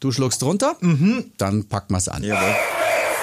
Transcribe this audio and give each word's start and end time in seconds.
Du 0.00 0.12
schluckst 0.12 0.42
drunter? 0.42 0.76
Mhm. 0.80 1.32
Dann 1.38 1.68
packen 1.68 1.94
wir's 1.94 2.08
an. 2.08 2.22
Jawohl. 2.22 2.54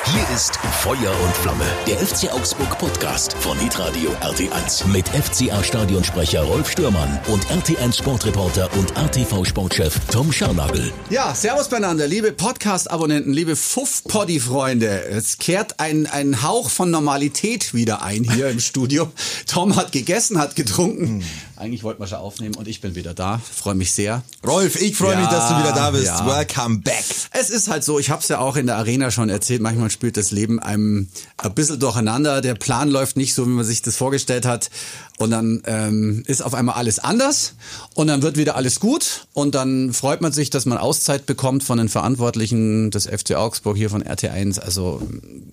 Hier 0.07 0.35
ist 0.35 0.57
Feuer 0.81 1.11
und 1.23 1.35
Flamme, 1.37 1.65
der 1.87 1.97
FC 1.97 2.31
Augsburg 2.31 2.77
Podcast 2.77 3.33
von 3.39 3.57
Hitradio 3.57 4.11
RT1 4.21 4.85
mit 4.87 5.07
FCA-Stadionsprecher 5.09 6.43
Rolf 6.43 6.69
Stürmann 6.69 7.19
und 7.27 7.43
RT1 7.47 7.97
Sportreporter 7.97 8.69
und 8.77 8.95
RTV-Sportchef 8.95 9.99
Tom 10.11 10.31
Scharnagel. 10.31 10.93
Ja, 11.09 11.33
servus 11.33 11.69
beieinander, 11.69 12.07
liebe 12.07 12.31
Podcast-Abonnenten, 12.31 13.33
liebe 13.33 13.55
Fuff-Poddy-Freunde. 13.55 15.05
Es 15.05 15.39
kehrt 15.39 15.79
ein, 15.79 16.05
ein 16.05 16.43
Hauch 16.43 16.69
von 16.69 16.91
Normalität 16.91 17.73
wieder 17.73 18.03
ein 18.03 18.23
hier 18.23 18.49
im 18.49 18.59
Studio. 18.59 19.11
Tom 19.47 19.75
hat 19.75 19.91
gegessen, 19.91 20.37
hat 20.37 20.55
getrunken. 20.55 21.23
Eigentlich 21.57 21.83
wollten 21.83 22.01
wir 22.01 22.07
schon 22.07 22.17
aufnehmen 22.19 22.55
und 22.55 22.67
ich 22.67 22.79
bin 22.81 22.95
wieder 22.95 23.13
da. 23.13 23.39
Freue 23.51 23.75
mich 23.75 23.93
sehr. 23.93 24.23
Rolf, 24.45 24.79
ich 24.79 24.95
freue 24.95 25.15
mich, 25.15 25.25
Ja, 25.25 25.31
dass 25.31 25.49
du 25.49 25.57
wieder 25.59 25.71
da 25.73 25.91
bist. 25.91 26.05
ja. 26.07 26.25
Welcome 26.27 26.79
back. 26.79 27.03
Es 27.31 27.49
ist 27.49 27.69
halt 27.69 27.83
so, 27.83 27.97
ich 27.97 28.09
habe 28.09 28.21
es 28.21 28.27
ja 28.27 28.39
auch 28.39 28.55
in 28.55 28.67
der 28.67 28.75
Arena 28.75 29.09
schon 29.09 29.29
erzählt, 29.29 29.61
manchmal 29.61 29.89
spielt 29.95 30.17
das 30.17 30.29
Leben 30.29 30.59
einem 30.59 31.07
ein 31.37 31.53
bisschen 31.55 31.79
durcheinander. 31.79 32.41
Der 32.41 32.53
Plan 32.53 32.89
läuft 32.89 33.17
nicht 33.17 33.33
so, 33.33 33.45
wie 33.47 33.49
man 33.49 33.65
sich 33.65 33.81
das 33.81 33.95
vorgestellt 33.97 34.45
hat. 34.45 34.69
Und 35.17 35.31
dann 35.31 35.63
ähm, 35.65 36.23
ist 36.27 36.41
auf 36.43 36.53
einmal 36.53 36.75
alles 36.75 36.99
anders 36.99 37.53
und 37.93 38.07
dann 38.07 38.21
wird 38.21 38.35
wieder 38.35 38.57
alles 38.57 38.81
gut 38.81 39.27
und 39.33 39.55
dann 39.55 39.93
freut 39.93 40.19
man 40.19 40.33
sich, 40.33 40.49
dass 40.49 40.65
man 40.65 40.77
Auszeit 40.77 41.25
bekommt 41.25 41.63
von 41.63 41.77
den 41.77 41.87
Verantwortlichen 41.87 42.91
des 42.91 43.07
FC 43.07 43.35
Augsburg 43.35 43.77
hier 43.77 43.89
von 43.89 44.03
RT1. 44.03 44.59
Also 44.59 45.01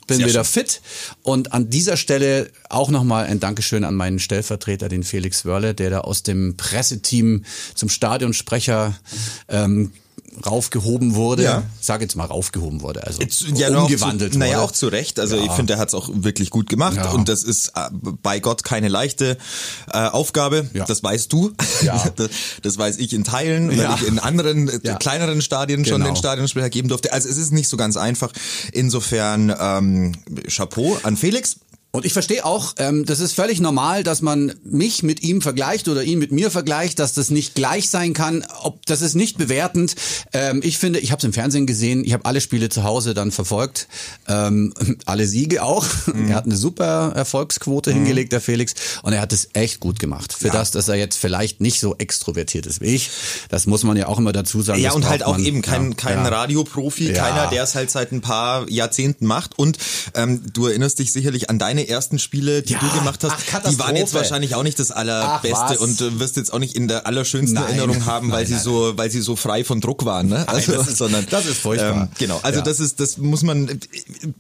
bin 0.09 0.17
Sehr 0.17 0.27
wieder 0.27 0.45
schön. 0.45 0.65
fit 0.65 0.83
und 1.23 1.53
an 1.53 1.71
dieser 1.71 1.97
Stelle 1.97 2.51
auch 2.71 2.91
nochmal 2.91 3.27
ein 3.27 3.39
Dankeschön 3.39 3.85
an 3.85 3.95
meinen 3.95 4.19
Stellvertreter, 4.19 4.89
den 4.89 5.05
Felix 5.05 5.45
Wörle, 5.45 5.75
der 5.75 5.91
da 5.91 6.01
aus 6.01 6.25
dem 6.25 6.57
Presseteam 6.57 7.45
zum 7.77 7.89
Stadionsprecher 7.89 8.99
ähm, 9.49 9.93
raufgehoben 10.45 11.15
wurde. 11.15 11.43
Ja. 11.45 11.63
Sag 11.81 12.01
jetzt 12.01 12.17
mal 12.17 12.25
raufgehoben 12.25 12.81
wurde, 12.81 13.07
also 13.07 13.23
Ja, 13.55 13.71
nur 13.71 13.83
umgewandelt 13.83 14.33
zu, 14.33 14.39
Naja, 14.39 14.55
wurde. 14.57 14.65
auch 14.65 14.71
zu 14.73 14.89
Recht. 14.89 15.19
Also 15.21 15.37
Ja. 15.37 15.45
ich 15.45 15.53
finde, 15.53 15.75
er 15.75 15.79
hat 15.79 15.89
es 15.89 15.95
auch 15.95 16.11
wirklich 16.13 16.51
gut 16.51 16.69
gemacht. 16.69 16.97
Ja. 16.97 17.11
Und 17.11 17.29
das 17.29 17.43
ist 17.45 17.69
äh, 17.77 17.89
bei 18.23 18.41
Gott 18.41 18.65
keine 18.65 18.89
leichte 18.89 19.37
äh, 19.93 19.99
Aufgabe. 20.09 20.69
Ja. 20.73 20.85
Das 20.85 21.03
weißt 21.03 21.33
du. 21.33 21.53
Ja. 21.83 22.03
Das, 22.17 22.29
das 22.63 22.79
weiß 22.79 22.99
ich 22.99 23.13
in 23.13 23.25
Teilen, 23.25 23.71
weil 23.71 23.79
Ja. 23.79 23.95
ich 23.95 24.07
in 24.07 24.19
anderen, 24.19 24.69
äh, 24.69 24.81
Ja. 24.83 24.97
kleineren 24.97 25.41
Stadien 25.43 25.85
schon 25.85 26.01
Genau. 26.01 26.07
den 26.13 26.17
Stadionsprecher 26.17 26.71
geben 26.71 26.89
durfte. 26.89 27.13
Also 27.13 27.29
es 27.29 27.37
ist 27.37 27.53
nicht 27.53 27.69
so 27.69 27.77
ganz 27.77 27.97
einfach. 27.97 28.33
Insofern 28.73 29.55
ähm, 29.59 30.13
Chapeau 30.49 30.99
an 31.03 31.17
Felix. 31.17 31.57
Und 31.95 32.07
ich 32.07 32.15
verstehe 32.15 32.45
auch, 32.47 32.73
ähm, 32.79 33.05
das 33.05 33.21
ist 33.21 33.35
völlig 33.35 33.61
normal, 33.61 34.03
dass 34.03 34.23
man 34.23 34.55
mich 34.65 35.03
mit 35.03 35.23
ihm 35.23 35.43
vergleicht 35.43 35.89
oder 35.89 36.03
ihn 36.03 36.19
mit 36.19 36.33
mir 36.33 36.51
vergleicht, 36.51 36.99
dass 36.99 37.13
das 37.13 37.29
nicht 37.29 37.55
gleich 37.55 37.91
sein 37.91 38.15
kann. 38.15 38.47
Ob 38.63 38.85
das 38.87 39.03
ist 39.03 39.15
nicht 39.15 39.37
bewertend. 39.37 39.95
Ähm, 40.33 40.63
ich 40.65 40.79
finde, 40.79 41.01
ich 41.01 41.11
habe 41.13 41.19
es 41.19 41.25
im 41.25 41.35
Fernsehen 41.35 41.67
gesehen, 41.67 42.03
ich 42.05 42.15
habe 42.15 42.25
alle 42.25 42.41
Spiele 42.41 42.71
zu 42.71 42.83
Hause 42.83 43.13
dann 43.13 43.31
verfolgt, 43.31 43.89
ähm, 44.27 44.73
alle 45.05 45.27
Siege 45.27 45.63
auch. 45.63 45.85
Er 46.29 46.35
hat 46.35 46.47
eine 46.47 46.57
super 46.57 47.13
Erfolgsquote 47.15 47.93
hingelegt, 47.93 48.33
der 48.33 48.41
Felix, 48.41 48.75
und 49.03 49.13
er 49.13 49.21
hat 49.21 49.35
es 49.35 49.51
echt 49.53 49.79
gut 49.79 49.99
gemacht. 49.99 50.33
Für 50.33 50.49
das, 50.49 50.71
dass 50.71 50.89
er 50.89 50.95
jetzt 50.95 51.19
vielleicht 51.19 51.61
nicht 51.61 51.79
so 51.79 51.95
extrovertiert 51.99 52.65
ist 52.65 52.81
wie 52.81 52.87
ich, 52.87 53.11
das 53.51 53.67
muss 53.67 53.85
man 53.85 53.99
ja 53.99 54.07
auch 54.07 54.19
immer 54.19 54.33
dazu 54.33 54.63
sagen. 54.63 54.81
Ja, 54.81 54.93
und 54.93 55.07
halt 55.11 55.25
auch 55.25 55.33
man. 55.33 55.45
eben 55.45 55.61
kein, 55.61 55.91
Ja, 55.91 55.97
kein 55.97 56.25
ja. 56.25 56.29
Radioprofi, 56.29 57.13
Ja. 57.13 57.23
keiner, 57.23 57.51
der 57.51 57.65
es 57.65 57.75
halt 57.75 57.91
seit 57.91 58.13
ein 58.13 58.23
paar 58.23 58.67
Jahrzehnten 58.71 59.27
macht. 59.27 59.59
Und 59.59 59.77
ähm, 60.15 60.41
du 60.55 60.69
erinnerst 60.69 60.99
dich 60.99 61.13
sicherlich 61.13 61.51
an 61.51 61.59
deine 61.59 61.82
ersten 61.89 62.19
Spiele, 62.19 62.63
die 62.63 62.75
Ja, 62.75 62.79
du 62.81 62.91
gemacht 62.99 63.23
hast. 63.25 63.33
ach, 63.53 63.71
die 63.71 63.79
waren 63.79 63.97
jetzt 63.97 64.15
wahrscheinlich 64.15 64.55
auch 64.55 64.63
nicht 64.63 64.79
das 64.79 64.91
Ach, 64.91 64.97
allerbeste 64.97 65.57
was? 65.71 65.77
und 65.79 66.01
du 66.01 66.21
wirst 66.21 66.37
jetzt 66.37 66.53
auch 66.53 66.59
nicht 66.59 66.75
in 66.77 66.89
der 66.89 67.07
allerschönsten 67.07 67.55
Nein. 67.55 67.79
Erinnerung 67.79 68.07
haben, 68.07 68.31
weil 68.31 68.41
Nein, 68.41 68.47
sie 68.47 68.55
nein, 68.55 68.63
so, 68.63 68.93
weil 68.97 69.11
sie 69.11 69.21
so 69.21 69.37
frei 69.37 69.65
von 69.65 69.81
Druck 69.81 70.05
waren. 70.05 70.29
Ne? 70.29 70.47
Also, 70.49 70.73
das 70.73 70.89
ist- 70.89 70.99
sondern, 70.99 71.27
das 71.31 71.47
ist 71.47 71.59
furchtbar. 71.59 72.03
Ähm, 72.03 72.09
genau. 72.19 72.41
Also 72.43 72.59
Ja. 72.61 72.65
das 72.65 72.81
ist, 72.81 73.01
das 73.01 73.19
muss 73.19 73.43
man 73.43 73.69
äh, 73.69 73.79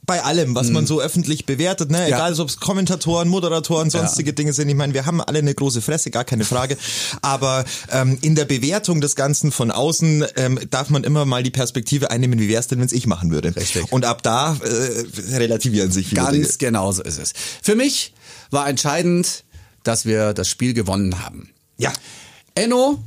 bei 0.06 0.22
allem, 0.22 0.54
was 0.54 0.70
man 0.70 0.86
so 0.86 1.00
öffentlich 1.00 1.46
bewertet, 1.46 1.90
ne? 1.90 2.00
Ja. 2.08 2.16
egal 2.16 2.38
ob 2.40 2.48
es 2.48 2.58
Kommentatoren, 2.58 3.28
Moderatoren, 3.28 3.90
sonstige 3.90 4.32
Dinge 4.32 4.52
sind. 4.52 4.68
Ich 4.68 4.74
meine, 4.74 4.94
wir 4.94 5.06
haben 5.06 5.20
alle 5.20 5.38
eine 5.40 5.54
große 5.54 5.82
Fresse, 5.82 6.10
gar 6.10 6.24
keine 6.24 6.44
Frage. 6.44 6.76
Aber 7.22 7.64
ähm, 7.90 8.18
in 8.22 8.34
der 8.34 8.44
Bewertung 8.44 9.00
des 9.00 9.16
Ganzen 9.16 9.52
von 9.52 9.70
außen 9.70 10.24
ähm, 10.36 10.58
darf 10.70 10.90
man 10.90 11.04
immer 11.04 11.24
mal 11.24 11.42
die 11.42 11.50
Perspektive 11.50 12.10
einnehmen, 12.10 12.38
wie 12.38 12.48
wäre 12.48 12.60
es 12.60 12.68
denn, 12.68 12.78
wenn 12.78 12.86
es 12.86 12.92
ich 12.92 13.06
machen 13.06 13.30
würde. 13.30 13.54
Richtig. 13.54 13.90
Und 13.92 14.04
ab 14.04 14.22
da 14.22 14.56
äh, 14.62 15.32
relativieren 15.36 15.90
sich 15.90 16.08
viele 16.08 16.22
Dinge. 16.30 16.42
Ganz 16.42 16.58
genau 16.58 16.92
so 16.92 17.02
ist 17.02 17.18
es. 17.18 17.31
Für 17.62 17.74
mich 17.74 18.12
war 18.50 18.68
entscheidend, 18.68 19.44
dass 19.82 20.04
wir 20.06 20.32
das 20.34 20.48
Spiel 20.48 20.74
gewonnen 20.74 21.24
haben. 21.24 21.50
Ja. 21.78 21.92
Enno, 22.54 23.02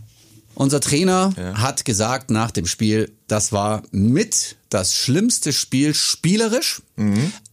unser 0.55 0.79
Trainer, 0.79 1.33
hat 1.55 1.85
gesagt 1.85 2.31
nach 2.31 2.51
dem 2.51 2.65
Spiel, 2.65 3.11
das 3.27 3.51
war 3.51 3.83
mit 3.91 4.55
das 4.69 4.95
schlimmste 4.95 5.53
Spiel 5.53 5.93
spielerisch, 5.93 6.81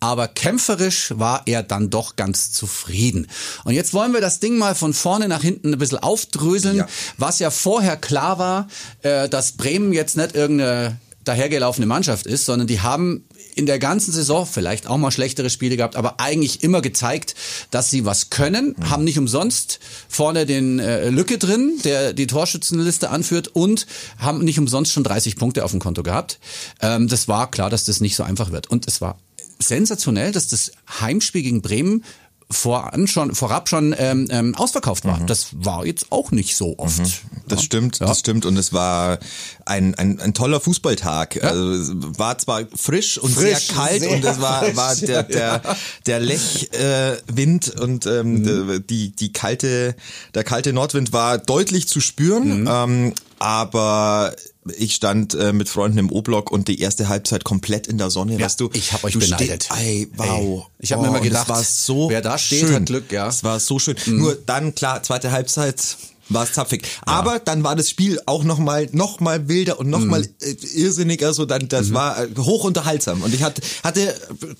aber 0.00 0.28
kämpferisch 0.28 1.12
war 1.16 1.42
er 1.46 1.62
dann 1.62 1.90
doch 1.90 2.16
ganz 2.16 2.52
zufrieden. 2.52 3.26
Und 3.64 3.74
jetzt 3.74 3.92
wollen 3.92 4.12
wir 4.12 4.20
das 4.20 4.40
Ding 4.40 4.56
mal 4.58 4.74
von 4.74 4.92
vorne 4.94 5.28
nach 5.28 5.42
hinten 5.42 5.72
ein 5.72 5.78
bisschen 5.78 5.98
aufdröseln, 5.98 6.76
Ja. 6.78 6.88
was 7.18 7.38
ja 7.40 7.50
vorher 7.50 7.96
klar 7.96 8.38
war, 8.38 8.68
äh, 9.02 9.28
dass 9.28 9.52
Bremen 9.52 9.92
jetzt 9.92 10.16
nicht 10.16 10.34
irgendeine 10.34 10.96
dahergelaufene 11.24 11.86
Mannschaft 11.86 12.26
ist, 12.26 12.44
sondern 12.46 12.66
die 12.66 12.80
haben 12.80 13.24
in 13.54 13.66
der 13.66 13.78
ganzen 13.78 14.12
Saison 14.12 14.46
vielleicht 14.46 14.86
auch 14.86 14.96
mal 14.96 15.10
schlechtere 15.10 15.50
Spiele 15.50 15.76
gehabt, 15.76 15.96
aber 15.96 16.20
eigentlich 16.20 16.62
immer 16.62 16.80
gezeigt, 16.80 17.34
dass 17.70 17.90
sie 17.90 18.04
was 18.04 18.30
können, 18.30 18.74
haben 18.88 19.04
nicht 19.04 19.18
umsonst 19.18 19.78
vorne 20.08 20.46
den 20.46 20.78
äh, 20.78 21.10
Lücke 21.10 21.38
drin, 21.38 21.78
der 21.84 22.12
die 22.12 22.26
Torschützenliste 22.26 23.10
anführt 23.10 23.48
und 23.48 23.86
haben 24.18 24.44
nicht 24.44 24.58
umsonst 24.58 24.92
schon 24.92 25.04
30 25.04 25.36
Punkte 25.36 25.64
auf 25.64 25.70
dem 25.70 25.80
Konto 25.80 26.02
gehabt. 26.02 26.38
Ähm, 26.80 27.08
das 27.08 27.28
war 27.28 27.50
klar, 27.50 27.70
dass 27.70 27.84
das 27.84 28.00
nicht 28.00 28.16
so 28.16 28.22
einfach 28.22 28.52
wird 28.52 28.70
und 28.70 28.86
es 28.86 29.00
war 29.00 29.18
sensationell, 29.58 30.32
dass 30.32 30.48
das 30.48 30.72
Heimspiel 31.00 31.42
gegen 31.42 31.62
Bremen 31.62 32.04
voran 32.52 33.06
schon, 33.08 33.34
vorab 33.34 33.68
schon 33.68 33.94
ähm, 33.98 34.28
ähm, 34.30 34.54
ausverkauft 34.54 35.04
war. 35.04 35.18
Das 35.26 35.48
war 35.52 35.84
jetzt 35.86 36.06
auch 36.10 36.30
nicht 36.30 36.54
so 36.56 36.78
oft. 36.78 37.00
Das 37.48 37.58
Ja. 37.60 37.64
stimmt, 37.64 37.98
Ja. 37.98 38.06
das 38.06 38.18
stimmt. 38.20 38.46
Und 38.46 38.56
es 38.56 38.72
war 38.72 39.18
ein, 39.66 39.94
ein, 39.96 40.20
ein 40.20 40.34
toller 40.34 40.60
Fußballtag. 40.60 41.42
Also, 41.42 41.70
es 41.72 41.90
war 42.18 42.38
zwar 42.38 42.62
frisch 42.74 43.18
und 43.18 43.32
Frisch, 43.34 43.66
sehr 43.68 43.74
kalt 43.76 44.00
sehr 44.02 44.10
und 44.10 44.24
es 44.24 44.40
war, 44.40 44.62
frisch, 44.64 44.76
war 44.76 44.96
der, 44.96 45.22
der, 45.24 45.62
der 46.06 46.20
Lechwind 46.20 46.74
äh, 46.74 47.16
Wind 47.26 47.80
und 47.80 48.06
ähm, 48.06 48.42
Mhm. 48.42 48.84
die, 48.88 49.10
die 49.16 49.32
kalte, 49.32 49.94
der 50.34 50.44
kalte 50.44 50.72
Nordwind 50.72 51.12
war 51.12 51.38
deutlich 51.38 51.88
zu 51.88 51.98
Mhm. 51.98 52.02
spüren. 52.02 52.68
Ähm, 52.70 53.12
aber 53.38 54.34
ich 54.76 54.94
stand 54.94 55.34
äh, 55.34 55.52
mit 55.52 55.68
Freunden 55.68 55.98
im 55.98 56.10
O-Block 56.12 56.50
und 56.52 56.68
die 56.68 56.80
erste 56.80 57.08
Halbzeit 57.08 57.42
komplett 57.44 57.86
in 57.88 57.98
der 57.98 58.10
Sonne. 58.10 58.34
Ja, 58.34 58.44
weißt 58.44 58.60
du, 58.60 58.70
ich 58.72 58.92
hab 58.92 59.02
euch 59.04 59.12
du 59.14 59.18
beneidet. 59.18 59.68
Ey, 59.76 60.08
wow. 60.16 60.28
Ey, 60.28 60.62
ich 60.78 60.92
hab 60.92 61.00
mir 61.00 61.08
immer 61.08 61.18
es 61.18 61.24
gedacht, 61.24 61.48
war 61.48 61.62
so 61.62 62.08
wer 62.10 62.20
da 62.22 62.38
steht, 62.38 62.60
schön. 62.60 62.74
hat 62.74 62.86
Glück, 62.86 63.10
ja. 63.10 63.24
Mhm. 63.24 63.30
Es 63.30 63.42
war 63.44 63.58
so 63.60 63.78
schön. 63.78 63.96
Nur 64.06 64.36
dann, 64.36 64.74
klar, 64.74 65.02
zweite 65.02 65.32
Halbzeit 65.32 65.96
war 66.28 66.44
es 66.44 66.52
zapfig. 66.52 66.82
Aber 67.02 67.40
dann 67.40 67.64
war 67.64 67.74
das 67.76 67.90
Spiel 67.90 68.20
auch 68.26 68.44
noch 68.44 68.58
mal, 68.58 68.88
noch 68.92 69.18
mal 69.20 69.48
wilder 69.48 69.78
und 69.80 69.90
noch 69.90 69.98
Mhm. 70.00 70.06
mal 70.06 70.22
äh, 70.40 70.50
irrsinniger. 70.74 71.34
So 71.34 71.44
dann, 71.44 71.68
das 71.68 71.92
war 71.92 72.22
äh, 72.22 72.28
hoch 72.38 72.64
unterhaltsam. 72.64 73.22
Und 73.22 73.34
ich 73.34 73.42
hatte, 73.42 73.60
hatte 73.82 74.14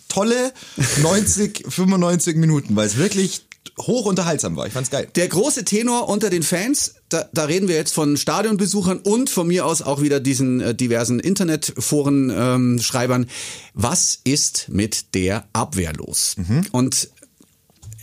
tolle 0.09 0.53
90, 1.01 1.65
95 1.69 2.37
Minuten, 2.37 2.77
weil 2.77 2.87
es 2.87 2.97
wirklich 2.97 3.43
hoch 3.79 4.07
unterhaltsam 4.07 4.57
war. 4.57 4.67
Ich 4.67 4.73
fand's 4.73 4.91
geil. 4.91 5.09
Der 5.15 5.29
große 5.29 5.65
Tenor 5.65 6.09
unter 6.09 6.31
den 6.31 6.43
Fans, 6.43 6.95
da, 7.09 7.29
da 7.33 7.45
reden 7.45 7.69
wir 7.69 7.77
jetzt 7.77 7.95
von 7.95 8.17
Stadionbesuchern 8.17 8.99
und 8.99 9.31
von 9.31 9.47
mir 9.47 9.67
aus 9.67 9.83
auch 9.83 10.03
wieder 10.03 10.21
diesen 10.21 10.61
äh, 10.61 10.75
diversen 10.75 11.21
Internetforen-Schreibern. 11.21 12.73
Ähm, 12.73 12.79
Schreibern. 12.81 13.27
Was 13.75 14.19
ist 14.25 14.69
mit 14.69 15.15
der 15.15 15.45
Abwehr 15.53 15.93
los? 15.95 16.37
Und 16.73 17.09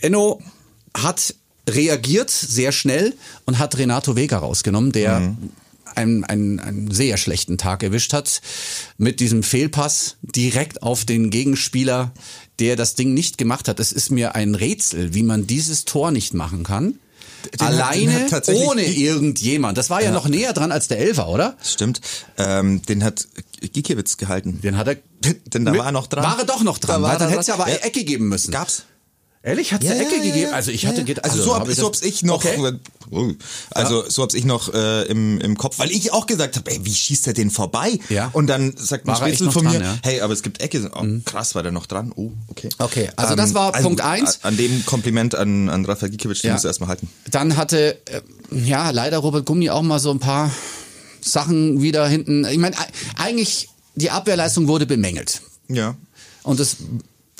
Enno 0.00 0.40
hat 0.94 1.34
reagiert 1.68 2.30
sehr 2.30 2.72
schnell 2.72 3.14
und 3.44 3.58
hat 3.58 3.78
Renato 3.78 4.16
Vega 4.16 4.38
rausgenommen, 4.38 4.92
der 4.92 5.36
einen, 5.94 6.24
einen, 6.24 6.60
einen 6.60 6.90
sehr 6.90 7.16
schlechten 7.16 7.58
Tag 7.58 7.82
erwischt 7.82 8.12
hat 8.12 8.40
mit 8.96 9.20
diesem 9.20 9.42
Fehlpass 9.42 10.16
direkt 10.22 10.82
auf 10.82 11.04
den 11.04 11.30
Gegenspieler, 11.30 12.12
der 12.60 12.76
das 12.76 12.94
Ding 12.94 13.14
nicht 13.14 13.38
gemacht 13.38 13.66
hat. 13.68 13.80
Es 13.80 13.90
ist 13.92 14.10
mir 14.10 14.34
ein 14.34 14.54
Rätsel, 14.54 15.14
wie 15.14 15.22
man 15.22 15.46
dieses 15.46 15.84
Tor 15.86 16.10
nicht 16.10 16.34
machen 16.34 16.62
kann. 16.62 16.98
Den 17.54 17.60
hat- 17.66 17.68
Alleine, 17.72 18.12
hat 18.24 18.28
tatsächlich- 18.30 18.68
ohne 18.68 18.84
irgendjemand. 18.84 19.78
Das 19.78 19.88
war 19.88 20.02
ja, 20.02 20.10
noch 20.12 20.28
näher 20.28 20.52
dran 20.52 20.70
als 20.72 20.88
der 20.88 20.98
Elfer, 20.98 21.28
oder? 21.28 21.56
Stimmt. 21.64 22.00
Ähm, 22.36 22.82
den 22.82 23.02
hat 23.02 23.26
Gikiewicz 23.60 24.18
gehalten. 24.18 24.60
Den 24.60 24.76
hat 24.76 24.88
er. 24.88 24.96
Denn 25.46 25.64
da 25.64 25.74
war 25.76 25.86
er 25.86 25.92
noch 25.92 26.06
dran. 26.06 26.22
War 26.24 26.38
er 26.38 26.44
doch 26.44 26.62
noch 26.62 26.76
dran, 26.78 26.96
Da 26.96 27.02
war 27.02 27.12
weil 27.12 27.18
dann 27.18 27.28
hätte 27.30 27.40
es 27.40 27.46
ja 27.46 27.54
aber 27.54 27.68
Ja. 27.68 27.74
eine 27.76 27.82
Ecke 27.82 28.04
geben 28.04 28.28
müssen. 28.28 28.50
Gab's? 28.52 28.84
Ehrlich, 29.42 29.72
hat 29.72 29.82
es 29.82 29.90
eine 29.90 30.02
Ecke 30.02 30.20
gegeben? 30.20 30.52
Also 30.52 30.70
ich 30.70 30.84
hatte 30.84 30.98
ja. 30.98 31.04
gedacht, 31.04 31.24
also, 31.24 31.42
so 31.42 31.54
hab 31.54 31.62
hab, 31.62 31.68
ich 31.70 31.76
so 31.76 31.86
hab's 31.86 32.02
ich 32.02 32.22
noch 32.22 32.44
Okay. 32.44 32.74
Oh. 33.10 33.32
also 33.70 34.08
so 34.08 34.22
hab's 34.22 34.34
ich 34.34 34.44
noch 34.44 34.72
äh, 34.72 35.02
im, 35.06 35.40
im 35.40 35.56
Kopf, 35.56 35.78
weil 35.78 35.90
ich 35.90 36.12
auch 36.12 36.26
gesagt 36.26 36.56
habe, 36.56 36.70
ey, 36.70 36.84
wie 36.84 36.94
schießt 36.94 37.26
er 37.26 37.32
den 37.32 37.50
vorbei? 37.50 37.98
Ja. 38.10 38.28
Und 38.34 38.48
dann 38.48 38.76
sagt 38.76 39.08
ein 39.08 39.16
Spitzel 39.16 39.50
von 39.50 39.64
dran, 39.64 39.78
mir, 39.78 39.82
ja? 39.82 39.92
Mhm. 39.94 39.98
hey, 40.02 40.20
aber 40.20 40.34
es 40.34 40.42
gibt 40.42 40.60
Ecke. 40.60 40.90
Oh, 40.94 41.04
krass, 41.24 41.54
war 41.54 41.62
der 41.62 41.72
noch 41.72 41.86
dran? 41.86 42.12
Oh, 42.14 42.32
okay. 42.48 42.68
Okay, 42.78 43.08
also 43.16 43.34
das 43.34 43.54
war 43.54 43.72
Punkt 43.72 44.02
eins. 44.02 44.40
An 44.42 44.58
dem 44.58 44.84
Kompliment 44.84 45.34
an, 45.34 45.70
an 45.70 45.86
Rafael 45.86 46.10
Gikiewicz, 46.10 46.42
den 46.42 46.48
Ja. 46.48 46.52
musst 46.54 46.64
du 46.64 46.68
erstmal 46.68 46.90
halten. 46.90 47.08
Dann 47.30 47.56
hatte, 47.56 47.98
äh, 48.06 48.20
ja, 48.50 48.90
leider 48.90 49.18
Robert 49.18 49.46
Gummi 49.46 49.70
auch 49.70 49.82
mal 49.82 49.98
so 49.98 50.10
ein 50.10 50.20
paar 50.20 50.50
Sachen 51.22 51.80
wieder 51.80 52.06
hinten. 52.06 52.44
Ich 52.44 52.58
meine, 52.58 52.76
eigentlich 53.16 53.70
die 53.94 54.10
Abwehrleistung 54.10 54.68
wurde 54.68 54.84
bemängelt. 54.84 55.40
Ja. 55.68 55.96
Und 56.42 56.60
das 56.60 56.76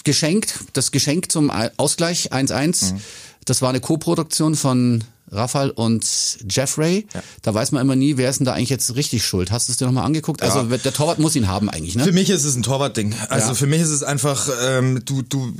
geschenkt, 0.05 0.55
das 0.73 0.91
Geschenk 0.91 1.31
zum 1.31 1.51
Ausgleich 1.77 2.33
1-1, 2.33 2.95
mhm. 2.95 3.01
das 3.45 3.63
war 3.63 3.71
eine 3.71 3.81
Co-Produktion 3.81 4.55
von 4.55 5.05
Rafael 5.33 5.71
und 5.71 6.05
Jeffrey. 6.49 7.07
Ja. 7.15 7.23
Da 7.43 7.55
weiß 7.55 7.73
man 7.73 7.83
immer 7.83 7.97
nie, 7.97 8.17
wer 8.17 8.31
ist 8.31 8.41
denn 8.41 8.47
da 8.47 8.53
eigentlich 8.53 8.71
jetzt 8.71 8.95
richtig 8.97 9.25
schuld. 9.25 9.51
Hast 9.51 9.69
du 9.69 9.73
es 9.73 9.79
dir 9.79 9.87
nochmal 9.87 10.05
angeguckt? 10.05 10.43
Also 10.43 10.63
ja. 10.63 10.77
der 10.77 10.93
Torwart 10.93 11.19
muss 11.19 11.37
ihn 11.37 11.49
haben 11.49 11.71
eigentlich, 11.71 11.95
ne? 11.95 12.05
Für 12.05 12.13
mich 12.13 12.31
ist 12.31 12.45
es 12.45 12.57
ein 12.57 12.63
Torwartding. 12.63 13.15
Also 13.29 13.49
ja. 13.49 13.55
für 13.55 13.67
mich 13.67 13.81
ist 13.81 13.91
es 13.91 14.03
einfach, 14.03 14.49
ähm, 14.63 15.03
du, 15.05 15.23
du 15.23 15.53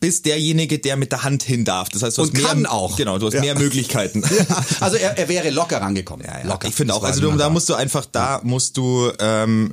bist 0.00 0.26
derjenige, 0.26 0.78
der 0.78 0.96
mit 0.96 1.12
der 1.12 1.22
Hand 1.22 1.42
hin 1.42 1.64
darf. 1.64 1.88
Das 1.88 2.02
heißt, 2.02 2.18
du 2.18 2.22
und 2.22 2.34
hast 2.34 2.44
kann 2.44 2.62
mehr, 2.62 2.72
auch. 2.72 2.96
Genau, 2.96 3.18
du 3.18 3.26
hast 3.26 3.34
ja. 3.34 3.40
mehr 3.40 3.58
Möglichkeiten. 3.58 4.22
Ja. 4.34 4.64
Also 4.80 4.96
er, 4.96 5.16
er 5.16 5.28
wäre 5.28 5.50
locker 5.50 5.80
rangekommen. 5.80 6.26
Ja, 6.26 6.38
ja. 6.38 6.46
Locker. 6.46 6.66
Ich 6.66 6.74
finde 6.74 6.94
auch. 6.94 7.04
Also 7.04 7.20
du, 7.20 7.36
da 7.36 7.50
musst 7.50 7.68
du 7.68 7.74
einfach, 7.74 8.04
da 8.04 8.40
musst 8.42 8.76
du 8.76 9.12
ähm, 9.20 9.72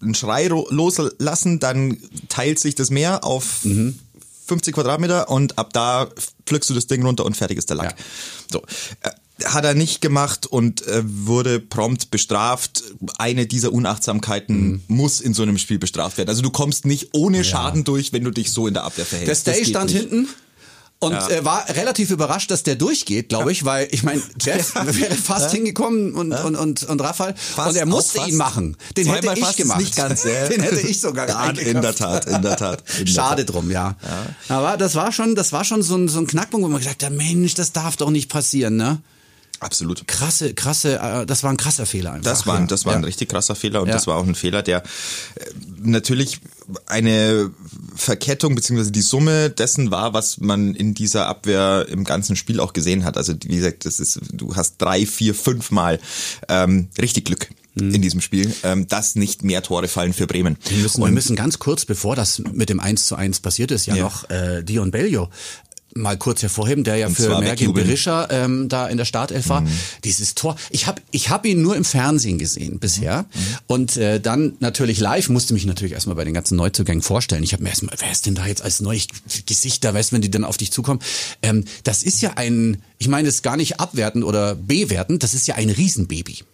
einen 0.00 0.14
Schrei 0.14 0.46
loslassen, 0.46 1.58
dann 1.58 1.98
teilt 2.28 2.58
sich 2.58 2.74
das 2.74 2.90
Meer 2.90 3.24
auf 3.24 3.64
mhm. 3.64 3.98
50 4.46 4.74
Quadratmeter 4.74 5.30
und 5.30 5.58
ab 5.58 5.72
da 5.72 6.08
pflückst 6.46 6.70
du 6.70 6.74
das 6.74 6.86
Ding 6.86 7.04
runter 7.04 7.24
und 7.24 7.36
fertig 7.36 7.58
ist 7.58 7.70
der 7.70 7.76
Lack. 7.76 7.94
So. 8.50 8.62
Hat 9.44 9.64
er 9.64 9.74
nicht 9.74 10.00
gemacht 10.00 10.46
und 10.46 10.86
äh, 10.86 11.02
wurde 11.04 11.60
prompt 11.60 12.10
bestraft. 12.10 12.82
Eine 13.18 13.46
dieser 13.46 13.72
Unachtsamkeiten 13.72 14.70
mhm. 14.72 14.82
muss 14.88 15.20
in 15.20 15.34
so 15.34 15.42
einem 15.42 15.58
Spiel 15.58 15.78
bestraft 15.78 16.18
werden. 16.18 16.28
Also 16.28 16.42
du 16.42 16.50
kommst 16.50 16.84
nicht 16.84 17.10
ohne 17.12 17.38
ja. 17.38 17.44
Schaden 17.44 17.84
durch, 17.84 18.12
wenn 18.12 18.24
du 18.24 18.30
dich 18.30 18.50
so 18.52 18.66
in 18.66 18.74
der 18.74 18.84
Abwehr 18.84 19.06
verhältst. 19.06 19.46
Der 19.46 19.54
Stay 19.54 19.64
stand 19.64 19.92
nicht. 19.92 20.00
hinten 20.00 20.28
und 21.02 21.14
ja. 21.14 21.30
äh, 21.30 21.44
war 21.44 21.68
relativ 21.68 22.10
überrascht, 22.10 22.50
dass 22.52 22.62
der 22.62 22.76
durchgeht, 22.76 23.28
glaube 23.28 23.50
ich, 23.50 23.64
weil 23.64 23.88
ich 23.90 24.04
meine, 24.04 24.22
Jeff 24.40 24.74
wäre 24.76 25.16
fast 25.16 25.46
ja. 25.46 25.56
hingekommen 25.56 26.14
und, 26.14 26.30
ja. 26.30 26.44
und, 26.44 26.54
und, 26.54 26.84
und 26.84 27.00
Raphael 27.00 27.34
fast 27.36 27.70
und 27.70 27.76
er 27.76 27.86
musste 27.86 28.20
ihn 28.20 28.36
machen. 28.36 28.76
Den 28.96 29.08
hätte 29.08 29.34
ich 29.36 29.56
gemacht. 29.56 29.80
Nicht 29.80 29.96
ganz, 29.96 30.24
äh. 30.24 30.48
Den 30.52 30.62
hätte 30.62 30.80
ich 30.80 31.00
sogar 31.00 31.28
ja, 31.28 31.50
In 31.50 31.82
der 31.82 31.94
Tat, 31.94 32.26
in 32.26 32.40
der 32.42 32.56
Tat. 32.56 32.84
In 33.00 33.08
Schade 33.08 33.44
drum, 33.44 33.70
ja. 33.70 33.96
Aber 34.48 34.76
das 34.76 34.94
war 34.94 35.10
schon, 35.10 35.34
das 35.34 35.52
war 35.52 35.64
schon 35.64 35.82
so 35.82 35.96
ein, 35.96 36.08
so 36.08 36.20
ein 36.20 36.28
Knackpunkt, 36.28 36.64
wo 36.64 36.68
man 36.68 36.78
gesagt 36.78 37.02
hat, 37.02 37.12
Mensch, 37.12 37.54
das 37.54 37.72
darf 37.72 37.96
doch 37.96 38.10
nicht 38.10 38.28
passieren, 38.30 38.76
ne? 38.76 38.98
Absolut. 39.62 40.06
Krasse, 40.08 40.54
krasse, 40.54 40.98
äh, 40.98 41.26
das 41.26 41.42
war 41.42 41.50
ein 41.50 41.56
krasser 41.56 41.86
Fehler 41.86 42.12
einfach. 42.12 42.30
Das 42.30 42.46
war, 42.46 42.58
ein, 42.58 42.66
das 42.66 42.84
war 42.84 42.96
ein 42.96 43.04
richtig 43.04 43.28
krasser 43.28 43.54
Fehler 43.54 43.82
und 43.82 43.88
das 43.88 44.06
war 44.06 44.16
auch 44.16 44.26
ein 44.26 44.34
Fehler, 44.34 44.62
der 44.62 44.78
äh, 44.78 45.44
natürlich 45.82 46.40
eine 46.86 47.50
Verkettung 47.94 48.54
beziehungsweise 48.54 48.92
die 48.92 49.02
Summe 49.02 49.50
dessen 49.50 49.90
war, 49.90 50.14
was 50.14 50.38
man 50.38 50.74
in 50.74 50.94
dieser 50.94 51.26
Abwehr 51.26 51.86
im 51.88 52.04
ganzen 52.04 52.34
Spiel 52.34 52.60
auch 52.60 52.72
gesehen 52.72 53.04
hat. 53.04 53.16
Also 53.16 53.34
wie 53.44 53.56
gesagt, 53.56 53.84
das 53.86 54.00
ist, 54.00 54.20
du 54.32 54.56
hast 54.56 54.76
drei, 54.78 55.06
vier, 55.06 55.34
fünf 55.34 55.70
Mal 55.70 56.00
ähm, 56.48 56.88
richtig 57.00 57.26
Glück 57.26 57.48
in 57.74 58.02
diesem 58.02 58.20
Spiel, 58.20 58.54
ähm, 58.64 58.86
dass 58.86 59.14
nicht 59.14 59.44
mehr 59.44 59.62
Tore 59.62 59.88
fallen 59.88 60.12
für 60.12 60.26
Bremen. 60.26 60.58
Wir 60.68 60.78
müssen, 60.78 61.02
wir 61.02 61.10
müssen 61.10 61.36
ganz 61.36 61.58
kurz, 61.58 61.86
bevor 61.86 62.16
das 62.16 62.38
mit 62.52 62.68
dem 62.68 62.80
1 62.80 63.06
zu 63.06 63.16
1 63.16 63.40
passiert 63.40 63.70
ist, 63.70 63.86
ja, 63.86 63.94
ja. 63.94 64.02
noch 64.02 64.28
äh, 64.28 64.62
Dion 64.62 64.90
Bellio 64.90 65.30
mal 65.94 66.16
kurz 66.16 66.42
hervorheben, 66.42 66.84
der 66.84 66.96
ja 66.96 67.06
Und 67.06 67.14
für 67.14 67.38
Merkin 67.40 67.72
Berisha 67.72 68.28
ähm, 68.30 68.68
da 68.68 68.86
in 68.88 68.96
der 68.96 69.04
Startelf 69.04 69.48
war. 69.48 69.62
Mhm. 69.62 69.68
Dieses 70.04 70.34
Tor, 70.34 70.56
ich 70.70 70.86
habe 70.86 71.00
ich 71.10 71.30
hab 71.30 71.44
ihn 71.46 71.62
nur 71.62 71.76
im 71.76 71.84
Fernsehen 71.84 72.38
gesehen 72.38 72.78
bisher. 72.78 73.22
Mhm. 73.22 73.40
Und 73.66 73.96
äh, 73.96 74.20
dann 74.20 74.54
natürlich 74.60 75.00
live, 75.00 75.28
musste 75.28 75.54
mich 75.54 75.66
natürlich 75.66 75.92
erstmal 75.92 76.16
bei 76.16 76.24
den 76.24 76.34
ganzen 76.34 76.56
Neuzugängen 76.56 77.02
vorstellen. 77.02 77.42
Ich 77.42 77.52
habe 77.52 77.62
mir 77.62 77.70
erstmal, 77.70 77.94
wer 77.98 78.10
ist 78.10 78.26
denn 78.26 78.34
da 78.34 78.46
jetzt 78.46 78.62
als 78.62 78.80
neues 78.80 79.06
Gesicht 79.46 79.84
da, 79.84 79.94
weißt 79.94 80.12
wenn 80.12 80.22
die 80.22 80.30
dann 80.30 80.44
auf 80.44 80.56
dich 80.56 80.72
zukommen. 80.72 81.00
Ähm, 81.42 81.64
das 81.84 82.02
ist 82.02 82.22
ja 82.22 82.32
ein, 82.36 82.82
ich 82.98 83.08
meine 83.08 83.28
es 83.28 83.42
gar 83.42 83.56
nicht 83.56 83.80
abwertend 83.80 84.24
oder 84.24 84.54
bewertend, 84.54 85.22
das 85.22 85.34
ist 85.34 85.46
ja 85.46 85.56
ein 85.56 85.70
Riesenbaby. 85.70 86.44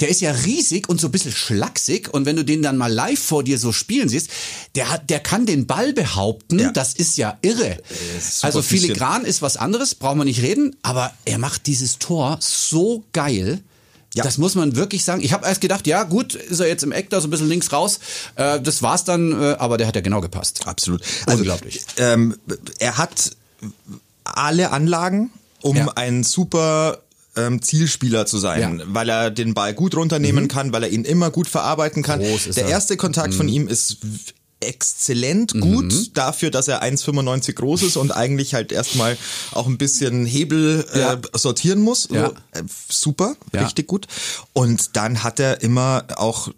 Der 0.00 0.08
ist 0.08 0.20
ja 0.20 0.30
riesig 0.30 0.88
und 0.88 1.00
so 1.00 1.08
ein 1.08 1.10
bisschen 1.10 1.32
schlaksig 1.32 2.12
und 2.12 2.26
wenn 2.26 2.36
du 2.36 2.44
den 2.44 2.62
dann 2.62 2.76
mal 2.76 2.92
live 2.92 3.20
vor 3.20 3.42
dir 3.42 3.58
so 3.58 3.72
spielen 3.72 4.08
siehst, 4.08 4.30
der 4.74 4.90
hat, 4.90 5.10
der 5.10 5.20
kann 5.20 5.46
den 5.46 5.66
Ball 5.66 5.92
behaupten, 5.92 6.58
ja. 6.58 6.72
das 6.72 6.94
ist 6.94 7.16
ja 7.16 7.38
irre. 7.42 7.78
Ist 8.18 8.44
also 8.44 8.62
filigran 8.62 9.24
ist 9.24 9.42
was 9.42 9.56
anderes, 9.56 9.94
brauchen 9.94 10.18
wir 10.18 10.24
nicht 10.24 10.42
reden, 10.42 10.76
aber 10.82 11.12
er 11.24 11.38
macht 11.38 11.66
dieses 11.66 11.98
Tor 11.98 12.38
so 12.40 13.04
geil. 13.12 13.62
Ja. 14.16 14.22
Das 14.24 14.38
muss 14.38 14.54
man 14.54 14.76
wirklich 14.76 15.04
sagen. 15.04 15.20
Ich 15.22 15.34
habe 15.34 15.46
erst 15.46 15.60
gedacht, 15.60 15.86
ja 15.86 16.02
gut, 16.04 16.34
ist 16.34 16.60
er 16.60 16.66
jetzt 16.66 16.82
im 16.82 16.90
Eck 16.90 17.10
da 17.10 17.20
so 17.20 17.28
ein 17.28 17.30
bisschen 17.30 17.50
links 17.50 17.70
raus. 17.70 18.00
Äh, 18.36 18.62
das 18.62 18.82
war's 18.82 19.04
dann, 19.04 19.32
äh, 19.32 19.56
aber 19.58 19.76
der 19.76 19.86
hat 19.86 19.94
ja 19.94 20.00
genau 20.00 20.22
gepasst. 20.22 20.66
Absolut. 20.66 21.02
Also, 21.26 21.40
Unglaublich. 21.40 21.82
Ähm, 21.98 22.34
er 22.78 22.96
hat 22.96 23.36
alle 24.24 24.70
Anlagen, 24.70 25.30
um 25.60 25.76
ja. 25.76 25.92
ein 25.96 26.24
super 26.24 27.02
ähm, 27.36 27.62
Zielspieler 27.62 28.26
zu 28.26 28.38
sein, 28.38 28.78
ja. 28.78 28.84
weil 28.88 29.08
er 29.08 29.30
den 29.30 29.54
Ball 29.54 29.74
gut 29.74 29.96
runternehmen 29.96 30.44
mhm. 30.44 30.48
kann, 30.48 30.72
weil 30.72 30.84
er 30.84 30.90
ihn 30.90 31.04
immer 31.04 31.30
gut 31.30 31.48
verarbeiten 31.48 32.02
kann. 32.02 32.20
Der 32.20 32.66
erste 32.66 32.96
Kontakt 32.96 33.32
mhm. 33.32 33.36
von 33.36 33.48
ihm 33.48 33.68
ist 33.68 33.98
exzellent 34.60 35.52
gut 35.60 35.92
mhm. 35.92 36.06
dafür, 36.14 36.50
dass 36.50 36.66
er 36.66 36.82
1,95 36.82 37.52
groß 37.52 37.82
ist 37.82 37.96
und 37.96 38.10
eigentlich 38.10 38.54
halt 38.54 38.72
erstmal 38.72 39.16
auch 39.52 39.66
ein 39.66 39.76
bisschen 39.76 40.24
Hebel 40.24 40.86
äh, 40.94 41.00
ja. 41.00 41.18
sortieren 41.34 41.80
muss. 41.80 42.08
Ja. 42.10 42.28
So, 42.28 42.60
äh, 42.60 42.64
super, 42.88 43.36
richtig 43.52 43.86
gut. 43.86 44.06
Und 44.54 44.96
dann 44.96 45.22
hat 45.22 45.40
er 45.40 45.62
immer 45.62 46.04
auch 46.16 46.48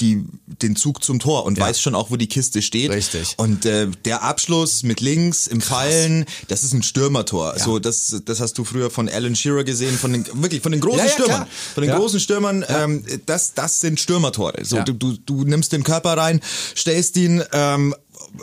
die, 0.00 0.24
den 0.46 0.76
Zug 0.76 1.02
zum 1.02 1.18
Tor 1.18 1.44
und 1.44 1.58
ja. 1.58 1.64
weiß 1.64 1.80
schon 1.80 1.94
auch, 1.94 2.10
wo 2.10 2.16
die 2.16 2.28
Kiste 2.28 2.62
steht. 2.62 2.90
Richtig. 2.90 3.34
Und 3.36 3.66
äh, 3.66 3.88
der 4.04 4.22
Abschluss 4.22 4.84
mit 4.84 5.00
links 5.00 5.48
im 5.48 5.58
Krass. 5.58 5.68
Fallen, 5.68 6.24
das 6.48 6.62
ist 6.62 6.72
ein 6.72 6.82
Stürmertor. 6.82 7.54
Ja. 7.56 7.64
So, 7.64 7.78
das, 7.78 8.22
das 8.24 8.40
hast 8.40 8.56
du 8.58 8.64
früher 8.64 8.90
von 8.90 9.08
Alan 9.08 9.34
Shearer 9.34 9.64
gesehen, 9.64 9.96
von 9.98 10.12
den 10.12 10.24
wirklich 10.34 10.62
von 10.62 10.72
den 10.72 10.80
großen 10.80 11.06
ja, 11.06 11.08
Stürmern. 11.08 11.34
Klar. 11.34 11.48
Von 11.74 11.82
den 11.82 11.92
großen 11.92 12.20
Stürmern, 12.20 12.64
ähm, 12.68 13.04
das, 13.26 13.54
das 13.54 13.80
sind 13.80 13.98
Stürmertore. 13.98 14.64
So, 14.64 14.82
du, 14.82 14.92
du, 14.92 15.16
du 15.16 15.44
nimmst 15.44 15.72
den 15.72 15.82
Körper 15.82 16.16
rein, 16.16 16.40
stellst 16.76 17.16
ihn 17.16 17.42
ähm, 17.52 17.94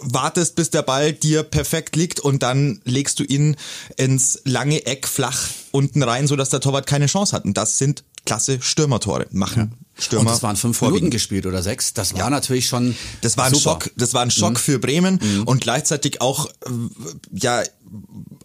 wartest, 0.01 0.55
bis 0.55 0.71
der 0.71 0.81
Ball 0.81 1.13
dir 1.13 1.43
perfekt 1.43 1.95
liegt 1.95 2.19
und 2.19 2.43
dann 2.43 2.81
legst 2.83 3.19
du 3.19 3.23
ihn 3.23 3.55
ins 3.95 4.41
lange 4.43 4.85
Eck 4.85 5.07
flach 5.07 5.47
unten 5.71 6.03
rein, 6.03 6.27
so 6.27 6.35
dass 6.35 6.49
der 6.49 6.59
Torwart 6.59 6.85
keine 6.85 7.05
Chance 7.05 7.35
hat. 7.35 7.45
Und 7.45 7.57
das 7.57 7.77
sind 7.77 8.03
klasse 8.25 8.61
Stürmertore. 8.61 9.27
Machen 9.31 9.73
Stürmer. 9.99 10.21
Und 10.21 10.29
das 10.29 10.43
waren 10.43 10.55
fünf 10.55 10.77
vorwiegend. 10.77 11.01
Minuten 11.01 11.11
gespielt 11.11 11.45
oder 11.45 11.61
sechs. 11.61 11.93
Das 11.93 12.13
war 12.15 12.29
natürlich 12.29 12.67
schon. 12.67 12.95
Das 13.21 13.37
war 13.37 13.45
ein 13.45 13.53
super. 13.53 13.81
Schock. 13.81 13.91
Das 13.97 14.13
war 14.13 14.21
ein 14.21 14.31
Schock 14.31 14.53
mhm. 14.53 14.57
für 14.57 14.79
Bremen 14.79 15.19
mhm. 15.21 15.43
und 15.43 15.61
gleichzeitig 15.61 16.21
auch 16.21 16.47
äh, 16.47 16.69
ja 17.33 17.63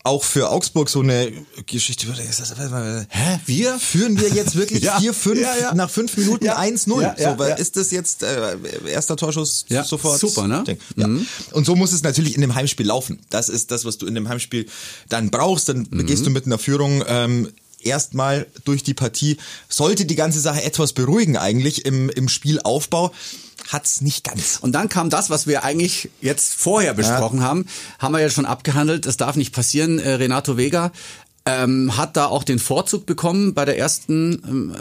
auch 0.04 0.22
für 0.22 0.50
Augsburg 0.50 0.90
so 0.90 1.00
eine 1.00 1.32
Geschichte. 1.66 2.06
Hä? 3.08 3.40
Wir? 3.46 3.78
Führen 3.78 4.20
wir 4.20 4.28
jetzt 4.28 4.54
wirklich 4.54 4.82
ja. 4.84 4.98
4, 5.00 5.14
5 5.14 5.40
ja, 5.40 5.56
ja. 5.56 5.74
nach 5.74 5.88
fünf 5.88 6.16
Minuten 6.18 6.44
ja. 6.44 6.58
1-0? 6.58 7.00
Ja, 7.00 7.14
ja, 7.18 7.32
so, 7.32 7.38
weil 7.38 7.58
Ist 7.58 7.76
das 7.76 7.90
jetzt 7.90 8.22
äh, 8.22 8.56
erster 8.86 9.16
Torschuss 9.16 9.64
sofort? 9.84 10.20
Super, 10.20 10.46
ne? 10.46 10.64
Mhm. 10.96 11.26
Und 11.52 11.64
so 11.64 11.74
muss 11.74 11.92
es 11.92 12.02
natürlich 12.02 12.34
in 12.34 12.42
dem 12.42 12.54
Heimspiel 12.54 12.86
laufen. 12.86 13.18
Das 13.30 13.48
ist 13.48 13.70
das, 13.70 13.86
was 13.86 13.96
du 13.96 14.06
in 14.06 14.14
dem 14.14 14.28
Heimspiel 14.28 14.66
dann 15.08 15.30
brauchst. 15.30 15.70
Dann 15.70 15.86
mhm. 15.90 16.06
gehst 16.06 16.26
du 16.26 16.30
mit 16.30 16.44
einer 16.44 16.58
Führung 16.58 17.02
ähm, 17.06 17.48
erstmal 17.86 18.46
durch 18.64 18.82
die 18.82 18.94
Partie. 18.94 19.38
Sollte 19.68 20.04
die 20.04 20.14
ganze 20.14 20.40
Sache 20.40 20.62
etwas 20.62 20.92
beruhigen 20.92 21.36
eigentlich 21.36 21.84
im, 21.84 22.08
im 22.10 22.28
Spielaufbau. 22.28 23.12
Hat's 23.68 24.00
nicht 24.00 24.24
ganz. 24.24 24.58
Und 24.60 24.72
dann 24.72 24.88
kam 24.88 25.10
das, 25.10 25.30
was 25.30 25.46
wir 25.46 25.64
eigentlich 25.64 26.10
jetzt 26.20 26.54
vorher 26.54 26.92
besprochen 26.94 27.38
ja. 27.38 27.44
haben, 27.44 27.66
haben 27.98 28.12
wir 28.12 28.20
ja 28.20 28.28
schon 28.28 28.46
abgehandelt. 28.46 29.06
Das 29.06 29.16
darf 29.16 29.36
nicht 29.36 29.52
passieren. 29.54 29.98
Äh, 29.98 30.14
Renato 30.14 30.56
Vega 30.56 30.92
ähm, 31.46 31.96
hat 31.96 32.16
da 32.16 32.26
auch 32.26 32.42
den 32.42 32.58
Vorzug 32.58 33.06
bekommen 33.06 33.54
bei 33.54 33.64
der 33.64 33.78
ersten 33.78 34.42
ähm, 34.46 34.76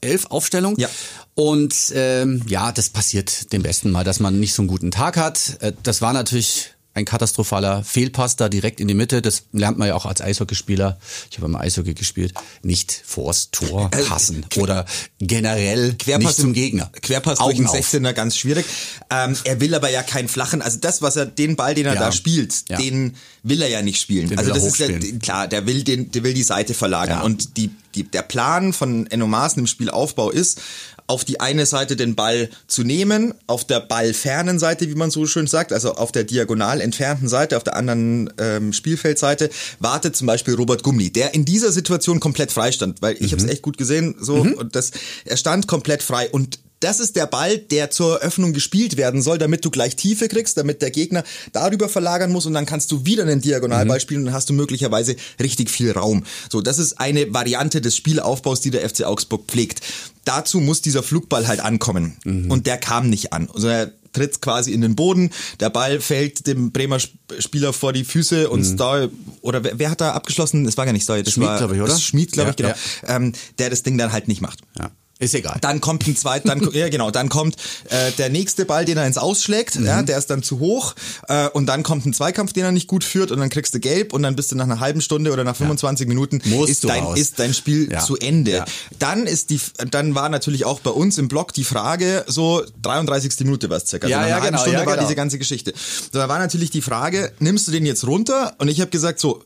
elf 0.00 0.26
Aufstellung. 0.26 0.74
Ja. 0.78 0.88
Und 1.34 1.92
ähm, 1.94 2.42
ja, 2.48 2.72
das 2.72 2.90
passiert 2.90 3.52
dem 3.52 3.62
Besten 3.62 3.90
mal, 3.90 4.04
dass 4.04 4.18
man 4.18 4.40
nicht 4.40 4.54
so 4.54 4.62
einen 4.62 4.68
guten 4.68 4.90
Tag 4.90 5.16
hat. 5.16 5.58
Äh, 5.60 5.72
das 5.82 6.02
war 6.02 6.12
natürlich 6.12 6.72
ein 6.98 7.04
katastrophaler 7.04 7.84
Fehlpass 7.84 8.36
da 8.36 8.48
direkt 8.48 8.80
in 8.80 8.88
die 8.88 8.94
Mitte. 8.94 9.22
Das 9.22 9.44
lernt 9.52 9.78
man 9.78 9.88
ja 9.88 9.94
auch 9.94 10.04
als 10.04 10.20
Eishockeyspieler. 10.20 10.98
Ich 11.30 11.38
habe 11.38 11.46
immer 11.46 11.60
Eishockey 11.60 11.94
gespielt. 11.94 12.34
Nicht 12.62 13.02
vors 13.04 13.50
Tor 13.50 13.90
äh, 13.92 14.02
passen 14.02 14.44
äh, 14.54 14.60
oder 14.60 14.84
generell 15.18 15.94
Querpass 15.94 16.24
nicht 16.24 16.36
zum 16.36 16.52
Gegner. 16.52 16.90
Querpass 17.00 17.40
Augen 17.40 17.64
durch 17.64 17.70
den 17.70 18.02
16er 18.02 18.12
ganz 18.12 18.36
schwierig. 18.36 18.66
Ähm, 19.10 19.36
er 19.44 19.60
will 19.60 19.74
aber 19.74 19.90
ja 19.90 20.02
keinen 20.02 20.28
flachen. 20.28 20.60
Also 20.60 20.78
das, 20.78 21.00
was 21.00 21.16
er 21.16 21.26
den 21.26 21.56
Ball, 21.56 21.74
den 21.74 21.86
er 21.86 21.94
ja. 21.94 22.00
da 22.00 22.12
spielt, 22.12 22.68
ja. 22.68 22.76
den 22.76 23.14
will 23.42 23.62
er 23.62 23.68
ja 23.68 23.82
nicht 23.82 24.00
spielen. 24.00 24.28
Den 24.28 24.38
also 24.38 24.52
das 24.52 24.64
ist 24.64 24.78
ja 24.78 24.88
klar. 25.20 25.48
Der 25.48 25.66
will 25.66 25.84
den, 25.84 26.10
der 26.10 26.24
will 26.24 26.34
die 26.34 26.42
Seite 26.42 26.74
verlagern. 26.74 27.18
Ja. 27.18 27.24
Und 27.24 27.56
die, 27.56 27.70
die, 27.94 28.04
der 28.04 28.22
Plan 28.22 28.72
von 28.72 29.06
Enno 29.06 29.26
Maaßen 29.26 29.60
im 29.60 29.66
Spielaufbau 29.66 30.30
ist, 30.30 30.60
auf 31.08 31.24
die 31.24 31.40
eine 31.40 31.66
Seite 31.66 31.96
den 31.96 32.14
Ball 32.14 32.50
zu 32.68 32.84
nehmen, 32.84 33.34
auf 33.46 33.66
der 33.66 33.80
ballfernen 33.80 34.58
Seite, 34.58 34.88
wie 34.88 34.94
man 34.94 35.10
so 35.10 35.26
schön 35.26 35.46
sagt, 35.46 35.72
also 35.72 35.94
auf 35.94 36.12
der 36.12 36.24
diagonal 36.24 36.80
entfernten 36.80 37.28
Seite, 37.28 37.56
auf 37.56 37.64
der 37.64 37.76
anderen 37.76 38.32
ähm, 38.38 38.72
Spielfeldseite, 38.72 39.50
wartet 39.80 40.14
zum 40.14 40.26
Beispiel 40.26 40.54
Robert 40.54 40.82
Gummi, 40.82 41.10
der 41.10 41.34
in 41.34 41.44
dieser 41.44 41.72
Situation 41.72 42.20
komplett 42.20 42.52
frei 42.52 42.70
stand, 42.72 43.02
weil 43.02 43.14
ich 43.14 43.32
mhm. 43.32 43.36
habe 43.36 43.42
es 43.42 43.50
echt 43.50 43.62
gut 43.62 43.78
gesehen, 43.78 44.16
so 44.20 44.44
mhm. 44.44 44.52
und 44.52 44.76
das, 44.76 44.92
er 45.24 45.36
stand 45.36 45.66
komplett 45.66 46.02
frei 46.02 46.28
und 46.30 46.58
das 46.80 47.00
ist 47.00 47.16
der 47.16 47.26
Ball, 47.26 47.58
der 47.58 47.90
zur 47.90 48.18
Öffnung 48.18 48.52
gespielt 48.52 48.96
werden 48.96 49.22
soll, 49.22 49.38
damit 49.38 49.64
du 49.64 49.70
gleich 49.70 49.96
Tiefe 49.96 50.28
kriegst, 50.28 50.56
damit 50.56 50.82
der 50.82 50.90
Gegner 50.90 51.24
darüber 51.52 51.88
verlagern 51.88 52.30
muss 52.30 52.46
und 52.46 52.54
dann 52.54 52.66
kannst 52.66 52.92
du 52.92 53.04
wieder 53.04 53.24
einen 53.24 53.40
Diagonalball 53.40 53.98
mhm. 53.98 54.00
spielen 54.00 54.20
und 54.20 54.26
dann 54.26 54.34
hast 54.34 54.48
du 54.48 54.52
möglicherweise 54.52 55.16
richtig 55.40 55.70
viel 55.70 55.92
Raum. 55.92 56.24
So, 56.50 56.60
das 56.60 56.78
ist 56.78 57.00
eine 57.00 57.32
Variante 57.32 57.80
des 57.80 57.96
Spielaufbaus, 57.96 58.60
die 58.60 58.70
der 58.70 58.88
FC 58.88 59.04
Augsburg 59.04 59.46
pflegt. 59.48 59.80
Dazu 60.24 60.60
muss 60.60 60.82
dieser 60.82 61.02
Flugball 61.02 61.48
halt 61.48 61.60
ankommen 61.60 62.16
mhm. 62.24 62.50
und 62.50 62.66
der 62.66 62.76
kam 62.76 63.08
nicht 63.10 63.32
an. 63.32 63.48
Also 63.52 63.68
er 63.68 63.92
tritt 64.12 64.40
quasi 64.40 64.72
in 64.72 64.80
den 64.80 64.96
Boden, 64.96 65.30
der 65.60 65.70
Ball 65.70 66.00
fällt 66.00 66.46
dem 66.46 66.72
Bremer 66.72 66.98
Spieler 66.98 67.72
vor 67.72 67.92
die 67.92 68.04
Füße 68.04 68.48
und 68.48 68.60
mhm. 68.60 68.64
Stoy, 68.64 69.08
oder 69.42 69.64
wer, 69.64 69.78
wer, 69.78 69.90
hat 69.90 70.00
da 70.00 70.12
abgeschlossen? 70.12 70.66
Es 70.66 70.76
war 70.76 70.84
gar 70.84 70.92
nicht 70.92 71.04
Stoy, 71.04 71.22
das 71.22 71.34
Schmied, 71.34 71.56
glaube 71.58 71.76
ich, 71.76 71.82
oder? 71.82 71.98
Schmied, 71.98 72.32
glaube 72.32 72.48
ja, 72.48 72.50
ich, 72.50 72.56
genau. 72.56 72.68
Ja. 73.06 73.16
Ähm, 73.16 73.32
der 73.58 73.70
das 73.70 73.82
Ding 73.82 73.98
dann 73.98 74.12
halt 74.12 74.28
nicht 74.28 74.40
macht. 74.40 74.60
Ja. 74.78 74.90
Ist 75.20 75.34
egal. 75.34 75.58
Dann 75.60 75.80
kommt 75.80 76.06
ein 76.06 76.16
zweiter, 76.16 76.48
dann 76.48 76.70
ja 76.72 76.88
genau, 76.88 77.10
dann 77.10 77.28
kommt 77.28 77.56
äh, 77.90 78.12
der 78.12 78.30
nächste 78.30 78.64
Ball, 78.64 78.84
den 78.84 78.96
er 78.96 79.06
ins 79.06 79.18
Ausschlägt, 79.18 79.78
mhm. 79.78 79.86
ja, 79.86 80.02
der 80.02 80.16
ist 80.16 80.30
dann 80.30 80.44
zu 80.44 80.60
hoch 80.60 80.94
äh, 81.26 81.48
und 81.48 81.66
dann 81.66 81.82
kommt 81.82 82.06
ein 82.06 82.12
Zweikampf, 82.12 82.52
den 82.52 82.64
er 82.64 82.72
nicht 82.72 82.86
gut 82.86 83.02
führt 83.02 83.32
und 83.32 83.40
dann 83.40 83.50
kriegst 83.50 83.74
du 83.74 83.80
gelb 83.80 84.12
und 84.12 84.22
dann 84.22 84.36
bist 84.36 84.52
du 84.52 84.56
nach 84.56 84.64
einer 84.64 84.78
halben 84.78 85.00
Stunde 85.00 85.32
oder 85.32 85.42
nach 85.42 85.56
25 85.56 86.04
ja. 86.04 86.08
Minuten 86.08 86.40
Musst 86.44 86.70
ist 86.70 86.84
dein 86.84 87.02
raus. 87.02 87.18
ist 87.18 87.38
dein 87.38 87.52
Spiel 87.52 87.90
ja. 87.90 87.98
zu 87.98 88.16
Ende. 88.16 88.64
Dann 88.98 89.26
ist 89.26 89.50
die 89.50 89.60
dann 89.90 90.14
war 90.14 90.28
natürlich 90.28 90.64
auch 90.64 90.78
bei 90.80 90.90
uns 90.90 91.18
im 91.18 91.26
Blog 91.26 91.52
die 91.52 91.64
Frage 91.64 92.24
so 92.28 92.62
33. 92.82 93.40
Minute 93.40 93.68
war 93.70 93.78
es 93.78 93.86
circa. 93.86 94.06
Ja, 94.06 94.18
also 94.18 94.30
ja, 94.30 94.36
eine 94.36 94.46
genau, 94.46 94.58
Stunde 94.58 94.78
ja, 94.78 94.86
war 94.86 94.94
genau. 94.94 95.06
diese 95.06 95.16
ganze 95.16 95.38
Geschichte. 95.38 95.72
So, 96.12 96.18
da 96.18 96.28
war 96.28 96.38
natürlich 96.38 96.70
die 96.70 96.82
Frage, 96.82 97.32
nimmst 97.40 97.66
du 97.66 97.72
den 97.72 97.86
jetzt 97.86 98.06
runter? 98.06 98.54
Und 98.58 98.68
ich 98.68 98.80
habe 98.80 98.90
gesagt 98.90 99.18
so 99.18 99.42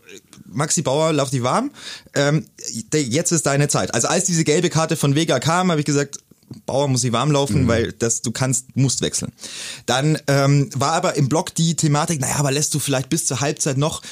Maxi 0.53 0.83
Bauer, 0.83 1.13
lauf 1.13 1.31
dich 1.31 1.43
warm. 1.43 1.71
Ähm, 2.15 2.47
jetzt 2.93 3.33
ist 3.33 3.47
deine 3.47 3.69
Zeit. 3.69 3.95
Also 3.95 4.09
als 4.09 4.25
diese 4.25 4.45
gelbe 4.45 4.71
Karte 4.71 4.97
von 4.97 5.15
Vega 5.15 5.41
kam, 5.41 5.71
habe 5.71 5.81
ich 5.81 5.87
gesagt, 5.87 6.19
Bauer 6.67 6.89
muss 6.89 7.01
sie 7.01 7.13
warm 7.13 7.31
laufen, 7.31 7.65
mhm. 7.65 7.69
weil 7.69 7.93
das 7.93 8.23
du 8.23 8.31
kannst, 8.31 8.77
musst 8.77 9.01
wechseln. 9.01 9.33
Dann 9.87 10.19
ähm, 10.27 10.69
war 10.75 10.93
aber 10.93 11.17
im 11.17 11.29
Blog 11.29 11.55
die 11.55 11.75
Thematik, 11.77 12.21
naja, 12.21 12.37
aber 12.37 12.51
lässt 12.53 12.75
du 12.75 12.79
vielleicht 12.79 13.09
bis 13.09 13.27
zur 13.27 13.41
Halbzeit 13.41 13.79
noch 13.79 14.03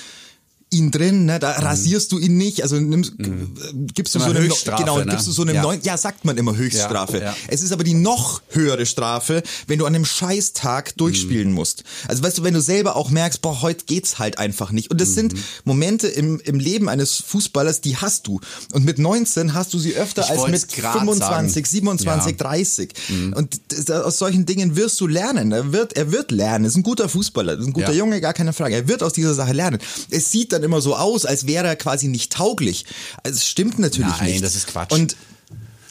ihn 0.73 0.91
drin, 0.93 1.25
ne? 1.25 1.41
da 1.41 1.59
mhm. 1.59 1.65
rasierst 1.65 2.12
du 2.12 2.19
ihn 2.19 2.37
nicht, 2.37 2.62
also 2.62 2.77
nimmst, 2.77 3.19
mhm. 3.19 3.89
gibst 3.93 4.15
du 4.15 4.21
so 4.21 4.27
eine 4.27 4.41
genau, 4.77 4.99
ne? 4.99 5.07
gibst 5.07 5.27
du 5.27 5.33
so 5.33 5.43
eine 5.43 5.55
ja. 5.55 5.62
neuen, 5.62 5.81
ja 5.83 5.97
sagt 5.97 6.25
man 6.25 6.39
immer 6.39 6.57
Höchststrafe. 6.57 7.19
Ja, 7.19 7.25
ja. 7.25 7.37
Es 7.49 7.62
ist 7.62 7.73
aber 7.73 7.83
die 7.83 7.95
noch 7.95 8.41
höhere 8.50 8.87
Strafe, 8.87 9.43
wenn 9.67 9.81
du 9.81 9.87
an 9.87 9.95
einem 9.95 10.05
Scheißtag 10.05 10.97
durchspielen 10.97 11.49
mhm. 11.49 11.55
musst. 11.55 11.83
Also 12.07 12.23
weißt 12.23 12.39
du, 12.39 12.45
wenn 12.45 12.55
du 12.55 12.61
selber 12.61 12.95
auch 12.95 13.11
merkst, 13.11 13.43
boah, 13.43 13.62
heute 13.62 13.85
geht's 13.87 14.21
halt 14.21 14.39
einfach 14.39 14.71
nicht. 14.71 14.93
Und 14.93 15.00
das 15.00 15.15
sind 15.15 15.33
mhm. 15.33 15.43
Momente 15.65 16.07
im, 16.07 16.39
im 16.41 16.61
Leben 16.61 16.89
eines 16.89 17.17
Fußballers, 17.17 17.81
die 17.81 17.97
hast 17.97 18.29
du. 18.29 18.41
Und 18.73 18.85
mit 18.85 19.00
19 19.00 19.55
hast 19.55 19.75
du 19.75 19.79
sie 19.79 19.97
öfter 19.97 20.23
ich 20.23 20.31
als 20.31 20.49
mit 20.49 20.73
25, 20.73 21.19
sagen. 21.19 21.49
27, 21.65 22.37
30. 22.37 22.93
Mhm. 23.09 23.33
Und 23.33 23.61
aus 23.91 24.19
solchen 24.19 24.47
Dingen 24.47 24.77
wirst 24.77 25.00
du 25.00 25.09
lernen. 25.09 25.50
Er 25.50 25.73
wird, 25.73 25.95
er 25.95 26.12
wird 26.12 26.31
lernen. 26.31 26.65
Er 26.65 26.69
ist 26.69 26.77
ein 26.77 26.85
guter 26.85 27.09
Fußballer, 27.09 27.59
ist 27.59 27.67
ein 27.67 27.73
guter 27.73 27.93
Junge, 27.93 28.21
gar 28.21 28.35
keine 28.35 28.53
Frage. 28.53 28.77
Er 28.77 28.87
wird 28.87 29.03
aus 29.03 29.15
dieser 29.15 29.35
Sache 29.35 29.53
lernen. 29.53 29.79
Es 30.11 30.31
sieht 30.31 30.53
dann 30.53 30.60
dann 30.61 30.64
immer 30.64 30.81
so 30.81 30.97
aus, 30.97 31.25
als 31.25 31.47
wäre 31.47 31.67
er 31.67 31.76
quasi 31.76 32.09
nicht 32.09 32.33
tauglich. 32.33 32.85
Also, 33.23 33.37
es 33.37 33.47
stimmt 33.47 33.79
natürlich 33.79 34.11
Nein, 34.11 34.26
nicht. 34.26 34.35
Nein, 34.37 34.43
das 34.43 34.57
ist 34.57 34.69
Quatsch. 34.69 34.93
Und 34.93 35.17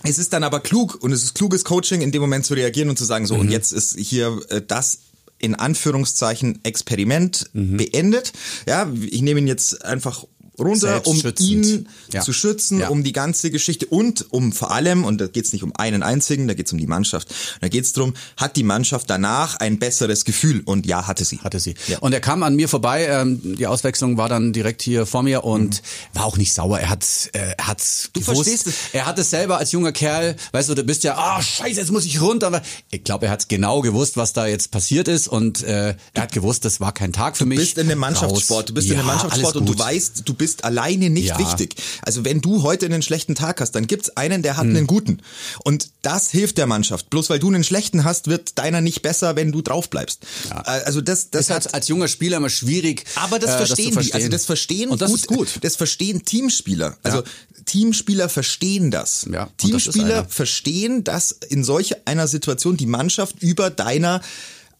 es 0.03 0.17
ist 0.17 0.33
dann 0.33 0.43
aber 0.43 0.61
klug 0.61 1.01
und 1.01 1.11
es 1.11 1.23
ist 1.23 1.35
kluges 1.35 1.65
Coaching, 1.65 2.01
in 2.01 2.11
dem 2.11 2.21
Moment 2.21 2.45
zu 2.45 2.53
reagieren 2.53 2.89
und 2.89 2.97
zu 2.97 3.05
sagen, 3.05 3.25
so, 3.25 3.35
mhm. 3.35 3.41
und 3.41 3.51
jetzt 3.51 3.71
ist 3.71 3.97
hier 3.97 4.39
äh, 4.49 4.61
das 4.65 4.99
in 5.39 5.55
Anführungszeichen 5.55 6.59
Experiment 6.63 7.49
mhm. 7.53 7.77
beendet. 7.77 8.33
Ja, 8.67 8.91
ich 9.09 9.21
nehme 9.21 9.39
ihn 9.39 9.47
jetzt 9.47 9.83
einfach 9.85 10.25
runter, 10.59 11.05
um 11.05 11.21
ihn 11.39 11.87
ja. 12.11 12.21
zu 12.21 12.33
schützen, 12.33 12.79
ja. 12.79 12.89
um 12.89 13.03
die 13.03 13.13
ganze 13.13 13.51
Geschichte 13.51 13.85
und 13.85 14.31
um 14.31 14.51
vor 14.51 14.71
allem, 14.71 15.05
und 15.05 15.19
da 15.19 15.27
geht 15.27 15.45
es 15.45 15.53
nicht 15.53 15.63
um 15.63 15.75
einen 15.75 16.03
einzigen, 16.03 16.47
da 16.47 16.53
geht 16.53 16.67
es 16.67 16.73
um 16.73 16.79
die 16.79 16.87
Mannschaft. 16.87 17.33
Da 17.61 17.67
geht 17.67 17.85
es 17.85 17.93
darum, 17.93 18.13
hat 18.37 18.55
die 18.55 18.63
Mannschaft 18.63 19.09
danach 19.09 19.55
ein 19.55 19.79
besseres 19.79 20.25
Gefühl? 20.25 20.61
Und 20.65 20.85
ja, 20.85 21.07
hatte 21.07 21.25
sie. 21.25 21.39
Hatte 21.39 21.59
sie. 21.59 21.75
Ja. 21.87 21.99
Und 21.99 22.13
er 22.13 22.21
kam 22.21 22.43
an 22.43 22.55
mir 22.55 22.67
vorbei, 22.67 23.07
ähm, 23.07 23.39
die 23.43 23.67
Auswechslung 23.67 24.17
war 24.17 24.29
dann 24.29 24.53
direkt 24.53 24.81
hier 24.81 25.05
vor 25.05 25.23
mir 25.23 25.43
und 25.43 25.81
mhm. 25.81 26.17
war 26.17 26.25
auch 26.25 26.37
nicht 26.37 26.53
sauer. 26.53 26.79
Er 26.79 26.89
hat 26.89 27.05
äh, 27.33 27.53
er 27.57 27.67
hat's 27.67 28.09
du 28.13 28.19
gewusst. 28.19 28.35
Verstehst 28.35 28.67
es. 28.67 28.75
Er 28.93 29.05
hat 29.05 29.19
es 29.19 29.29
selber 29.29 29.57
als 29.57 29.71
junger 29.71 29.91
Kerl, 29.91 30.35
weißt 30.51 30.69
du, 30.69 30.75
du 30.75 30.83
bist 30.83 31.03
ja, 31.03 31.15
ah 31.15 31.37
oh, 31.37 31.41
scheiße, 31.41 31.79
jetzt 31.79 31.91
muss 31.91 32.05
ich 32.05 32.21
runter. 32.21 32.61
Ich 32.89 33.03
glaube, 33.03 33.27
er 33.27 33.31
hat 33.31 33.47
genau 33.49 33.81
gewusst, 33.81 34.17
was 34.17 34.33
da 34.33 34.47
jetzt 34.47 34.71
passiert 34.71 35.07
ist 35.07 35.27
und 35.27 35.63
äh, 35.63 35.95
er 36.13 36.21
hat 36.21 36.31
gewusst, 36.31 36.65
das 36.65 36.79
war 36.79 36.93
kein 36.93 37.13
Tag 37.13 37.37
für 37.37 37.43
du 37.43 37.49
mich. 37.49 37.59
Du 37.59 37.65
bist 37.65 37.77
in 37.77 37.91
einem 37.91 37.99
Mannschaftssport, 37.99 38.69
du 38.69 38.73
bist 38.73 38.89
in 38.89 38.95
einem 38.95 39.07
Mannschaftssport 39.07 39.55
und 39.55 39.67
du 39.67 39.77
weißt, 39.77 40.23
du 40.25 40.33
bist 40.33 40.48
alleine 40.63 41.09
nicht 41.09 41.27
ja. 41.27 41.39
wichtig. 41.39 41.75
Also 42.01 42.25
wenn 42.25 42.41
du 42.41 42.63
heute 42.63 42.85
einen 42.85 43.01
schlechten 43.01 43.35
Tag 43.35 43.61
hast, 43.61 43.71
dann 43.71 43.87
gibt's 43.87 44.09
einen, 44.17 44.41
der 44.41 44.57
hat 44.57 44.65
hm. 44.65 44.75
einen 44.75 44.87
guten. 44.87 45.21
Und 45.63 45.89
das 46.01 46.29
hilft 46.29 46.57
der 46.57 46.67
Mannschaft. 46.67 47.09
Bloß 47.09 47.29
weil 47.29 47.39
du 47.39 47.47
einen 47.47 47.63
schlechten 47.63 48.03
hast, 48.03 48.27
wird 48.27 48.57
deiner 48.57 48.81
nicht 48.81 49.01
besser, 49.01 49.35
wenn 49.35 49.51
du 49.51 49.61
drauf 49.61 49.89
bleibst. 49.89 50.25
Ja. 50.49 50.61
Also 50.61 51.01
das, 51.01 51.29
das 51.29 51.41
ist 51.41 51.49
hat, 51.49 51.73
als 51.73 51.87
junger 51.87 52.07
Spieler 52.07 52.37
immer 52.37 52.49
schwierig. 52.49 53.05
Aber 53.15 53.39
das 53.39 53.51
äh, 53.51 53.57
verstehen 53.57 53.95
das 53.95 54.05
die. 54.05 54.13
Also 54.13 54.29
das 54.29 54.45
verstehen 54.45 54.89
Und 54.89 55.01
das 55.01 55.11
gut, 55.11 55.19
ist 55.19 55.27
gut. 55.27 55.59
Das 55.61 55.75
verstehen 55.75 56.25
Teamspieler. 56.25 56.97
Also 57.03 57.19
ja. 57.19 57.23
Teamspieler 57.65 58.29
verstehen 58.29 58.91
das. 58.91 59.27
Ja, 59.31 59.49
Teamspieler 59.57 60.23
das 60.23 60.33
verstehen, 60.33 61.03
dass 61.03 61.31
in 61.31 61.63
solch 61.63 62.07
einer 62.07 62.27
Situation 62.27 62.77
die 62.77 62.87
Mannschaft 62.87 63.41
über 63.41 63.69
deiner 63.69 64.21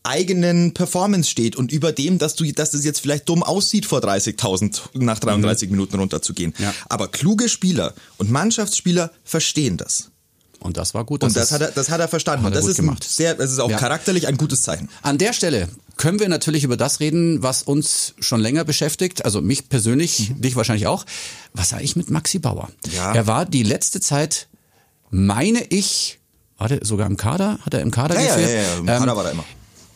eigenen 0.03 0.73
Performance 0.73 1.29
steht 1.29 1.55
und 1.55 1.71
über 1.71 1.91
dem, 1.91 2.17
dass 2.17 2.35
du, 2.35 2.49
dass 2.51 2.71
das 2.71 2.85
jetzt 2.85 2.99
vielleicht 2.99 3.27
dumm 3.27 3.43
aussieht, 3.43 3.85
vor 3.85 3.99
30.000 3.99 4.79
nach 4.93 5.19
33 5.19 5.69
mhm. 5.69 5.75
Minuten 5.75 5.99
runterzugehen. 5.99 6.53
Ja. 6.57 6.73
Aber 6.87 7.09
kluge 7.09 7.49
Spieler 7.49 7.93
und 8.17 8.31
Mannschaftsspieler 8.31 9.11
verstehen 9.23 9.77
das. 9.77 10.09
Und 10.59 10.77
das 10.77 10.93
war 10.93 11.05
gut. 11.05 11.23
Das 11.23 11.29
und 11.29 11.37
das 11.37 11.51
hat 11.51 11.61
er, 11.61 11.71
das 11.71 11.89
hat 11.89 11.99
er 11.99 12.07
verstanden. 12.07 12.45
Hat 12.45 12.53
er 12.53 12.61
das 12.61 12.69
ist 12.69 12.77
gemacht. 12.77 13.03
sehr, 13.03 13.33
das 13.33 13.51
ist 13.51 13.59
auch 13.59 13.69
ja. 13.69 13.77
charakterlich 13.77 14.27
ein 14.27 14.37
gutes 14.37 14.63
Zeichen. 14.63 14.89
An 15.01 15.17
der 15.17 15.33
Stelle 15.33 15.69
können 15.95 16.19
wir 16.19 16.29
natürlich 16.29 16.63
über 16.63 16.77
das 16.77 16.99
reden, 16.99 17.43
was 17.43 17.63
uns 17.63 18.13
schon 18.19 18.41
länger 18.41 18.65
beschäftigt. 18.65 19.23
Also 19.25 19.41
mich 19.41 19.69
persönlich, 19.69 20.31
mhm. 20.31 20.41
dich 20.41 20.55
wahrscheinlich 20.55 20.87
auch. 20.87 21.05
Was 21.53 21.69
sah 21.69 21.79
ich 21.79 21.95
mit 21.95 22.09
Maxi 22.09 22.39
Bauer? 22.39 22.69
Ja. 22.93 23.13
Er 23.13 23.27
war 23.27 23.45
die 23.45 23.63
letzte 23.63 24.01
Zeit, 24.01 24.47
meine 25.09 25.63
ich, 25.69 26.19
war 26.57 26.67
der 26.67 26.85
sogar 26.85 27.07
im 27.07 27.15
Kader? 27.15 27.59
Hat 27.61 27.73
er 27.73 27.81
im 27.81 27.91
Kader 27.91 28.15
ja, 28.15 28.35
gefehlt? 28.35 28.49
Ja, 28.49 28.55
ja, 28.55 28.63
ja, 28.63 28.77
im 28.77 28.85
Kader 28.85 29.11
ähm, 29.11 29.17
war 29.17 29.25
er 29.25 29.31
immer. 29.31 29.45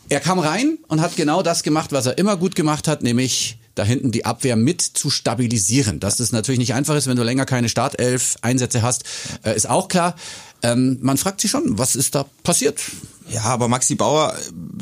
Er 0.08 0.20
kam 0.20 0.38
rein 0.38 0.78
und 0.88 1.00
hat 1.00 1.16
genau 1.16 1.42
das 1.42 1.62
gemacht, 1.62 1.92
was 1.92 2.06
er 2.06 2.18
immer 2.18 2.36
gut 2.36 2.54
gemacht 2.54 2.88
hat, 2.88 3.02
nämlich 3.02 3.58
da 3.74 3.84
hinten 3.84 4.12
die 4.12 4.24
Abwehr 4.24 4.56
mit 4.56 4.82
zu 4.82 5.10
stabilisieren. 5.10 6.00
Dass 6.00 6.16
das 6.16 6.32
natürlich 6.32 6.58
nicht 6.58 6.74
einfach 6.74 6.94
ist, 6.94 7.06
wenn 7.06 7.16
du 7.16 7.22
länger 7.22 7.44
keine 7.44 7.68
Startelf-Einsätze 7.68 8.82
hast, 8.82 9.04
äh, 9.44 9.56
ist 9.56 9.68
auch 9.68 9.88
klar. 9.88 10.14
Ähm, 10.62 10.98
man 11.02 11.16
fragt 11.16 11.40
sich 11.40 11.50
schon, 11.50 11.78
was 11.78 11.96
ist 11.96 12.14
da 12.14 12.24
passiert? 12.42 12.80
Ja, 13.28 13.42
aber 13.44 13.68
Maxi 13.68 13.94
Bauer, 13.94 14.36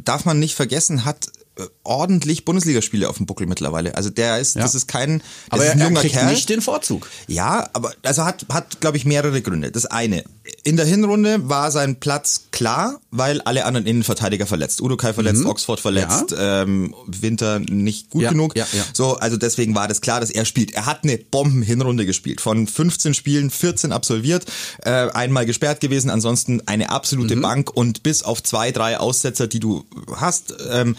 darf 0.05 0.25
man 0.25 0.39
nicht 0.39 0.55
vergessen, 0.55 1.05
hat 1.05 1.29
äh, 1.57 1.65
ordentlich 1.85 2.45
Bundesligaspiele 2.45 3.09
auf 3.09 3.19
dem 3.19 3.27
Buckel 3.27 3.47
mittlerweile. 3.47 3.95
Also 3.97 4.11
der 4.11 4.39
ist, 4.39 4.57
ja. 4.57 4.63
das 4.63 4.75
ist 4.75 4.89
kein, 4.89 5.19
das 5.19 5.27
aber 5.51 5.65
ist 5.65 5.71
ein 5.73 5.81
er, 5.81 5.87
junger 5.87 5.99
er 5.99 6.03
kriegt 6.03 6.15
Kerl. 6.15 6.31
nicht 6.31 6.49
den 6.49 6.63
Vorzug. 6.63 7.09
Ja, 7.29 7.69
aber 7.73 7.93
also 8.03 8.25
hat, 8.25 8.47
hat 8.51 8.81
glaube 8.81 8.97
ich 8.97 9.05
mehrere 9.05 9.43
Gründe. 9.43 9.71
Das 9.71 9.87
eine, 9.87 10.25
in 10.65 10.77
der 10.77 10.87
Hinrunde 10.87 11.49
war 11.49 11.71
sein 11.71 12.01
Platz 12.01 12.49
klar, 12.51 13.01
weil 13.11 13.41
alle 13.43 13.65
anderen 13.65 13.87
Innenverteidiger 13.87 14.47
verletzt. 14.47 14.81
Udo 14.81 14.97
Kai 14.97 15.13
verletzt, 15.13 15.43
mhm. 15.43 15.47
Oxford 15.47 15.79
verletzt, 15.79 16.33
ja. 16.33 16.63
ähm, 16.63 16.95
Winter 17.07 17.61
nicht 17.61 18.11
gut 18.11 18.23
ja, 18.23 18.31
genug. 18.31 18.57
Ja, 18.57 18.67
ja. 18.73 18.85
So, 18.93 19.17
also 19.17 19.37
deswegen 19.37 19.75
war 19.75 19.87
das 19.87 20.01
klar, 20.01 20.21
dass 20.21 20.31
er 20.31 20.45
spielt. 20.45 20.73
Er 20.73 20.87
hat 20.87 21.05
eine 21.05 21.17
Bomben-Hinrunde 21.17 22.07
gespielt. 22.07 22.41
Von 22.41 22.67
15 22.67 23.15
Spielen 23.15 23.51
14 23.51 23.93
absolviert, 23.93 24.47
äh, 24.85 24.91
einmal 24.91 25.47
gesperrt 25.47 25.81
gewesen, 25.81 26.11
ansonsten 26.11 26.63
eine 26.67 26.91
absolute 26.91 27.37
mhm. 27.37 27.43
Bank 27.43 27.71
und 27.71 28.03
bis 28.03 28.23
auf 28.23 28.43
zwei, 28.43 28.73
drei 28.73 28.99
Aussetzer, 28.99 29.47
die 29.47 29.61
du 29.61 29.85
hast, 30.17 30.55
ähm, 30.71 30.97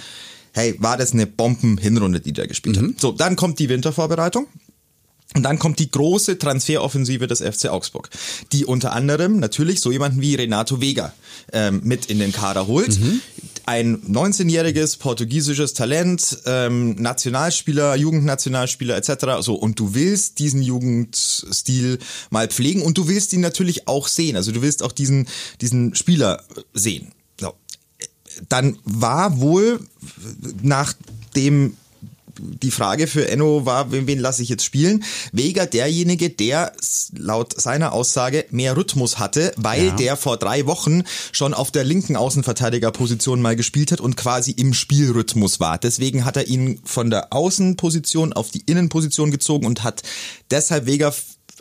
hey, 0.54 0.76
war 0.80 0.98
das 0.98 1.12
eine 1.12 1.28
Bomben-Hinrunde, 1.28 2.22
die 2.22 2.32
der 2.32 2.48
gespielt 2.48 2.82
mhm. 2.82 2.90
hat. 2.94 3.02
So, 3.02 3.12
dann 3.12 3.36
kommt 3.36 3.60
die 3.60 3.68
Wintervorbereitung. 3.68 4.48
Und 5.36 5.44
dann 5.44 5.58
kommt 5.58 5.80
die 5.80 5.89
große 5.89 6.38
Transferoffensive 6.38 7.25
des 7.25 7.42
FC 7.42 7.70
Augsburg, 7.70 8.10
die 8.51 8.65
unter 8.65 8.94
anderem 8.94 9.39
natürlich 9.39 9.82
so 9.82 9.92
jemanden 9.92 10.22
wie 10.22 10.36
Renato 10.36 10.80
Vega 10.80 11.12
ähm, 11.51 11.82
mit 11.84 12.06
in 12.08 12.20
den 12.20 12.32
Kader 12.32 12.68
holt. 12.68 13.00
Mhm. 13.00 13.22
Ein 13.65 14.01
19-jähriges 14.03 15.00
portugiesisches 15.00 15.74
Talent, 15.74 16.38
ähm, 16.46 16.96
Nationalspieler, 16.96 17.96
Jugendnationalspieler 17.96 18.96
etc. 18.98 19.42
So 19.42 19.56
und 19.56 19.80
du 19.80 19.96
willst 19.96 20.38
diesen 20.39 20.62
Jugendstil 20.62 21.98
mal 22.30 22.48
pflegen 22.48 22.82
und 22.84 22.98
du 22.98 23.08
willst 23.08 23.34
ihn 23.34 23.42
natürlich 23.42 23.88
auch 23.88 24.08
sehen. 24.08 24.36
Also 24.36 24.51
du 24.51 24.62
willst 24.62 24.84
auch 24.84 24.92
diesen 24.92 25.27
diesen 25.62 25.96
Spieler 25.96 26.44
sehen 26.74 27.13
dann 28.50 28.77
war 28.84 29.39
wohl 29.39 29.80
nach 30.62 30.94
dem 31.36 31.77
die 32.44 32.72
Frage 32.72 33.08
für 33.08 33.28
Enno 33.30 33.66
war, 33.66 33.92
wen, 33.92 34.08
wen 34.08 34.20
lasse 34.20 34.44
ich 34.44 34.50
jetzt 34.50 34.64
spielen? 34.66 35.04
Vega 35.32 35.66
derjenige, 35.66 36.30
der 36.30 36.74
laut 37.16 37.60
seiner 37.60 37.94
Aussage 37.94 38.46
mehr 38.52 38.76
Rhythmus 38.76 39.20
hatte, 39.20 39.54
weil 39.58 39.88
ja. 39.88 39.96
der 39.96 40.18
vor 40.18 40.38
drei 40.38 40.66
Wochen 40.66 41.04
schon 41.32 41.54
auf 41.54 41.72
der 41.72 41.84
linken 41.84 42.16
Außenverteidigerposition 42.16 43.42
mal 43.42 43.56
gespielt 43.56 43.92
hat 43.92 44.02
und 44.02 44.18
quasi 44.18 44.52
im 44.52 44.74
Spielrhythmus 44.74 45.60
war. 45.60 45.78
Deswegen 45.78 46.26
hat 46.26 46.38
er 46.38 46.48
ihn 46.48 46.80
von 46.84 47.10
der 47.10 47.34
Außenposition 47.34 48.34
auf 48.34 48.52
die 48.52 48.64
Innenposition 48.66 49.32
gezogen 49.32 49.66
und 49.66 49.84
hat 49.84 50.04
deshalb 50.52 50.86
Vega 50.86 51.14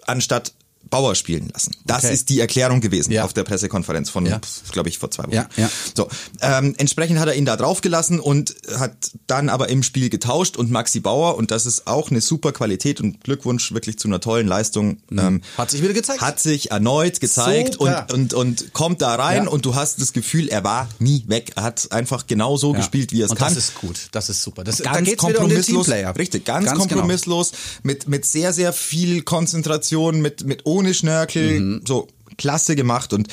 anstatt 0.07 0.53
Bauer 0.91 1.15
spielen 1.15 1.49
lassen. 1.53 1.73
Das 1.85 2.05
Okay. 2.05 2.12
ist 2.15 2.29
die 2.29 2.41
Erklärung 2.41 2.81
gewesen 2.81 3.12
Ja. 3.12 3.25
auf 3.25 3.33
der 3.33 3.45
Pressekonferenz 3.45 4.11
von, 4.11 4.27
Ja. 4.27 4.41
glaube 4.73 4.89
ich, 4.89 4.99
vor 4.99 5.11
zwei 5.11 5.25
Wochen. 5.25 5.33
Ja, 5.35 5.49
ja. 5.57 5.71
So, 5.97 6.09
ähm, 6.41 6.75
entsprechend 6.79 7.19
hat 7.19 7.29
er 7.29 7.35
ihn 7.35 7.45
da 7.47 7.57
draufgelassen 7.57 8.21
und 8.21 8.55
hat 8.79 8.93
dann 9.27 9.49
aber 9.49 9.69
im 9.69 9.83
Spiel 9.83 10.11
getauscht 10.11 10.57
und 10.57 10.71
Maxi 10.71 11.01
Bauer, 11.01 11.37
und 11.37 11.51
das 11.51 11.67
ist 11.67 11.87
auch 11.87 12.11
eine 12.11 12.21
super 12.21 12.53
Qualität 12.53 13.01
und 13.01 13.23
Glückwunsch 13.25 13.73
wirklich 13.73 13.99
zu 13.99 14.09
einer 14.09 14.21
tollen 14.21 14.47
Leistung. 14.47 14.99
Ähm, 15.11 15.17
Mhm. 15.35 15.41
Hat 15.57 15.71
sich 15.71 15.83
wieder 15.83 15.95
gezeigt. 15.95 16.21
Hat 16.21 16.41
sich 16.41 16.71
erneut 16.71 17.21
gezeigt 17.21 17.75
Super. 17.75 18.07
und, 18.12 18.33
und, 18.33 18.35
und 18.35 18.73
kommt 18.73 19.01
da 19.03 19.15
rein 19.15 19.45
Ja. 19.45 19.51
und 19.51 19.65
du 19.65 19.75
hast 19.75 20.01
das 20.01 20.12
Gefühl, 20.12 20.49
er 20.49 20.65
war 20.65 20.89
nie 20.99 21.25
weg. 21.29 21.53
Er 21.57 21.62
hat 21.62 21.91
einfach 21.93 22.27
genau 22.27 22.57
so 22.57 22.73
gespielt, 22.73 23.12
wie 23.12 23.23
er 23.23 23.27
es 23.31 23.35
kann. 23.35 23.55
das 23.55 23.57
ist 23.65 23.75
gut, 23.77 24.09
das 24.12 24.29
ist 24.29 24.43
super. 24.43 24.65
Das, 24.65 24.79
da 24.79 24.85
ganz 24.93 24.99
um 24.99 25.05
den 25.05 25.17
kompromisslos, 25.17 25.87
Teamplayer. 25.87 26.17
richtig, 26.17 26.45
ganz, 26.45 26.67
Ganz 26.67 26.79
genau. 26.81 26.89
kompromisslos, 26.95 27.53
mit, 27.83 28.09
mit 28.09 28.25
sehr, 28.25 28.53
sehr 28.53 28.73
viel 28.73 29.23
Konzentration, 29.23 30.21
mit, 30.21 30.45
mit 30.45 30.67
ohne 30.73 30.95
Schnörkel, 30.95 31.61
Mhm. 31.61 31.83
so 31.87 32.09
klasse 32.38 32.75
gemacht 32.76 33.12
und 33.12 33.29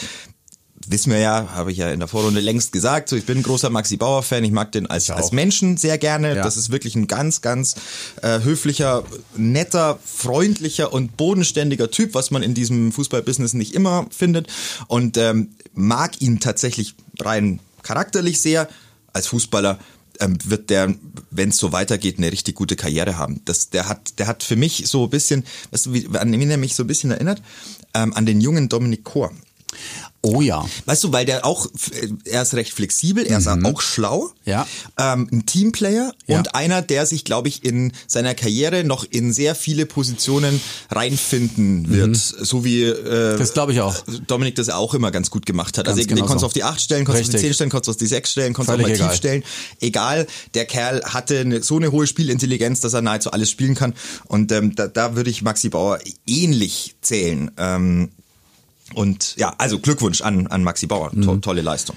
wissen 0.87 1.11
wir 1.11 1.19
ja, 1.19 1.49
habe 1.53 1.71
ich 1.71 1.77
ja 1.77 1.91
in 1.91 1.99
der 1.99 2.07
Vorrunde 2.07 2.39
längst 2.39 2.71
gesagt, 2.71 3.09
so 3.09 3.15
ich 3.15 3.25
bin 3.25 3.37
ein 3.39 3.43
großer 3.43 3.69
Maxi 3.69 3.95
Bauer 3.97 4.23
Fan, 4.23 4.43
ich 4.43 4.51
mag 4.51 4.71
den 4.71 4.87
als, 4.87 5.09
als 5.11 5.31
Menschen 5.31 5.77
sehr 5.77 5.97
gerne, 5.99 6.35
Ja. 6.35 6.43
das 6.43 6.57
ist 6.57 6.71
wirklich 6.71 6.95
ein 6.95 7.05
ganz, 7.07 7.41
ganz 7.41 7.75
äh, 8.23 8.39
höflicher, 8.41 9.03
netter, 9.37 9.99
freundlicher 10.03 10.91
und 10.91 11.15
bodenständiger 11.15 11.91
Typ, 11.91 12.15
was 12.15 12.31
man 12.31 12.41
in 12.41 12.55
diesem 12.55 12.91
Fußballbusiness 12.91 13.53
nicht 13.53 13.75
immer 13.75 14.07
findet 14.09 14.47
und 14.87 15.15
ähm, 15.17 15.49
mag 15.73 16.21
ihn 16.21 16.39
tatsächlich 16.39 16.95
rein 17.19 17.59
charakterlich 17.83 18.41
sehr, 18.41 18.67
als 19.13 19.27
Fußballer 19.27 19.79
ähm, 20.19 20.37
wird 20.43 20.69
der, 20.69 20.93
wenn 21.31 21.49
es 21.49 21.57
so 21.57 21.71
weitergeht, 21.71 22.17
eine 22.17 22.31
richtig 22.31 22.55
gute 22.55 22.75
Karriere 22.75 23.17
haben. 23.17 23.41
Das, 23.45 23.69
der 23.69 23.87
hat, 23.87 24.19
der 24.19 24.27
hat 24.27 24.43
für 24.43 24.55
mich 24.55 24.87
so 24.87 25.05
ein 25.05 25.09
bisschen, 25.09 25.45
weißt 25.71 25.87
du, 25.87 25.93
wie, 25.93 26.07
an 26.17 26.31
wen 26.31 26.51
er 26.51 26.57
mich 26.57 26.75
so 26.75 26.83
ein 26.83 26.87
bisschen 26.87 27.11
erinnert? 27.11 27.41
Ähm, 27.93 28.13
an 28.13 28.25
den 28.25 28.41
jungen 28.41 28.69
Dominik 28.69 29.03
Kor. 29.03 29.31
Oh 30.21 30.41
ja. 30.41 30.65
Weißt 30.85 31.03
du, 31.05 31.13
weil 31.13 31.25
der 31.25 31.45
auch, 31.45 31.65
äh, 31.67 32.09
er 32.25 32.41
ist 32.41 32.53
recht 32.53 32.73
flexibel, 32.73 33.25
er 33.25 33.37
ist 33.37 33.47
auch 33.47 33.79
schlau, 33.81 34.23
Mhm. 34.45 34.51
Ja. 34.51 34.67
ähm, 34.97 35.29
ein 35.31 35.45
Teamplayer 35.45 36.13
Ja. 36.27 36.37
und 36.37 36.55
einer, 36.55 36.81
der 36.81 37.05
sich, 37.05 37.23
glaube 37.23 37.47
ich, 37.47 37.63
in 37.63 37.93
seiner 38.07 38.35
Karriere 38.35 38.83
noch 38.83 39.05
in 39.09 39.31
sehr 39.31 39.55
viele 39.55 39.85
Positionen 39.85 40.59
reinfinden 40.89 41.89
wird, 41.89 42.15
so 42.17 42.63
wie 42.65 42.83
äh, 42.83 43.35
Mhm. 43.35 43.39
Das 43.39 43.53
glaube 43.53 43.71
ich 43.73 43.81
auch. 43.81 43.95
Dominik 44.27 44.55
das 44.55 44.69
auch 44.69 44.93
immer 44.93 45.11
ganz 45.11 45.29
gut 45.31 45.45
gemacht 45.45 45.77
hat. 45.77 45.87
also 45.87 45.97
Ganz 45.97 46.07
den 46.07 46.15
genau 46.17 46.27
konntest 46.27 46.41
du 46.41 46.45
so. 46.45 46.45
auf 46.47 46.53
die 46.53 46.63
8 46.63 46.81
stellen, 46.81 47.05
konntest 47.05 47.25
du 47.25 47.29
auf 47.29 47.31
die 47.31 47.35
Richtig. 47.37 47.49
10 47.51 47.53
stellen, 47.55 47.69
konntest 47.69 47.87
du 47.87 47.91
auf 47.91 47.97
die 47.97 48.07
6 48.07 48.31
stellen, 48.31 48.53
konntest 48.53 48.77
du 48.77 48.81
mal 48.81 48.91
egal. 48.91 49.07
tief 49.09 49.17
stellen. 49.17 49.43
Egal, 49.79 50.27
der 50.53 50.65
Kerl 50.65 51.01
hatte 51.05 51.39
eine, 51.39 51.63
so 51.63 51.77
eine 51.77 51.91
hohe 51.91 52.07
Spielintelligenz, 52.07 52.81
dass 52.81 52.93
er 52.93 53.01
nahezu 53.01 53.31
alles 53.31 53.49
spielen 53.49 53.75
kann. 53.75 53.93
Und 54.25 54.51
ähm, 54.51 54.75
da, 54.75 54.87
da 54.87 55.15
würde 55.15 55.29
ich 55.29 55.41
Maxi 55.41 55.69
Bauer 55.69 55.99
ähnlich 56.27 56.95
zählen. 57.01 57.51
Ähm, 57.57 58.09
und 58.95 59.35
ja, 59.37 59.53
also 59.57 59.79
Glückwunsch 59.79 60.21
an, 60.21 60.47
an 60.47 60.63
Maxi 60.63 60.87
Bauer. 60.87 61.11
To 61.11 61.35
Mhm. 61.35 61.41
tolle 61.41 61.61
Leistung. 61.61 61.95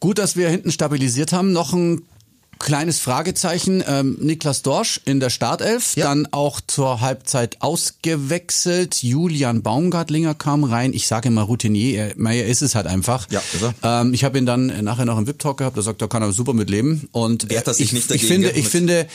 Gut, 0.00 0.18
dass 0.18 0.36
wir 0.36 0.48
hinten 0.48 0.72
stabilisiert 0.72 1.32
haben. 1.32 1.52
Noch 1.52 1.72
ein 1.72 2.02
kleines 2.58 2.98
Fragezeichen. 3.00 3.82
Ähm, 3.86 4.16
Niklas 4.20 4.62
Dorsch 4.62 5.00
in 5.04 5.18
der 5.20 5.30
Startelf, 5.30 5.96
Ja. 5.96 6.06
dann 6.06 6.28
auch 6.30 6.60
zur 6.60 7.00
Halbzeit 7.00 7.60
ausgewechselt. 7.62 9.02
Julian 9.02 9.62
Baumgartlinger 9.62 10.34
kam 10.34 10.64
rein. 10.64 10.92
Ich 10.92 11.06
sage 11.06 11.28
immer 11.28 11.42
Routinier, 11.42 11.98
er, 11.98 12.12
Meier 12.16 12.46
ist 12.46 12.62
es 12.62 12.74
halt 12.74 12.86
einfach. 12.86 13.28
Ja, 13.30 13.40
ist 13.52 13.62
er. 13.62 14.00
Ähm, 14.02 14.14
ich 14.14 14.22
habe 14.24 14.38
ihn 14.38 14.46
dann 14.46 14.66
nachher 14.84 15.04
noch 15.04 15.18
im 15.18 15.26
VIP-Talk 15.26 15.58
gehabt, 15.58 15.76
da 15.76 15.82
sagt, 15.82 16.02
er 16.02 16.08
kann 16.08 16.22
er 16.22 16.32
super 16.32 16.52
mitleben. 16.54 17.08
Und 17.12 17.48
Wehrt 17.50 17.66
er 17.66 17.74
sich 17.74 17.86
ich, 17.86 17.92
nicht 17.92 18.02
ich 18.04 18.08
dagegen, 18.22 18.28
finde, 18.28 18.48
gell, 18.52 18.58
ich 18.60 18.68
finde, 18.68 19.06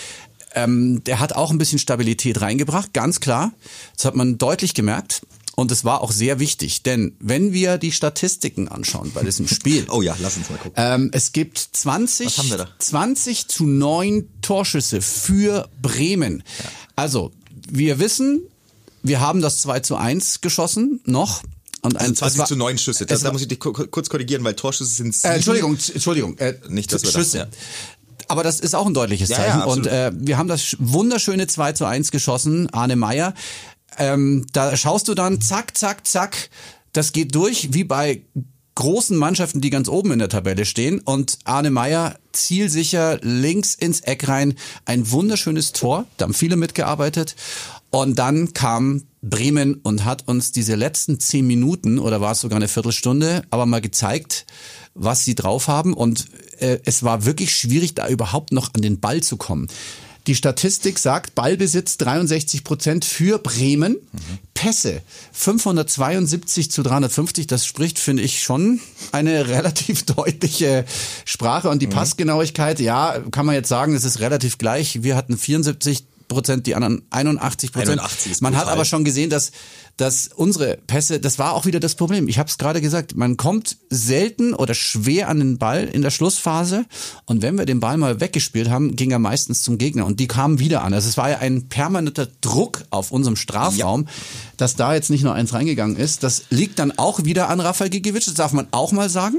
ähm, 0.55 1.03
der 1.05 1.19
hat 1.19 1.33
auch 1.33 1.51
ein 1.51 1.57
bisschen 1.57 1.79
Stabilität 1.79 2.41
reingebracht, 2.41 2.93
ganz 2.93 3.19
klar. 3.19 3.51
Das 3.95 4.05
hat 4.05 4.15
man 4.15 4.37
deutlich 4.37 4.73
gemerkt. 4.73 5.21
Und 5.59 5.71
es 5.71 5.83
war 5.83 6.01
auch 6.01 6.11
sehr 6.11 6.37
wichtig, 6.39 6.83
denn 6.83 7.15
wenn 7.19 7.51
wir 7.51 7.79
die 7.79 7.91
Statistiken 7.91 8.67
anschauen 8.67 9.11
bei 9.15 9.23
diesem 9.23 9.47
Spiel, 9.47 9.87
Oh 9.89 10.03
ja, 10.03 10.15
lass 10.19 10.37
uns 10.37 10.51
mal 10.51 10.57
gucken. 10.57 10.73
ähm, 10.75 11.09
es 11.13 11.31
gibt 11.31 11.57
20, 11.57 12.27
Was 12.27 12.37
haben 12.37 12.49
wir 12.51 12.57
da? 12.57 12.67
20 12.77 13.47
zu 13.47 13.65
9 13.65 14.29
Torschüsse 14.43 15.01
für 15.01 15.67
Bremen. 15.81 16.43
Also, 16.95 17.31
wir 17.71 17.97
wissen, 17.97 18.41
wir 19.01 19.19
haben 19.19 19.41
das 19.41 19.61
2 19.61 19.79
zu 19.79 19.95
1 19.95 20.41
geschossen, 20.41 21.01
noch. 21.05 21.41
Und 21.81 21.95
Also 21.95 22.07
ein, 22.07 22.15
20 22.15 22.33
es 22.35 22.37
war- 22.39 22.45
zu 22.47 22.55
9 22.55 22.77
Schüsse. 22.77 23.07
Das, 23.07 23.21
da 23.21 23.31
muss 23.31 23.41
ich 23.41 23.47
dich 23.47 23.59
ku- 23.59 23.71
kurz 23.73 24.09
korrigieren, 24.09 24.43
weil 24.43 24.53
Torschüsse 24.53 24.91
sind 24.91 25.15
sieben. 25.15 25.31
äh, 25.33 25.35
Entschuldigung, 25.37 25.75
Entschuldigung. 25.93 26.37
Äh, 26.37 26.53
Nicht, 26.69 26.93
dass 26.93 27.01
wir 27.01 27.11
das- 27.11 27.19
Schüsse. 27.19 27.37
ja. 27.39 27.47
Aber 28.27 28.43
das 28.43 28.59
ist 28.59 28.75
auch 28.75 28.85
ein 28.85 28.93
deutliches 28.93 29.29
Ja, 29.29 29.37
ja, 29.39 29.43
Zeichen. 29.45 29.61
absolut. 29.61 29.87
und 29.87 29.91
äh, 29.91 30.11
wir 30.13 30.37
haben 30.37 30.49
das 30.49 30.61
sch- 30.61 30.75
wunderschöne 30.79 31.47
2 31.47 31.71
zu 31.73 31.85
1 31.85 32.11
geschossen, 32.11 32.69
Arne 32.71 32.95
Meyer. 32.95 33.33
Ähm, 33.97 34.45
da 34.53 34.75
schaust 34.75 35.07
du 35.07 35.13
dann, 35.13 35.41
zack, 35.41 35.77
zack, 35.77 36.05
zack, 36.07 36.49
das 36.93 37.11
geht 37.11 37.35
durch, 37.35 37.73
wie 37.73 37.83
bei 37.83 38.21
großen 38.77 39.17
Mannschaften, 39.17 39.59
die 39.59 39.71
ganz 39.71 39.89
oben 39.89 40.11
in 40.11 40.19
der 40.19 40.29
Tabelle 40.29 40.65
stehen. 40.65 40.99
Und 40.99 41.39
Arne 41.45 41.71
Meyer 41.71 42.19
zielsicher 42.31 43.17
links 43.21 43.73
ins 43.73 44.01
Eck 44.01 44.27
rein. 44.27 44.53
Ein 44.85 45.09
wunderschönes 45.11 45.71
Tor, 45.71 46.05
da 46.17 46.25
haben 46.25 46.35
viele 46.35 46.57
mitgearbeitet. 46.57 47.35
Und 47.89 48.19
dann 48.19 48.53
kam 48.53 49.03
Bremen 49.23 49.75
und 49.75 50.05
hat 50.05 50.27
uns 50.27 50.51
diese 50.51 50.75
letzten 50.75 51.19
zehn 51.19 51.47
Minuten 51.47 51.97
oder 51.97 52.21
war 52.21 52.33
es 52.33 52.41
sogar 52.41 52.57
eine 52.57 52.67
Viertelstunde, 52.67 53.43
aber 53.49 53.65
mal 53.65 53.81
gezeigt, 53.81 54.45
was 54.93 55.25
sie 55.25 55.33
drauf 55.33 55.67
haben. 55.67 55.93
Und 55.95 56.27
äh, 56.59 56.79
es 56.85 57.01
war 57.01 57.25
wirklich 57.25 57.55
schwierig, 57.55 57.95
da 57.95 58.07
überhaupt 58.07 58.51
noch 58.51 58.73
an 58.75 58.81
den 58.81 58.99
Ball 58.99 59.21
zu 59.21 59.37
kommen. 59.37 59.67
Die 60.27 60.35
Statistik 60.35 60.99
sagt, 60.99 61.35
Ballbesitz 61.35 61.95
63 61.97 62.65
Prozent 62.65 63.05
für 63.05 63.39
Bremen, 63.39 63.95
Pässe 64.53 65.01
572 65.31 66.69
zu 66.69 66.83
350. 66.83 67.47
Das 67.47 67.65
spricht, 67.65 67.97
finde 67.97 68.23
ich, 68.23 68.43
schon 68.43 68.81
eine 69.13 69.47
relativ 69.47 70.03
deutliche 70.03 70.83
Sprache. 71.23 71.69
Und 71.69 71.81
die 71.81 71.87
Passgenauigkeit, 71.87 72.81
ja, 72.81 73.19
kann 73.31 73.45
man 73.45 73.55
jetzt 73.55 73.69
sagen, 73.69 73.95
es 73.95 74.03
ist 74.03 74.19
relativ 74.19 74.57
gleich. 74.57 75.01
Wir 75.01 75.15
hatten 75.15 75.37
74 75.37 76.05
Prozent, 76.27 76.67
die 76.67 76.75
anderen 76.75 77.03
81 77.09 77.71
Prozent. 77.71 77.99
81 77.99 78.31
ist 78.33 78.41
Man 78.41 78.55
hat 78.55 78.67
aber 78.67 78.85
schon 78.85 79.03
gesehen, 79.03 79.29
dass, 79.29 79.51
dass 79.95 80.27
unsere 80.27 80.77
Pässe, 80.87 81.19
das 81.19 81.39
war 81.39 81.53
auch 81.53 81.65
wieder 81.65 81.79
das 81.79 81.95
Problem. 81.95 82.27
Ich 82.27 82.37
habe 82.37 82.49
es 82.49 82.57
gerade 82.57 82.81
gesagt, 82.81 83.15
man 83.15 83.37
kommt 83.37 83.77
selten 83.89 84.53
oder 84.53 84.73
schwer 84.73 85.29
an 85.29 85.39
den 85.39 85.57
Ball 85.57 85.85
in 85.85 86.01
der 86.01 86.11
Schlussphase. 86.11 86.85
Und 87.25 87.41
wenn 87.41 87.57
wir 87.57 87.65
den 87.65 87.79
Ball 87.79 87.97
mal 87.97 88.19
weggespielt 88.19 88.69
haben, 88.69 88.95
ging 88.95 89.11
er 89.11 89.19
meistens 89.19 89.63
zum 89.63 89.77
Gegner. 89.77 90.05
Und 90.05 90.19
die 90.19 90.27
kamen 90.27 90.59
wieder 90.59 90.83
an. 90.83 90.93
Also 90.93 91.07
es 91.07 91.17
war 91.17 91.29
ja 91.29 91.39
ein 91.39 91.69
permanenter 91.69 92.27
Druck 92.41 92.83
auf 92.89 93.11
unserem 93.11 93.35
Strafraum, 93.35 94.07
dass 94.57 94.75
da 94.75 94.93
jetzt 94.93 95.09
nicht 95.09 95.23
nur 95.23 95.33
eins 95.33 95.53
reingegangen 95.53 95.95
ist. 95.95 96.23
Das 96.23 96.43
liegt 96.49 96.79
dann 96.79 96.97
auch 96.97 97.23
wieder 97.23 97.49
an 97.49 97.59
Rafael 97.59 97.89
Gigiewicz, 97.89 98.25
das 98.25 98.33
darf 98.35 98.51
man 98.51 98.67
auch 98.71 98.91
mal 98.91 99.09
sagen. 99.09 99.37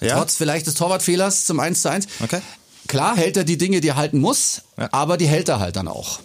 Ja? 0.00 0.16
Trotz 0.16 0.36
vielleicht 0.36 0.66
des 0.66 0.74
Torwartfehlers 0.74 1.44
zum 1.44 1.60
1 1.60 1.82
zu 1.82 1.90
1. 1.90 2.06
Okay. 2.22 2.40
Klar 2.88 3.16
hält 3.16 3.36
er 3.36 3.44
die 3.44 3.58
Dinge, 3.58 3.80
die 3.80 3.88
er 3.88 3.96
halten 3.96 4.18
muss, 4.20 4.62
Ja. 4.78 4.88
aber 4.92 5.16
die 5.16 5.26
hält 5.26 5.48
er 5.48 5.60
halt 5.60 5.76
dann 5.76 5.88
auch. 5.88 6.20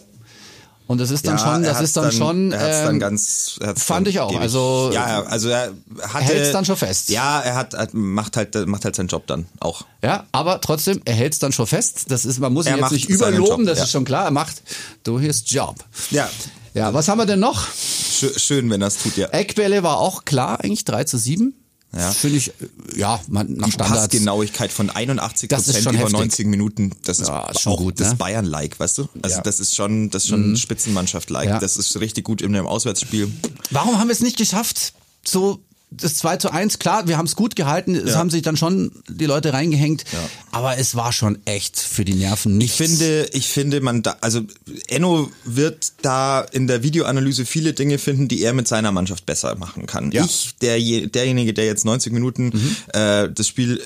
Und 0.88 1.00
das 1.02 1.12
ist 1.12 1.28
dann 1.28 1.38
schon, 1.38 1.66
er 1.66 1.74
das 1.74 1.82
ist 1.82 1.98
dann, 1.98 2.14
schon. 2.14 2.54
Er 2.54 2.60
hat's 2.62 2.84
dann 2.86 2.94
ähm, 2.96 3.00
ganz. 3.02 3.58
er 3.60 3.76
fand 3.76 4.08
dann 4.08 4.12
ich 4.14 4.20
auch, 4.22 4.34
also- 4.40 4.90
ja, 4.94 5.20
ja, 5.20 5.24
also 5.24 5.50
er 5.50 5.74
hatte, 6.02 6.24
hält's 6.24 6.54
dann 6.54 6.64
schon 6.64 6.78
fest. 6.78 7.10
Ja, 7.10 7.42
er 7.42 7.56
hat, 7.56 7.74
hat 7.74 7.94
macht 7.94 8.38
halt 8.38 8.56
macht 8.68 8.86
halt 8.86 8.96
seinen 8.96 9.10
Job 9.10 9.28
dann 9.28 9.48
auch. 9.60 9.84
Ja, 10.02 10.26
aber 10.32 10.62
trotzdem, 10.62 11.02
er 11.04 11.14
hält 11.14 11.34
es 11.34 11.40
dann 11.40 11.52
schon 11.52 11.68
fest. 11.68 12.06
Das 12.08 12.24
ist, 12.24 12.40
man 12.40 12.54
muss 12.54 12.66
ihn 12.68 12.70
Er 12.70 12.76
jetzt 12.76 12.82
macht 12.84 12.92
nicht 12.94 13.10
überloben, 13.10 13.66
Job, 13.66 13.68
das 13.68 13.80
ja. 13.80 13.84
ist 13.84 13.92
schon 13.92 14.06
klar. 14.06 14.24
Er 14.26 14.32
macht, 14.32 14.62
du 15.04 15.20
his 15.20 15.44
Job. 15.46 15.76
Ja, 16.10 16.30
Ja, 16.74 16.94
was 16.94 17.10
haben 17.10 17.18
wir 17.18 17.26
denn 17.26 17.42
noch? 17.42 17.68
schö- 17.68 18.40
schön, 18.40 18.70
wenn 18.70 18.80
das 18.80 18.98
tut, 18.98 19.18
ja. 19.18 19.28
Eckbälle 19.28 19.84
war 19.84 19.98
auch 19.98 20.24
klar, 20.24 20.62
eigentlich 20.64 20.86
3 20.86 21.04
zu 21.04 21.18
7. 21.18 21.54
Ja. 22.00 22.12
Finde 22.12 22.38
ich, 22.38 22.50
äh, 22.50 22.54
ja, 22.96 23.20
man, 23.28 23.54
nach 23.54 23.66
Die 23.68 23.72
Standards. 23.74 24.02
Passgenauigkeit 24.10 24.72
von 24.72 24.90
81 24.90 25.50
Das 25.50 25.68
ist 25.68 25.76
Prozent 25.76 25.94
über 25.96 26.04
heftig. 26.04 26.14
90 26.20 26.48
Minuten, 26.48 26.92
das 27.04 27.20
ist, 27.20 27.28
Ja, 27.28 27.50
ist 27.50 27.62
schon 27.62 27.74
auch 27.74 27.78
gut, 27.78 28.00
das 28.00 28.10
ne? 28.10 28.16
Bayern-like, 28.16 28.80
weißt 28.80 28.98
du? 29.00 29.10
Also 29.22 29.36
Ja. 29.36 29.40
Mhm. 29.40 29.44
das 29.44 29.60
ist 29.60 29.76
schon, 29.76 30.10
das 30.10 30.24
ist 30.24 30.30
schon 30.30 30.58
Spitzenmannschaft-like. 30.58 31.50
Ja. 31.50 31.60
Das 31.60 31.78
ist 31.78 32.00
richtig 32.00 32.24
gut 32.24 32.42
in 32.42 32.56
einem 32.56 32.68
Auswärtsspiel. 32.68 33.32
Warum 33.72 34.00
haben 34.00 34.08
wir 34.08 34.14
es 34.14 34.22
nicht 34.22 34.38
geschafft? 34.38 34.94
So 35.26 35.60
das 35.90 36.16
2 36.18 36.36
zu 36.38 36.52
1, 36.52 36.80
klar, 36.80 37.08
wir 37.08 37.18
haben 37.18 37.28
es 37.28 37.36
gut 37.38 37.56
gehalten, 37.56 37.96
es 37.96 38.12
Ja. 38.12 38.16
haben 38.18 38.30
sich 38.30 38.42
dann 38.42 38.58
schon 38.58 38.92
die 39.08 39.26
Leute 39.26 39.54
reingehängt, 39.54 40.04
Ja. 40.12 40.20
aber 40.52 40.78
es 40.78 40.96
war 40.96 41.14
schon 41.14 41.38
echt 41.46 41.80
für 41.80 42.04
die 42.04 42.14
Nerven 42.14 42.58
nichts. 42.58 42.78
Ich 42.80 42.88
finde, 42.88 43.30
ich 43.32 43.48
finde, 43.48 43.80
man 43.80 44.04
da, 44.04 44.18
also 44.20 44.42
Enno 44.90 45.32
wird 45.46 45.94
da 46.02 46.42
in 46.42 46.68
der 46.68 46.84
Videoanalyse 46.84 47.46
viele 47.46 47.72
Dinge 47.74 48.00
finden, 48.00 48.28
die 48.28 48.42
er 48.42 48.52
mit 48.54 48.68
seiner 48.68 48.92
Mannschaft 48.92 49.26
besser 49.26 49.56
machen 49.56 49.86
kann. 49.86 50.12
Ja. 50.12 50.26
Ich, 50.26 50.56
der, 50.62 50.78
derjenige, 50.78 51.54
der 51.54 51.66
jetzt 51.66 51.86
90 51.86 52.12
Minuten 52.12 52.52
äh, 52.94 53.30
das 53.34 53.48
Spiel 53.48 53.82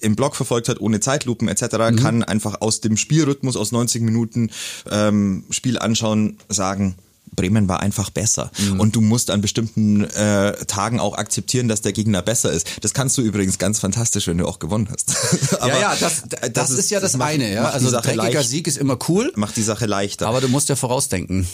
im 0.00 0.14
Block 0.14 0.36
verfolgt 0.36 0.68
hat, 0.68 0.80
ohne 0.80 1.00
Zeitlupen 1.00 1.48
etc., 1.48 1.68
kann 1.96 2.22
einfach 2.22 2.60
aus 2.60 2.80
dem 2.82 2.96
Spielrhythmus 2.98 3.56
aus 3.56 3.72
90 3.72 4.02
Minuten 4.02 4.50
ähm, 4.90 5.44
Spiel 5.50 5.78
anschauen 5.78 6.36
sagen, 6.48 6.96
Bremen 7.36 7.68
war 7.68 7.80
einfach 7.80 8.10
besser. 8.10 8.50
Mhm. 8.58 8.80
Und 8.80 8.96
du 8.96 9.00
musst 9.00 9.30
an 9.30 9.40
bestimmten 9.40 10.04
äh, 10.04 10.52
Tagen 10.66 11.00
auch 11.00 11.16
akzeptieren, 11.16 11.68
dass 11.68 11.82
der 11.82 11.92
Gegner 11.92 12.22
besser 12.22 12.50
ist. 12.50 12.66
Das 12.80 12.94
kannst 12.94 13.16
du 13.18 13.22
übrigens 13.22 13.58
ganz 13.58 13.78
fantastisch, 13.78 14.26
wenn 14.26 14.38
du 14.38 14.46
auch 14.46 14.58
gewonnen 14.58 14.88
hast. 14.90 15.14
aber 15.60 15.74
ja, 15.74 15.80
ja, 15.80 15.96
das, 16.00 16.22
das, 16.28 16.52
das 16.52 16.70
ist, 16.70 16.78
ist, 16.78 16.90
ja 16.90 17.00
das, 17.00 17.12
das 17.12 17.20
eine. 17.20 17.52
Ja? 17.52 17.64
Also 17.64 17.90
dreckiger 17.90 18.16
leicht, 18.16 18.48
Sieg 18.48 18.66
ist 18.66 18.78
immer 18.78 18.98
cool. 19.08 19.32
Macht 19.36 19.56
die 19.56 19.62
Sache 19.62 19.86
leichter. 19.86 20.26
Aber 20.26 20.40
du 20.40 20.48
musst 20.48 20.68
ja 20.68 20.76
vorausdenken. 20.76 21.46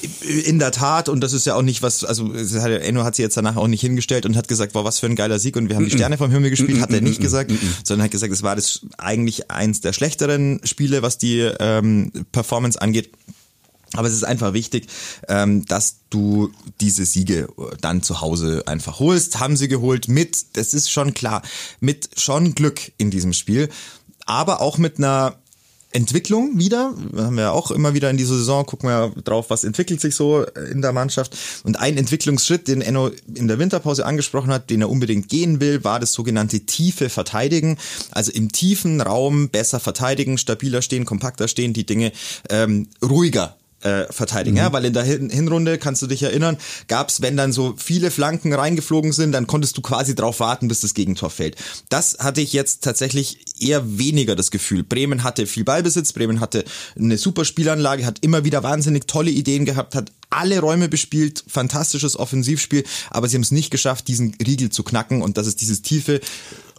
In 0.45 0.59
der 0.59 0.73
Tat, 0.73 1.09
und 1.09 1.21
das 1.21 1.33
ist 1.33 1.47
ja 1.47 1.55
auch 1.55 1.63
nicht 1.63 1.83
was, 1.83 2.05
also 2.05 2.33
Enno 2.33 3.05
hat 3.05 3.17
sie 3.17 3.23
jetzt 3.23 3.37
danach 3.37 3.57
auch 3.57 3.69
nicht 3.69 3.81
hingestellt 3.81 4.25
und 4.27 4.37
hat 4.37 4.49
gesagt, 4.49 4.75
war 4.75 4.85
was 4.85 4.99
für 4.99 5.07
ein 5.07 5.17
geiler 5.17 5.39
Sieg 5.39 5.57
und 5.57 5.69
wir 5.69 5.77
haben 5.77 5.85
die 5.85 5.91
Sterne 5.91 6.17
vom 6.17 6.31
Himmel 6.31 6.51
gespielt, 6.51 6.81
hat 6.81 6.93
er 6.93 7.01
nicht 7.01 7.21
gesagt, 7.21 7.51
sondern 7.85 8.05
hat 8.05 8.11
gesagt, 8.11 8.33
es 8.33 8.43
war 8.43 8.57
das 8.57 8.81
eigentlich 8.99 9.51
eins 9.51 9.81
der 9.81 9.93
schlechteren 9.93 10.61
Spiele, 10.65 11.03
was 11.03 11.19
die 11.19 11.41
ähm, 11.41 12.13
Performance 12.33 12.81
angeht. 12.81 13.11
Aber 13.95 14.09
es 14.09 14.15
ist 14.15 14.25
einfach 14.25 14.53
wichtig, 14.53 14.87
ähm, 15.29 15.67
dass 15.67 15.97
du 16.11 16.51
diese 16.81 17.05
Siege 17.05 17.49
dann 17.81 18.03
zu 18.03 18.21
Hause 18.21 18.63
einfach 18.67 19.01
holst. 19.01 19.41
Haben 19.41 19.57
sie 19.57 19.69
geholt 19.69 20.09
mit, 20.09 20.57
das 20.57 20.75
ist 20.75 20.91
schon 20.91 21.15
klar, 21.15 21.43
mit 21.81 22.11
schon 22.17 22.55
Glück 22.55 22.93
in 22.99 23.11
diesem 23.11 23.33
Spiel, 23.33 23.69
aber 24.25 24.61
auch 24.61 24.79
mit 24.79 24.99
einer 24.99 25.37
Entwicklung 25.93 26.59
wieder. 26.59 26.95
Wir 27.13 27.25
haben 27.25 27.39
ja 27.39 27.51
auch 27.51 27.71
immer 27.71 27.95
wieder 27.95 28.09
in 28.11 28.17
dieser 28.17 28.37
Saison, 28.37 28.65
gucken 28.65 28.89
wir 28.89 29.13
drauf, 29.25 29.51
was 29.51 29.65
entwickelt 29.65 30.01
sich 30.01 30.15
so 30.15 30.45
in 30.71 30.81
der 30.81 30.93
Mannschaft. 30.93 31.37
Und 31.65 31.79
ein 31.79 31.99
Entwicklungsschritt, 31.99 32.67
den 32.69 32.81
Enno 32.81 33.11
in 33.35 33.47
der 33.47 33.59
Winterpause 33.59 34.07
angesprochen 34.07 34.51
hat, 34.51 34.71
den 34.71 34.81
er 34.81 34.91
unbedingt 34.91 35.29
gehen 35.29 35.61
will, 35.61 35.85
war 35.85 36.01
das 36.01 36.13
sogenannte 36.13 36.61
tiefe 36.61 37.11
Verteidigen. 37.11 37.77
Also 38.11 38.33
im 38.33 38.51
tiefen 38.51 39.01
Raum 39.01 39.51
besser 39.51 39.81
verteidigen, 39.81 40.39
stabiler 40.39 40.83
stehen, 40.83 41.05
kompakter 41.05 41.47
stehen, 41.47 41.75
die 41.75 41.85
Dinge 41.85 42.13
ähm, 42.49 42.89
ruhiger 43.03 43.57
äh, 43.83 44.13
verteidigen, 44.13 44.57
mhm. 44.57 44.63
ja, 44.63 44.73
weil 44.73 44.85
in 44.85 44.93
der 44.93 45.05
Hin 45.05 45.31
Hinrunde, 45.31 45.79
kannst 45.79 46.03
du 46.03 46.07
dich 46.07 46.23
erinnern, 46.23 46.57
gab's, 46.89 47.21
wenn 47.23 47.37
dann 47.37 47.53
so 47.53 47.75
viele 47.77 48.11
Flanken 48.11 48.53
reingeflogen 48.53 49.13
sind, 49.13 49.33
dann 49.33 49.47
konntest 49.47 49.77
du 49.77 49.83
quasi 49.83 50.15
drauf 50.15 50.41
warten, 50.41 50.69
bis 50.69 50.81
das 50.81 50.95
Gegentor 50.95 51.31
fällt. 51.31 51.57
Das 51.89 52.19
hatte 52.19 52.41
ich 52.41 52.53
jetzt 52.53 52.83
tatsächlich 52.85 53.39
eher 53.61 53.99
weniger 53.99 54.37
das 54.37 54.51
Gefühl. 54.51 54.83
Bremen 54.83 55.25
hatte 55.25 55.47
viel 55.47 55.65
Ballbesitz, 55.65 56.13
Bremen 56.13 56.41
hatte 56.41 56.65
eine 56.97 57.19
super 57.19 57.45
Spielanlage, 57.45 58.07
hat 58.07 58.19
immer 58.21 58.45
wieder 58.45 58.63
wahnsinnig 58.63 59.07
tolle 59.07 59.31
Ideen 59.31 59.65
gehabt, 59.65 59.95
hat 59.95 60.13
alle 60.31 60.61
Räume 60.61 60.89
bespielt, 60.89 61.45
fantastisches 61.47 62.19
Offensivspiel, 62.19 62.85
aber 63.11 63.29
sie 63.29 63.37
haben 63.37 63.43
es 63.43 63.51
nicht 63.51 63.71
geschafft, 63.71 64.09
diesen 64.09 64.35
Riegel 64.45 64.71
zu 64.71 64.83
knacken 64.83 65.23
und 65.23 65.37
das 65.37 65.47
ist 65.47 65.61
dieses 65.61 65.83
tiefe 65.83 66.21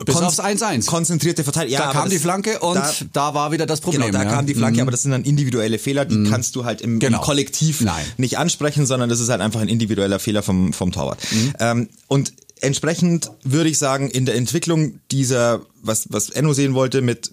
bis 0.06 0.16
aufs 0.16 0.40
1-1. 0.40 0.86
Konzentrierte 0.86 1.44
Verteidigung. 1.44 1.80
Ja, 1.80 1.88
da 1.88 1.92
kam 1.92 2.10
die 2.10 2.20
Flanke 2.20 2.60
und 2.60 2.76
da, 2.76 2.92
da, 3.12 3.34
war 3.34 3.52
wieder 3.52 3.66
das 3.66 3.82
Problem. 3.82 4.04
Genau, 4.04 4.18
da 4.18 4.24
ja. 4.24 4.30
kam 4.30 4.46
die 4.46 4.54
Flanke, 4.54 4.78
mhm. 4.78 4.82
aber 4.82 4.92
das 4.92 5.04
sind 5.04 5.12
dann 5.12 5.24
individuelle 5.24 5.80
Fehler, 5.80 6.06
die 6.06 6.18
mhm. 6.18 6.30
kannst 6.30 6.56
du 6.56 6.66
halt 6.66 6.82
im, 6.82 7.00
genau. 7.00 7.18
im 7.18 7.24
Kollektiv 7.24 7.82
Nein. 7.82 8.06
nicht 8.18 8.38
ansprechen, 8.38 8.86
sondern 8.86 9.10
das 9.10 9.20
ist 9.20 9.30
halt 9.30 9.42
einfach 9.42 9.62
ein 9.62 9.68
individueller 9.68 10.20
Fehler 10.20 10.44
vom, 10.44 10.74
vom 10.74 10.92
Torwart. 10.92 11.20
Mhm. 11.32 11.54
Ähm, 11.60 11.90
und 12.08 12.34
entsprechend 12.62 13.32
würde 13.44 13.70
ich 13.70 13.78
sagen, 13.78 14.10
in 14.10 14.26
der 14.26 14.36
Entwicklung 14.36 15.00
dieser, 15.12 15.62
was, 15.82 16.08
was 16.10 16.30
Enno 16.30 16.54
sehen 16.54 16.74
wollte, 16.74 17.02
mit 17.02 17.32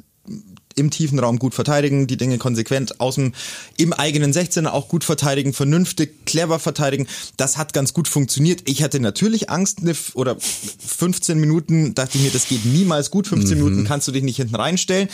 im 0.76 0.90
tiefen 0.90 1.18
Raum 1.18 1.38
gut 1.38 1.54
verteidigen, 1.54 2.06
die 2.06 2.16
Dinge 2.16 2.38
konsequent 2.38 3.00
außen 3.00 3.34
im 3.76 3.92
eigenen 3.92 4.32
16er 4.32 4.68
auch 4.68 4.88
gut 4.88 5.04
verteidigen, 5.04 5.52
vernünftig, 5.52 6.24
clever 6.26 6.58
verteidigen. 6.58 7.06
Das 7.36 7.56
hat 7.56 7.72
ganz 7.72 7.92
gut 7.92 8.08
funktioniert. 8.08 8.62
Ich 8.68 8.82
hatte 8.82 9.00
natürlich 9.00 9.50
Angst 9.50 9.82
ne, 9.82 9.94
oder 10.14 10.36
15 10.38 11.38
Minuten 11.38 11.94
dachte 11.94 12.18
ich 12.18 12.24
mir, 12.24 12.30
das 12.30 12.46
geht 12.48 12.64
niemals 12.64 13.10
gut. 13.10 13.26
15 13.26 13.58
mhm. 13.58 13.64
Minuten 13.64 13.84
kannst 13.84 14.08
du 14.08 14.12
dich 14.12 14.22
nicht 14.22 14.36
hinten 14.36 14.54
reinstellen, 14.54 15.08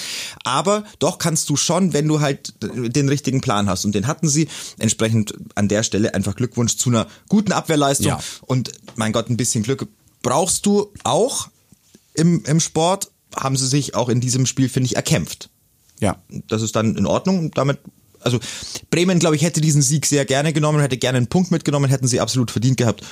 aber 0.45 0.85
doch 0.99 1.19
kannst 1.19 1.49
du 1.49 1.57
schon, 1.57 1.93
wenn 1.93 2.07
du 2.07 2.21
halt 2.21 2.55
den 2.61 3.09
richtigen 3.09 3.41
Plan 3.41 3.69
hast 3.69 3.85
und 3.85 3.95
den 3.95 4.07
hatten 4.07 4.29
sie. 4.29 4.49
Entsprechend 4.79 5.35
an 5.55 5.69
der 5.69 5.83
Stelle 5.83 6.15
einfach 6.15 6.35
Glückwunsch 6.37 6.77
zu 6.77 6.91
einer 6.91 7.07
guten 7.29 7.53
Abwehrleistung 7.53 8.09
ja. 8.09 8.21
und 8.43 8.73
mein 8.97 9.13
Gott, 9.13 9.31
ein 9.31 9.37
bisschen 9.37 9.63
Glück 9.63 9.87
brauchst 10.23 10.67
du 10.67 10.93
auch 11.05 11.49
im, 12.15 12.43
im 12.45 12.61
Sport 12.61 13.11
haben 13.37 13.57
sie 13.57 13.67
sich 13.67 13.95
auch 13.95 14.09
in 14.09 14.21
diesem 14.21 14.47
Spiel, 14.47 14.69
finde 14.69 14.87
ich, 14.87 14.97
erkämpft. 14.97 15.51
Ja. 16.01 16.23
Das 16.49 16.63
ist 16.63 16.77
dann 16.77 16.97
in 16.97 17.07
Ordnung. 17.07 17.51
Damit 17.53 17.79
also 18.27 18.41
Bremen, 18.91 19.19
glaube 19.19 19.37
ich, 19.37 19.43
hätte 19.43 19.61
diesen 19.61 19.81
Sieg 19.81 20.05
sehr 20.05 20.25
gerne 20.25 20.53
genommen, 20.53 20.81
hätte 20.81 20.99
gerne 20.99 21.19
einen 21.19 21.29
Punkt 21.29 21.51
mitgenommen, 21.51 21.89
hätten 21.89 22.09
sie 22.09 22.21
absolut 22.21 22.51
verdient 22.51 22.77
gehabt. 22.77 23.03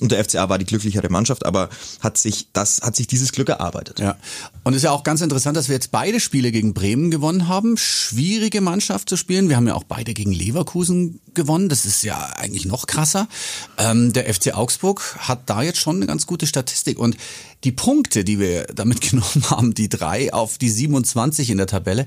Und 0.00 0.10
der 0.10 0.24
FCA 0.24 0.48
war 0.48 0.58
die 0.58 0.64
glücklichere 0.64 1.10
Mannschaft, 1.10 1.44
aber 1.44 1.68
hat 2.00 2.16
sich 2.16 2.48
das, 2.52 2.80
hat 2.80 2.96
sich 2.96 3.06
dieses 3.06 3.32
Glück 3.32 3.50
erarbeitet. 3.50 4.00
Ja. 4.00 4.16
Und 4.64 4.72
es 4.72 4.78
ist 4.78 4.84
ja 4.84 4.90
auch 4.90 5.04
ganz 5.04 5.20
interessant, 5.20 5.56
dass 5.56 5.68
wir 5.68 5.74
jetzt 5.74 5.90
beide 5.90 6.18
Spiele 6.18 6.50
gegen 6.50 6.72
Bremen 6.72 7.10
gewonnen 7.10 7.48
haben. 7.48 7.76
Schwierige 7.76 8.60
Mannschaft 8.60 9.08
zu 9.08 9.16
spielen. 9.16 9.48
Wir 9.48 9.56
haben 9.56 9.66
ja 9.66 9.74
auch 9.74 9.84
beide 9.84 10.14
gegen 10.14 10.32
Leverkusen 10.32 11.20
gewonnen. 11.34 11.68
Das 11.68 11.84
ist 11.84 12.02
ja 12.02 12.18
eigentlich 12.36 12.64
noch 12.64 12.86
krasser. 12.86 13.28
Ähm, 13.76 14.12
der 14.12 14.32
FC 14.32 14.54
Augsburg 14.54 15.16
hat 15.18 15.42
da 15.50 15.62
jetzt 15.62 15.78
schon 15.78 15.96
eine 15.96 16.06
ganz 16.06 16.26
gute 16.26 16.46
Statistik. 16.46 16.98
Und 16.98 17.16
die 17.64 17.72
Punkte, 17.72 18.24
die 18.24 18.38
wir 18.38 18.64
damit 18.74 19.00
genommen 19.10 19.50
haben, 19.50 19.74
die 19.74 19.88
drei 19.88 20.32
auf 20.32 20.56
die 20.56 20.70
27 20.70 21.50
in 21.50 21.58
der 21.58 21.66
Tabelle, 21.66 22.06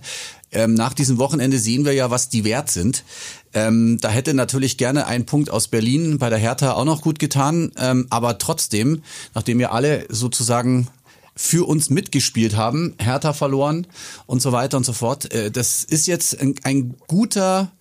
ähm, 0.56 0.74
nach 0.74 0.94
diesem 0.94 1.18
Wochenende 1.20 1.60
sehen 1.60 1.86
wir 1.86 1.94
ja, 1.94 2.10
was 2.10 2.30
die 2.30 2.44
wert 2.44 2.72
sind. 2.72 3.04
Ähm, 3.54 4.00
da 4.02 4.10
hätte 4.10 4.34
natürlich 4.34 4.78
gerne 4.78 5.06
ein 5.06 5.26
Punkt 5.26 5.50
aus 5.50 5.68
Berlin 5.68 6.18
bei 6.18 6.30
der 6.30 6.40
Hertha 6.40 6.74
auch 6.74 6.86
noch 6.86 7.02
gut 7.02 7.20
getan. 7.20 7.72
Ähm, 7.78 8.08
aber 8.10 8.38
trotzdem, 8.38 9.04
nachdem 9.34 9.60
wir 9.60 9.72
alle 9.72 10.06
sozusagen 10.10 10.88
für 11.36 11.68
uns 11.68 11.90
mitgespielt 11.90 12.56
haben, 12.56 12.96
Hertha 12.98 13.34
verloren 13.34 13.88
und 14.26 14.42
so 14.42 14.52
weiter 14.52 14.78
und 14.78 14.86
so 14.86 14.94
fort. 14.94 15.34
Äh, 15.34 15.52
das 15.52 15.84
ist 15.84 16.08
jetzt 16.08 16.40
ein, 16.40 16.56
ein 16.64 16.96
guter 17.08 17.72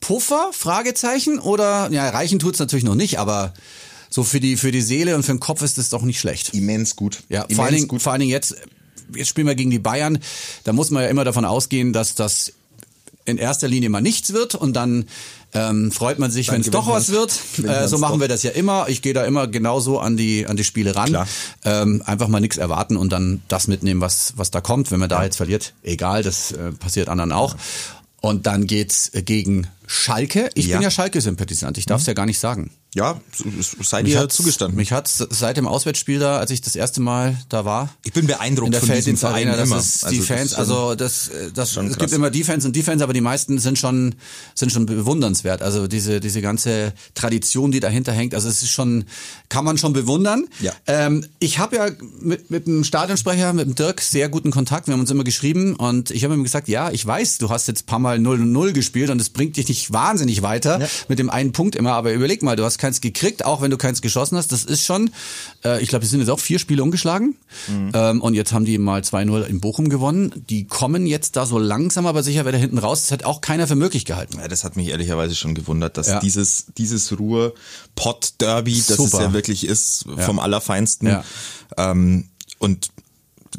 Puffer, 0.00 0.50
Fragezeichen, 0.52 1.38
oder, 1.38 1.90
ja, 1.90 2.08
reichen 2.10 2.38
tut's 2.38 2.58
natürlich 2.58 2.84
noch 2.84 2.94
nicht, 2.94 3.18
aber 3.18 3.54
so 4.10 4.22
für 4.22 4.40
die, 4.40 4.56
für 4.56 4.70
die 4.70 4.82
Seele 4.82 5.16
und 5.16 5.22
für 5.24 5.32
den 5.32 5.40
Kopf 5.40 5.62
ist 5.62 5.76
das 5.78 5.88
doch 5.88 6.02
nicht 6.02 6.20
schlecht. 6.20 6.54
Immens 6.54 6.94
gut. 6.94 7.22
Ja, 7.28 7.42
Immens 7.42 7.56
vor 7.56 7.64
allen 7.64 7.74
Dingen, 7.74 7.88
gut. 7.88 8.02
vor 8.02 8.12
allen 8.12 8.20
Dingen 8.20 8.30
jetzt, 8.30 8.54
jetzt 9.14 9.28
spielen 9.28 9.46
wir 9.46 9.54
gegen 9.54 9.70
die 9.70 9.78
Bayern. 9.78 10.18
Da 10.64 10.72
muss 10.72 10.90
man 10.90 11.02
ja 11.02 11.08
immer 11.08 11.24
davon 11.24 11.44
ausgehen, 11.44 11.92
dass 11.92 12.14
das 12.14 12.52
in 13.24 13.38
erster 13.38 13.68
Linie 13.68 13.88
mal 13.88 14.02
nichts 14.02 14.32
wird 14.32 14.54
und 14.54 14.74
dann 14.74 15.06
ähm, 15.54 15.90
freut 15.92 16.18
man 16.18 16.30
sich, 16.30 16.48
wenn 16.52 16.60
es 16.60 16.70
doch 16.70 16.88
was 16.88 17.10
wird. 17.10 17.38
Äh, 17.62 17.88
so 17.88 17.98
machen 17.98 18.14
doch. 18.14 18.20
wir 18.20 18.28
das 18.28 18.42
ja 18.42 18.50
immer. 18.50 18.88
Ich 18.88 19.02
gehe 19.02 19.14
da 19.14 19.24
immer 19.24 19.46
genauso 19.46 19.98
an 19.98 20.16
die 20.16 20.46
an 20.46 20.56
die 20.56 20.64
Spiele 20.64 20.94
ran. 20.94 21.16
Ähm, 21.64 22.02
einfach 22.04 22.28
mal 22.28 22.40
nichts 22.40 22.56
erwarten 22.56 22.96
und 22.96 23.12
dann 23.12 23.42
das 23.48 23.68
mitnehmen, 23.68 24.00
was 24.00 24.34
was 24.36 24.50
da 24.50 24.60
kommt. 24.60 24.90
Wenn 24.90 25.00
man 25.00 25.08
da 25.08 25.18
ja. 25.18 25.24
jetzt 25.24 25.36
verliert, 25.36 25.74
egal, 25.82 26.22
das 26.22 26.52
äh, 26.52 26.72
passiert 26.72 27.08
anderen 27.08 27.32
auch. 27.32 27.56
Und 28.20 28.46
dann 28.46 28.66
geht's 28.66 29.10
gegen 29.12 29.66
Schalke. 29.86 30.50
Ich 30.54 30.66
ja. 30.66 30.76
bin 30.76 30.82
ja 30.82 30.90
Schalke-Sympathisant. 30.90 31.78
Ich 31.78 31.86
darf 31.86 32.00
es 32.00 32.06
mhm. 32.06 32.10
ja 32.10 32.14
gar 32.14 32.26
nicht 32.26 32.38
sagen. 32.38 32.70
Ja, 32.94 33.20
sei 33.82 34.04
dir 34.04 34.28
zugestanden. 34.28 34.76
Mich 34.76 34.92
hat 34.92 35.08
seit 35.08 35.56
dem 35.56 35.66
Auswärtsspiel 35.66 36.20
da, 36.20 36.38
als 36.38 36.52
ich 36.52 36.60
das 36.60 36.76
erste 36.76 37.00
Mal 37.00 37.36
da 37.48 37.64
war. 37.64 37.88
Ich 38.04 38.12
bin 38.12 38.28
beeindruckt 38.28 38.66
in 38.66 38.72
der 38.72 38.82
von 38.82 38.94
diesem 38.94 39.16
Verein 39.16 39.48
das 39.48 39.66
immer. 39.66 39.78
Ist 39.78 40.02
die 40.02 40.06
also 40.06 40.22
Fans, 40.22 40.50
das 40.50 40.58
also 40.60 40.94
das, 40.94 41.30
das 41.52 41.76
es 41.76 41.98
gibt 41.98 42.12
immer 42.12 42.30
Defense 42.30 42.64
und 42.64 42.76
Defense, 42.76 43.02
aber 43.02 43.12
die 43.12 43.20
meisten 43.20 43.58
sind 43.58 43.80
schon 43.80 44.14
sind 44.54 44.70
schon 44.70 44.86
bewundernswert. 44.86 45.60
Also 45.60 45.88
diese 45.88 46.20
diese 46.20 46.40
ganze 46.40 46.92
Tradition, 47.14 47.72
die 47.72 47.80
dahinter 47.80 48.12
hängt, 48.12 48.32
also 48.32 48.48
es 48.48 48.62
ist 48.62 48.70
schon 48.70 49.06
kann 49.48 49.64
man 49.64 49.76
schon 49.76 49.92
bewundern. 49.92 50.44
Ja. 50.60 50.72
Ähm, 50.86 51.26
ich 51.40 51.58
habe 51.58 51.74
ja 51.74 51.88
mit 52.20 52.52
mit 52.52 52.68
dem 52.68 52.84
Stadionsprecher, 52.84 53.52
mit 53.54 53.66
dem 53.66 53.74
Dirk 53.74 54.02
sehr 54.02 54.28
guten 54.28 54.52
Kontakt. 54.52 54.86
Wir 54.86 54.92
haben 54.92 55.00
uns 55.00 55.10
immer 55.10 55.24
geschrieben 55.24 55.74
und 55.74 56.12
ich 56.12 56.22
habe 56.22 56.34
ihm 56.34 56.44
gesagt, 56.44 56.68
ja, 56.68 56.92
ich 56.92 57.04
weiß, 57.04 57.38
du 57.38 57.50
hast 57.50 57.66
jetzt 57.66 57.86
paar 57.86 57.98
Mal 57.98 58.18
0-0 58.18 58.70
gespielt 58.70 59.10
und 59.10 59.20
es 59.20 59.30
bringt 59.30 59.56
dich 59.56 59.66
nicht 59.66 59.73
wahnsinnig 59.92 60.42
weiter 60.42 60.80
ja. 60.80 60.86
mit 61.08 61.18
dem 61.18 61.30
einen 61.30 61.52
Punkt 61.52 61.76
immer, 61.76 61.92
aber 61.92 62.12
überleg 62.12 62.42
mal, 62.42 62.56
du 62.56 62.64
hast 62.64 62.78
keins 62.78 63.00
gekriegt, 63.00 63.44
auch 63.44 63.60
wenn 63.62 63.70
du 63.70 63.76
keins 63.76 64.02
geschossen 64.02 64.36
hast. 64.36 64.52
Das 64.52 64.64
ist 64.64 64.84
schon, 64.84 65.10
äh, 65.64 65.82
ich 65.82 65.88
glaube, 65.88 66.04
es 66.04 66.10
sind 66.10 66.20
jetzt 66.20 66.28
auch 66.30 66.40
vier 66.40 66.58
Spiele 66.58 66.82
umgeschlagen. 66.82 67.36
Mhm. 67.68 67.92
Ähm, 67.94 68.22
und 68.22 68.34
jetzt 68.34 68.52
haben 68.52 68.64
die 68.64 68.78
mal 68.78 69.00
2-0 69.00 69.44
in 69.44 69.60
Bochum 69.60 69.88
gewonnen. 69.88 70.44
Die 70.48 70.66
kommen 70.66 71.06
jetzt 71.06 71.36
da 71.36 71.46
so 71.46 71.58
langsam, 71.58 72.06
aber 72.06 72.22
sicher 72.22 72.46
wieder 72.46 72.58
hinten 72.58 72.78
raus. 72.78 73.02
Das 73.02 73.12
hat 73.12 73.24
auch 73.24 73.40
keiner 73.40 73.66
für 73.66 73.76
möglich 73.76 74.04
gehalten. 74.04 74.38
Ja, 74.38 74.48
das 74.48 74.64
hat 74.64 74.76
mich 74.76 74.88
ehrlicherweise 74.88 75.34
schon 75.34 75.54
gewundert, 75.54 75.96
dass 75.96 76.08
ja. 76.08 76.20
dieses, 76.20 76.66
dieses 76.76 77.18
Ruhr-Pott-Derby, 77.18 78.82
das 78.86 78.98
es 78.98 79.12
ja 79.12 79.32
wirklich 79.32 79.66
ist, 79.66 80.04
vom 80.18 80.38
Allerfeinsten. 80.38 81.18
Ähm, 81.76 82.28
und 82.58 82.90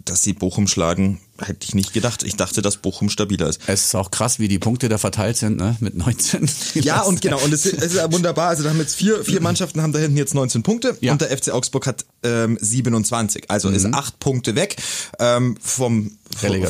dass 0.03 0.23
sie 0.23 0.33
Bochum 0.33 0.67
schlagen, 0.67 1.19
hätte 1.41 1.65
ich 1.67 1.75
nicht 1.75 1.93
gedacht. 1.93 2.23
Ich 2.23 2.35
dachte, 2.35 2.61
dass 2.61 2.77
Bochum 2.77 3.09
stabiler 3.09 3.47
ist. 3.47 3.59
Es 3.67 3.85
ist 3.85 3.95
auch 3.95 4.11
krass, 4.11 4.39
wie 4.39 4.47
die 4.47 4.59
Punkte 4.59 4.89
da 4.89 4.97
verteilt 4.97 5.37
sind, 5.37 5.57
ne? 5.57 5.75
Mit 5.79 5.95
19. 5.95 6.49
ja, 6.75 7.01
und 7.01 7.21
genau. 7.21 7.39
Und 7.39 7.53
es, 7.53 7.65
es 7.65 7.73
ist 7.83 7.95
ja 7.95 8.11
wunderbar. 8.11 8.49
Also 8.49 8.63
da 8.63 8.69
haben 8.69 8.79
jetzt 8.79 8.95
vier, 8.95 9.23
vier 9.23 9.41
Mannschaften 9.41 9.81
haben 9.81 9.91
da 9.91 9.99
hinten 9.99 10.17
jetzt 10.17 10.33
19 10.33 10.63
Punkte 10.63 10.97
ja. 11.01 11.11
und 11.11 11.21
der 11.21 11.35
FC 11.35 11.49
Augsburg 11.49 11.87
hat 11.87 12.05
ähm, 12.23 12.57
27. 12.61 13.49
Also 13.49 13.69
mhm. 13.69 13.75
ist 13.75 13.85
acht 13.93 14.19
Punkte 14.19 14.55
weg 14.55 14.77
ähm, 15.19 15.57
vom 15.61 16.17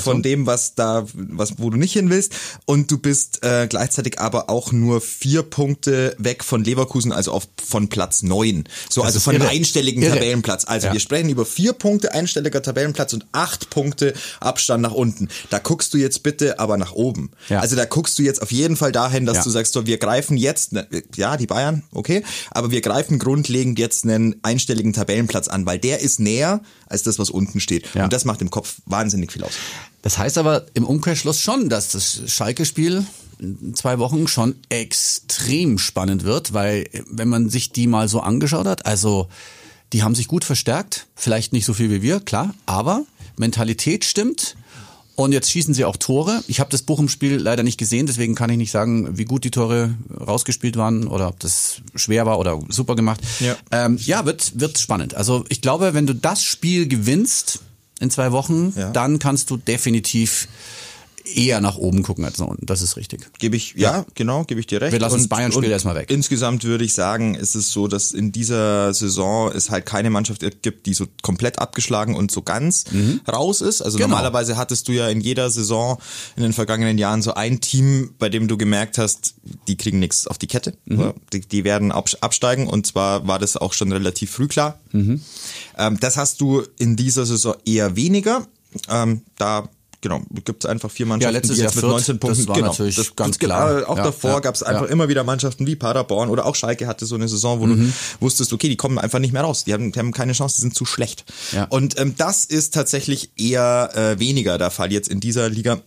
von 0.01 0.23
dem, 0.23 0.45
was 0.47 0.75
da, 0.75 1.05
was 1.13 1.59
wo 1.59 1.69
du 1.69 1.77
nicht 1.77 1.93
hin 1.93 2.09
willst. 2.09 2.33
Und 2.65 2.89
du 2.89 2.97
bist 2.97 3.43
äh, 3.43 3.67
gleichzeitig 3.69 4.19
aber 4.19 4.49
auch 4.49 4.71
nur 4.71 5.01
vier 5.01 5.43
Punkte 5.43 6.15
weg 6.17 6.43
von 6.43 6.63
Leverkusen, 6.63 7.11
also 7.11 7.31
auf 7.31 7.47
von 7.63 7.87
Platz 7.87 8.23
neun. 8.23 8.65
So, 8.89 9.01
das 9.01 9.07
also 9.07 9.19
von 9.19 9.35
irre. 9.35 9.47
einem 9.49 9.59
einstelligen 9.59 10.01
irre. 10.01 10.15
Tabellenplatz. 10.15 10.65
Also 10.65 10.87
ja. 10.87 10.93
wir 10.93 10.99
sprechen 10.99 11.29
über 11.29 11.45
vier 11.45 11.73
Punkte 11.73 12.13
einstelliger 12.13 12.61
Tabellenplatz 12.61 13.13
und 13.13 13.25
acht 13.31 13.69
Punkte 13.69 14.13
ab 14.39 14.55
Abstand 14.55 14.81
nach 14.81 14.93
unten. 14.93 15.27
Da 15.49 15.59
guckst 15.59 15.93
du 15.93 15.97
jetzt 15.97 16.23
bitte 16.23 16.59
aber 16.59 16.77
nach 16.77 16.93
oben. 16.93 17.31
Ja. 17.49 17.59
Also 17.59 17.75
da 17.75 17.83
guckst 17.83 18.17
du 18.17 18.23
jetzt 18.23 18.41
auf 18.41 18.53
jeden 18.53 18.77
Fall 18.77 18.93
dahin, 18.93 19.25
dass 19.25 19.37
Ja. 19.37 19.43
du 19.43 19.49
sagst, 19.49 19.73
so, 19.73 19.85
wir 19.85 19.97
greifen 19.97 20.37
jetzt, 20.37 20.71
ne, 20.71 20.87
ja, 21.17 21.35
die 21.35 21.45
Bayern, 21.45 21.83
okay, 21.91 22.23
aber 22.51 22.71
wir 22.71 22.79
greifen 22.79 23.19
grundlegend 23.19 23.77
jetzt 23.77 24.05
einen 24.05 24.37
einstelligen 24.43 24.93
Tabellenplatz 24.93 25.49
an, 25.49 25.65
weil 25.65 25.77
der 25.77 25.99
ist 25.99 26.21
näher 26.21 26.61
als 26.87 27.03
das, 27.03 27.19
was 27.19 27.29
unten 27.29 27.59
steht. 27.59 27.93
Und 27.95 28.13
das 28.13 28.23
macht 28.23 28.41
im 28.41 28.49
Kopf 28.49 28.75
wahnsinnig 28.85 29.33
viel 29.33 29.43
aus. 29.43 29.51
Das 30.01 30.17
heißt 30.17 30.37
aber 30.37 30.65
im 30.73 30.85
Umkehrschluss 30.85 31.39
schon, 31.39 31.67
dass 31.69 31.89
das 31.89 32.21
Schalke-Spiel 32.27 33.05
in 33.39 33.73
zwei 33.75 33.99
Wochen 33.99 34.27
schon 34.27 34.55
extrem 34.69 35.77
spannend 35.77 36.23
wird, 36.23 36.53
weil 36.53 36.87
wenn 37.09 37.27
man 37.27 37.49
sich 37.49 37.71
die 37.71 37.87
mal 37.87 38.07
so 38.07 38.19
angeschaut 38.19 38.67
hat, 38.67 38.85
also 38.85 39.27
die 39.93 40.03
haben 40.03 40.15
sich 40.15 40.27
gut 40.27 40.45
verstärkt, 40.45 41.07
vielleicht 41.15 41.53
nicht 41.53 41.65
so 41.65 41.73
viel 41.73 41.89
wie 41.89 42.01
wir, 42.01 42.19
klar, 42.19 42.53
aber 42.65 43.03
Mentalität 43.37 44.05
stimmt. 44.05 44.55
Und 45.17 45.31
jetzt 45.31 45.49
schießen 45.49 45.73
sie 45.73 45.85
auch 45.85 45.95
Tore. 45.95 46.43
Ich 46.47 46.59
habe 46.59 46.69
das 46.69 46.81
Bochum-Spiel 46.81 47.37
leider 47.37 47.63
nicht 47.63 47.77
gesehen, 47.77 48.05
deswegen 48.05 48.35
kann 48.35 48.49
ich 48.49 48.57
nicht 48.57 48.71
sagen, 48.71 49.17
wie 49.17 49.23
gut 49.23 49.45
die 49.45 49.51
Tore 49.51 49.95
rausgespielt 50.19 50.75
waren 50.75 51.07
oder 51.07 51.29
ob 51.29 51.39
das 51.39 51.81
schwer 51.95 52.25
war 52.25 52.37
oder 52.37 52.59
super 52.67 52.95
gemacht. 52.95 53.21
Ja. 53.39 53.55
ähm, 53.71 53.97
ja 54.03 54.25
wird, 54.25 54.59
wird 54.59 54.77
spannend. 54.77 55.15
Also 55.15 55.45
ich 55.47 55.61
glaube, 55.61 55.93
wenn 55.93 56.05
du 56.05 56.13
das 56.13 56.43
Spiel 56.43 56.87
gewinnst 56.89 57.61
in 58.05 58.11
zwei 58.11 58.31
Wochen, 58.31 58.73
Ja. 58.77 58.89
dann 58.91 59.19
kannst 59.19 59.49
du 59.49 59.57
definitiv 59.57 60.47
eher 61.25 61.59
nach 61.61 61.77
oben 61.77 62.03
gucken 62.03 62.23
als 62.25 62.37
nach 62.37 62.47
unten. 62.47 62.65
Das 62.65 62.81
ist 62.81 62.97
richtig. 62.97 63.27
Gebe 63.39 63.55
ich, 63.55 63.73
ja, 63.75 64.05
genau, 64.13 64.43
gebe 64.43 64.59
ich 64.59 64.67
dir 64.67 64.81
recht. 64.81 64.91
Wir 64.93 64.99
lassen 64.99 65.15
das 65.15 65.23
Und- 65.23 65.29
Bayern-Spiel 65.29 65.65
und 65.65 65.71
erstmal 65.71 65.95
weg. 65.95 66.09
Insgesamt 66.11 66.63
würde 66.63 66.83
ich 66.85 66.93
sagen, 66.93 67.35
ist 67.35 67.55
es 67.55 67.71
so, 67.71 67.87
dass 67.87 68.11
in 68.11 68.31
dieser 68.31 68.93
Saison 68.93 69.51
es 69.51 69.69
halt 69.69 69.85
keine 69.85 70.09
Mannschaft 70.09 70.43
gibt, 70.61 70.85
die 70.85 70.93
so 70.93 71.05
komplett 71.21 71.59
abgeschlagen 71.59 72.15
und 72.15 72.31
so 72.31 72.41
ganz 72.41 72.85
raus 73.27 73.61
ist. 73.61 73.81
Also 73.81 73.97
Genau. 73.97 74.09
normalerweise 74.09 74.57
hattest 74.57 74.87
du 74.87 74.91
ja 74.91 75.09
in 75.09 75.19
jeder 75.21 75.49
Saison 75.49 75.97
in 76.35 76.43
den 76.43 76.53
vergangenen 76.53 76.97
Jahren 76.97 77.21
so 77.21 77.33
ein 77.33 77.59
Team, 77.61 78.13
bei 78.19 78.29
dem 78.29 78.47
du 78.47 78.57
gemerkt 78.57 78.97
hast, 78.97 79.35
die 79.67 79.77
kriegen 79.77 79.99
nichts 79.99 80.27
auf 80.27 80.37
die 80.37 80.47
Kette. 80.47 80.73
Die, 81.33 81.41
die 81.41 81.63
werden 81.63 81.91
abs- 81.91 82.15
absteigen 82.21 82.67
und 82.67 82.85
zwar 82.85 83.27
war 83.27 83.39
das 83.39 83.57
auch 83.57 83.73
schon 83.73 83.91
relativ 83.91 84.31
früh 84.31 84.47
klar. 84.47 84.79
Ähm, 84.93 85.19
das 85.99 86.17
hast 86.17 86.41
du 86.41 86.63
in 86.77 86.95
dieser 86.95 87.25
Saison 87.25 87.55
eher 87.65 87.95
weniger. 87.95 88.45
Ähm, 88.89 89.21
da 89.37 89.69
Genau, 90.05 90.21
gibt 90.45 90.63
es 90.63 90.69
einfach 90.69 90.91
vier 90.91 91.07
Mannschaften, 91.07 91.33
letztes 91.33 91.55
die 91.57 91.63
jetzt 91.63 91.73
Jahr 91.73 91.83
mit 91.83 91.91
Fürth, 91.91 92.07
19 92.07 92.19
Punkten. 92.19 92.37
das 92.41 92.47
war 92.47 92.55
genau, 92.57 92.67
natürlich 92.67 93.15
ganz 93.15 93.39
klar. 93.39 93.89
Auch 93.89 93.97
Ja, 93.97 94.03
davor 94.03 94.29
ja, 94.33 94.39
gab 94.39 94.53
es 94.53 94.61
einfach 94.61 94.83
ja. 94.83 94.87
immer 94.89 95.09
wieder 95.09 95.23
Mannschaften 95.23 95.65
wie 95.65 95.75
Paderborn 95.75 96.29
oder 96.29 96.45
auch 96.45 96.53
Schalke 96.53 96.85
hatte 96.85 97.07
so 97.07 97.15
eine 97.15 97.27
Saison, 97.27 97.59
wo 97.59 97.65
Mhm. 97.65 97.87
du 97.87 97.93
wusstest, 98.23 98.53
okay, 98.53 98.69
die 98.69 98.75
kommen 98.75 98.99
einfach 98.99 99.17
nicht 99.17 99.33
mehr 99.33 99.41
raus. 99.41 99.63
Die 99.63 99.73
haben, 99.73 99.91
die 99.91 99.97
haben 99.97 100.11
keine 100.13 100.33
Chance, 100.33 100.57
die 100.57 100.61
sind 100.61 100.75
zu 100.75 100.85
schlecht. 100.85 101.25
Ja. 101.53 101.63
Und 101.65 101.99
ähm, 101.99 102.13
das 102.15 102.45
ist 102.45 102.75
tatsächlich 102.75 103.31
eher 103.35 103.89
äh, 103.95 104.19
weniger 104.19 104.59
der 104.59 104.69
Fall 104.69 104.91
jetzt 104.91 105.07
in 105.09 105.19
dieser 105.19 105.49
Liga. 105.49 105.81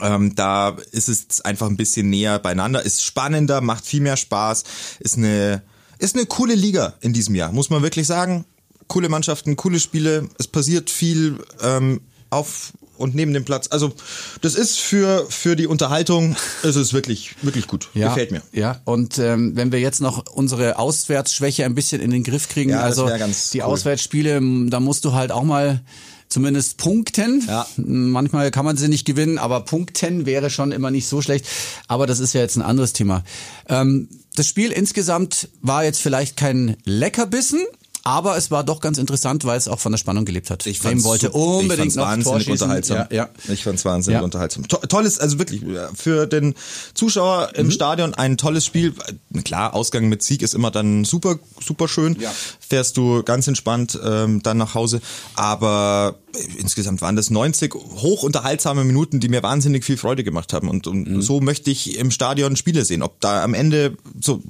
Ähm, 0.00 0.36
da 0.36 0.76
ist 0.92 1.08
es 1.08 1.40
einfach 1.40 1.66
ein 1.66 1.76
bisschen 1.76 2.10
näher 2.10 2.38
beieinander, 2.38 2.82
ist 2.84 3.02
spannender, 3.02 3.60
macht 3.60 3.84
viel 3.84 4.00
mehr 4.00 4.16
Spaß, 4.16 4.62
ist 5.00 5.16
eine, 5.18 5.62
ist 5.98 6.14
eine 6.14 6.26
coole 6.26 6.54
Liga 6.54 6.94
in 7.00 7.12
diesem 7.12 7.34
Jahr, 7.34 7.50
muss 7.50 7.68
man 7.68 7.82
wirklich 7.82 8.06
sagen. 8.06 8.44
Coole 8.86 9.08
Mannschaften, 9.08 9.56
coole 9.56 9.80
Spiele, 9.80 10.28
es 10.38 10.46
passiert 10.46 10.88
viel 10.88 11.38
ähm, 11.62 12.00
auf 12.30 12.72
und 12.96 13.14
neben 13.14 13.32
dem 13.32 13.44
Platz. 13.44 13.68
Also 13.70 13.92
das 14.40 14.54
ist 14.54 14.78
für, 14.78 15.26
für 15.28 15.56
die 15.56 15.66
Unterhaltung, 15.66 16.36
es 16.62 16.76
ist 16.76 16.92
wirklich, 16.92 17.34
wirklich 17.42 17.66
gut. 17.66 17.88
Gefällt 17.94 18.30
mir. 18.30 18.42
Ja, 18.52 18.80
und 18.84 19.18
ähm, 19.18 19.56
wenn 19.56 19.72
wir 19.72 19.80
jetzt 19.80 20.00
noch 20.00 20.26
unsere 20.32 20.78
Auswärtsschwäche 20.78 21.64
ein 21.64 21.74
bisschen 21.74 22.00
in 22.00 22.10
den 22.10 22.24
Griff 22.24 22.48
kriegen, 22.48 22.70
Ja, 22.70 22.80
also 22.80 23.08
die 23.52 23.58
cool. 23.58 23.64
Auswärtsspiele, 23.64 24.40
da 24.68 24.80
musst 24.80 25.04
du 25.04 25.12
halt 25.12 25.32
auch 25.32 25.44
mal 25.44 25.80
zumindest 26.28 26.78
punkten. 26.78 27.44
Ja. 27.46 27.66
Manchmal 27.76 28.50
kann 28.50 28.64
man 28.64 28.76
sie 28.76 28.88
nicht 28.88 29.04
gewinnen, 29.04 29.38
aber 29.38 29.60
punkten 29.60 30.26
wäre 30.26 30.50
schon 30.50 30.72
immer 30.72 30.90
nicht 30.90 31.06
so 31.06 31.22
schlecht. 31.22 31.46
Aber 31.86 32.06
das 32.06 32.18
ist 32.18 32.32
ja 32.32 32.40
jetzt 32.40 32.56
ein 32.56 32.62
anderes 32.62 32.92
Thema. 32.92 33.22
Ähm, 33.68 34.08
das 34.34 34.48
Spiel 34.48 34.72
insgesamt 34.72 35.48
war 35.62 35.84
jetzt 35.84 36.00
vielleicht 36.00 36.36
kein 36.36 36.76
Leckerbissen. 36.84 37.60
Aber 38.06 38.36
es 38.36 38.50
war 38.50 38.64
doch 38.64 38.80
ganz 38.80 38.98
interessant, 38.98 39.46
weil 39.46 39.56
es 39.56 39.66
auch 39.66 39.80
von 39.80 39.90
der 39.90 39.96
Spannung 39.98 40.26
gelebt 40.26 40.50
hat. 40.50 40.66
Ich 40.66 40.78
Bremen 40.80 41.02
wollte 41.04 41.28
ich 41.28 41.32
unbedingt 41.32 41.94
fand's 41.94 41.96
noch 41.96 42.04
wahnsinnig 42.04 42.50
unterhaltsam. 42.50 42.96
Ja, 42.98 43.08
ja. 43.10 43.28
Ich 43.48 43.64
fand's 43.64 43.84
wahnsinnig 43.86 44.18
Ja. 44.18 44.22
unterhaltsam. 44.22 44.68
To 44.68 44.76
tolles, 44.76 45.18
also 45.18 45.38
wirklich 45.38 45.62
äh, 45.62 45.88
für 45.94 46.26
den 46.26 46.54
Zuschauer 46.92 47.48
Mhm. 47.54 47.60
im 47.60 47.70
Stadion 47.70 48.12
ein 48.12 48.36
tolles 48.36 48.66
Spiel. 48.66 48.92
Äh, 49.34 49.40
Klar, 49.42 49.72
Ausgang 49.74 50.08
mit 50.10 50.22
Sieg 50.22 50.42
ist 50.42 50.54
immer 50.54 50.70
dann 50.70 51.04
super, 51.06 51.38
super 51.64 51.88
schön. 51.88 52.16
Ja. 52.20 52.30
Fährst 52.60 52.98
du 52.98 53.22
ganz 53.22 53.48
entspannt 53.48 53.98
ähm, 54.04 54.42
dann 54.42 54.58
nach 54.58 54.74
Hause. 54.74 55.00
Aber 55.34 56.16
äh, 56.34 56.38
insgesamt 56.58 57.00
waren 57.00 57.16
das 57.16 57.30
90 57.30 57.74
hoch 57.74 58.22
unterhaltsame 58.22 58.84
Minuten, 58.84 59.20
die 59.20 59.28
mir 59.30 59.42
wahnsinnig 59.42 59.82
viel 59.84 59.96
Freude 59.96 60.24
gemacht 60.24 60.52
haben. 60.52 60.68
Und, 60.68 60.86
und 60.86 61.08
Mhm. 61.08 61.22
so 61.22 61.40
möchte 61.40 61.70
ich 61.70 61.96
im 61.98 62.10
Stadion 62.10 62.56
Spiele 62.56 62.84
sehen. 62.84 63.02
Ob 63.02 63.20
da 63.22 63.42
am 63.42 63.54
Ende 63.54 63.96
so, 64.20 64.42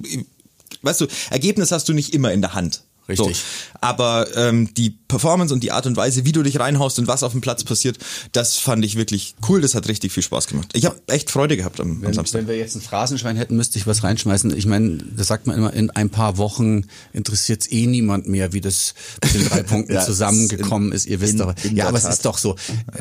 weißt 0.81 1.01
du, 1.01 1.07
Ergebnis 1.29 1.71
hast 1.71 1.87
du 1.87 1.93
nicht 1.93 2.13
immer 2.13 2.33
in 2.33 2.41
der 2.41 2.53
Hand. 2.53 2.83
Richtig. 3.07 3.37
So. 3.37 3.77
Aber 3.81 4.27
ähm, 4.35 4.73
die 4.73 4.97
Performance 5.15 5.53
und 5.53 5.63
die 5.63 5.71
Art 5.71 5.85
und 5.87 5.95
Weise, 5.95 6.25
wie 6.25 6.31
du 6.31 6.43
dich 6.43 6.59
reinhaust 6.59 6.99
und 6.99 7.07
was 7.07 7.23
auf 7.23 7.31
dem 7.31 7.41
Platz 7.41 7.63
passiert, 7.63 7.97
das 8.33 8.57
fand 8.57 8.83
ich 8.83 8.95
wirklich 8.97 9.35
cool. 9.47 9.61
Das 9.61 9.75
hat 9.75 9.87
richtig 9.87 10.11
viel 10.11 10.23
Spaß 10.23 10.47
gemacht. 10.47 10.69
Ich 10.73 10.85
habe 10.85 11.01
echt 11.07 11.31
Freude 11.31 11.55
gehabt 11.55 11.79
am, 11.79 11.91
am 11.91 12.01
Wenn, 12.01 12.13
Samstag. 12.13 12.41
wenn 12.41 12.47
wir 12.49 12.57
jetzt 12.57 12.75
ein 12.75 12.81
Phrasenschwein 12.81 13.37
hätten, 13.37 13.55
müsste 13.55 13.77
ich 13.79 13.87
was 13.87 14.03
reinschmeißen. 14.03 14.55
Ich 14.57 14.65
meine, 14.65 14.97
das 15.15 15.27
sagt 15.27 15.47
man 15.47 15.57
immer, 15.57 15.71
in 15.73 15.89
ein 15.91 16.09
paar 16.09 16.37
Wochen 16.37 16.85
interessiert 17.13 17.61
es 17.61 17.71
eh 17.71 17.87
niemand 17.87 18.27
mehr, 18.27 18.51
wie 18.53 18.61
das 18.61 18.93
mit 19.23 19.33
den 19.35 19.49
drei 19.49 19.63
Punkten 19.63 19.93
Ja, 19.93 20.03
zusammengekommen 20.03 20.89
in- 20.89 20.95
ist. 20.95 21.05
Ihr 21.05 21.21
wisst 21.21 21.33
in- 21.33 21.39
doch. 21.39 21.53
in 21.63 21.75
Ja, 21.75 21.87
aber 21.87 21.97
es 21.97 22.03
Tat. 22.03 22.13
ist 22.13 22.25
doch 22.25 22.37
so. 22.37 22.55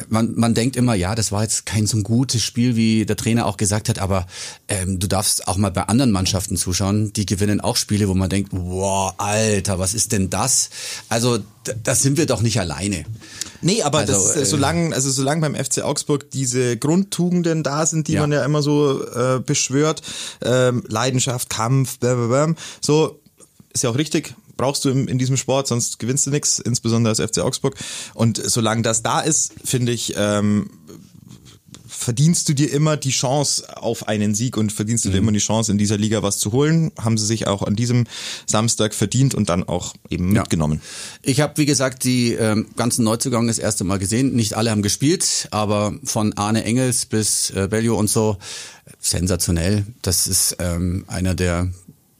Man, 0.09 0.35
man 0.37 0.55
denkt 0.55 0.77
immer, 0.77 0.95
ja, 0.95 1.15
das 1.15 1.33
war 1.33 1.43
jetzt 1.43 1.67
kein 1.67 1.87
so 1.87 1.97
ein 1.97 2.03
gutes 2.05 2.43
Spiel, 2.43 2.77
wie 2.77 3.05
der 3.07 3.17
Trainer 3.17 3.47
auch 3.47 3.57
gesagt 3.57 3.89
hat, 3.89 3.99
aber 3.99 4.27
ähm, 4.69 4.99
du 5.01 5.07
darfst 5.09 5.49
auch 5.49 5.57
mal 5.57 5.71
bei 5.71 5.83
anderen 5.83 6.11
Mannschaften 6.13 6.57
zuschauen. 6.57 7.13
Die 7.13 7.27
gewinnen 7.27 7.61
auch 7.61 7.77
Spiele, 7.77 8.09
wo 8.09 8.15
man 8.15 8.29
denkt, 8.31 8.51
wow, 8.53 9.15
Alter, 9.19 9.79
was 9.79 9.95
ist 9.95 10.13
denn 10.13 10.31
das? 10.31 10.71
Also, 11.09 11.39
da 11.83 11.95
sind 11.95 12.17
wir 12.19 12.27
doch 12.27 12.43
nicht 12.43 12.59
alleine. 12.61 13.05
Nee, 13.63 13.83
aber 13.83 13.99
Also, 14.01 14.13
das, 14.13 14.37
äh, 14.37 14.45
solange, 14.45 14.95
also 14.95 15.11
solange 15.11 15.41
beim 15.41 15.55
FC 15.55 15.83
Augsburg 15.83 16.31
diese 16.31 16.77
Grundtugenden 16.77 17.63
da 17.63 17.87
sind, 17.87 18.09
die 18.09 18.13
Ja. 18.15 18.21
man 18.21 18.33
ja 18.33 18.45
immer 18.45 18.63
so 18.63 19.03
äh, 19.07 19.41
beschwört, 19.41 20.03
ähm, 20.43 20.83
Leidenschaft, 20.87 21.49
Kampf, 21.51 21.99
blablabla, 21.99 22.55
so 22.81 23.21
ist 23.73 23.83
ja 23.83 23.91
auch 23.91 23.97
richtig. 23.99 24.35
Brauchst 24.57 24.85
du 24.85 24.91
im, 24.91 25.09
in 25.09 25.19
diesem 25.19 25.37
Sport, 25.37 25.67
sonst 25.67 25.99
gewinnst 25.99 26.27
du 26.27 26.31
nichts, 26.31 26.61
insbesondere 26.61 27.11
als 27.11 27.21
FC 27.21 27.41
Augsburg. 27.41 27.75
Und 28.15 28.41
solange 28.45 28.83
das 28.83 29.03
da 29.03 29.21
ist, 29.21 29.53
finde 29.65 29.91
ich, 29.91 30.15
ähm, 30.17 30.71
verdienst 32.05 32.49
du 32.49 32.53
dir 32.55 32.71
immer 32.71 32.97
die 32.97 33.11
Chance 33.11 33.77
auf 33.77 34.07
einen 34.09 34.35
Sieg 34.35 34.57
und 34.57 34.73
verdienst 34.73 35.05
du 35.05 35.09
dir 35.11 35.19
immer 35.19 35.33
die 35.33 35.39
Chance, 35.39 35.73
in 35.73 35.79
dieser 35.79 35.97
Liga 35.97 36.23
was 36.23 36.39
zu 36.39 36.53
holen. 36.53 36.93
Haben 37.01 37.17
sie 37.19 37.27
sich 37.27 37.47
auch 37.47 37.63
an 37.63 37.75
diesem 37.75 38.07
Samstag 38.47 38.95
verdient 38.95 39.35
und 39.35 39.49
dann 39.49 39.65
auch 39.65 39.95
eben 40.11 40.35
Ja. 40.35 40.43
mitgenommen. 40.43 40.81
Ich 41.23 41.41
habe, 41.41 41.55
wie 41.57 41.67
gesagt, 41.67 42.05
die 42.05 42.33
ähm, 42.35 42.67
ganzen 42.77 43.05
Neuzugänge 43.05 43.49
das 43.49 43.59
erste 43.59 43.85
Mal 43.85 43.99
gesehen. 43.99 44.35
Nicht 44.35 44.55
alle 44.55 44.71
haben 44.71 44.83
gespielt, 44.83 45.49
aber 45.51 45.95
von 46.05 46.35
Arne 46.35 46.63
Engels 46.65 47.07
bis 47.07 47.51
äh, 47.51 47.69
Bellio 47.69 47.99
und 47.99 48.11
so 48.11 48.37
sensationell. 49.01 49.87
Das 50.03 50.27
ist 50.27 50.57
ähm, 50.59 51.05
einer 51.09 51.35
der 51.35 51.71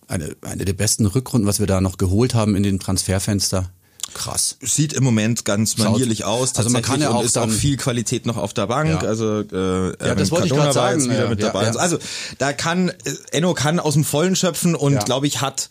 eine, 0.09 0.37
eine 0.43 0.65
der 0.65 0.75
besten 0.75 1.07
Rückrunden, 1.07 1.47
was 1.49 1.61
wir 1.61 1.67
da 1.67 1.81
noch 1.81 1.97
geholt 1.99 2.35
haben 2.35 2.57
in 2.57 2.63
den 2.63 2.79
Transferfenster. 2.79 3.71
Krass. 4.13 4.57
Sieht 4.61 4.93
im 4.93 5.03
Moment 5.03 5.45
ganz 5.45 5.77
manierlich 5.77 6.25
aus. 6.25 6.55
Also 6.57 6.71
man 6.71 6.83
kann 6.83 7.01
ja 7.01 7.11
auch 7.11 7.23
ist 7.25 7.37
auch 7.39 7.51
viel 7.51 7.77
Qualität 7.77 8.27
noch 8.27 8.37
auf 8.37 8.53
der 8.55 8.67
Bank. 8.67 9.03
Ja. 9.03 9.09
Also 9.09 9.41
äh, 9.41 9.87
ja, 10.07 10.15
das 10.15 10.31
wollte 10.31 10.47
ich 10.47 10.53
grad 10.53 10.73
sagen, 10.73 11.05
wieder 11.05 11.29
mit 11.29 11.41
ja, 11.41 11.47
dabei. 11.47 11.65
ja. 11.65 11.73
Also 11.77 11.99
da 12.39 12.53
kann 12.53 12.91
äh, 12.91 12.95
Enno 13.33 13.55
kann 13.55 13.81
aus 13.81 13.95
dem 13.95 14.05
Vollen 14.05 14.37
schöpfen 14.37 14.75
und 14.77 14.93
Ja. 14.95 15.03
glaube 15.03 15.27
ich 15.27 15.41
hat 15.41 15.69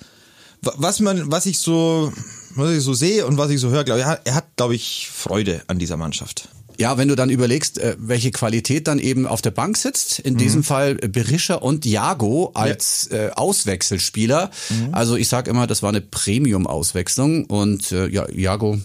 wa- 0.61 0.73
was 0.77 0.99
man 0.99 1.31
was 1.31 1.45
ich 1.45 1.59
so 1.59 2.11
was 2.55 2.71
ich 2.71 2.83
so 2.83 2.93
sehe 2.93 3.25
und 3.25 3.37
was 3.37 3.49
ich 3.49 3.59
so 3.59 3.69
höre, 3.69 3.83
glaube 3.83 4.01
ich, 4.01 4.05
er 4.05 4.35
hat 4.35 4.45
glaube 4.57 4.75
ich 4.75 5.09
Freude 5.13 5.61
an 5.67 5.79
dieser 5.79 5.97
Mannschaft. 5.97 6.49
Ja, 6.77 6.97
wenn 6.97 7.07
du 7.07 7.15
dann 7.15 7.29
überlegst, 7.29 7.77
äh, 7.77 7.95
welche 7.99 8.31
Qualität 8.31 8.87
dann 8.87 8.99
eben 8.99 9.25
auf 9.25 9.41
der 9.41 9.51
Bank 9.51 9.77
sitzt, 9.77 10.19
in 10.19 10.37
diesem 10.37 10.63
Fall 10.63 10.95
Berisha 10.95 11.55
und 11.55 11.85
Jago 11.85 12.51
als 12.53 13.07
äh, 13.11 13.29
Auswechselspieler. 13.35 14.51
Also 14.91 15.15
ich 15.15 15.27
sag 15.27 15.47
immer, 15.47 15.67
das 15.67 15.83
war 15.83 15.89
eine 15.89 16.01
Premium-Auswechslung 16.01 17.45
und 17.45 17.91
äh, 17.91 18.07
ja, 18.07 18.29
Jago 18.29 18.79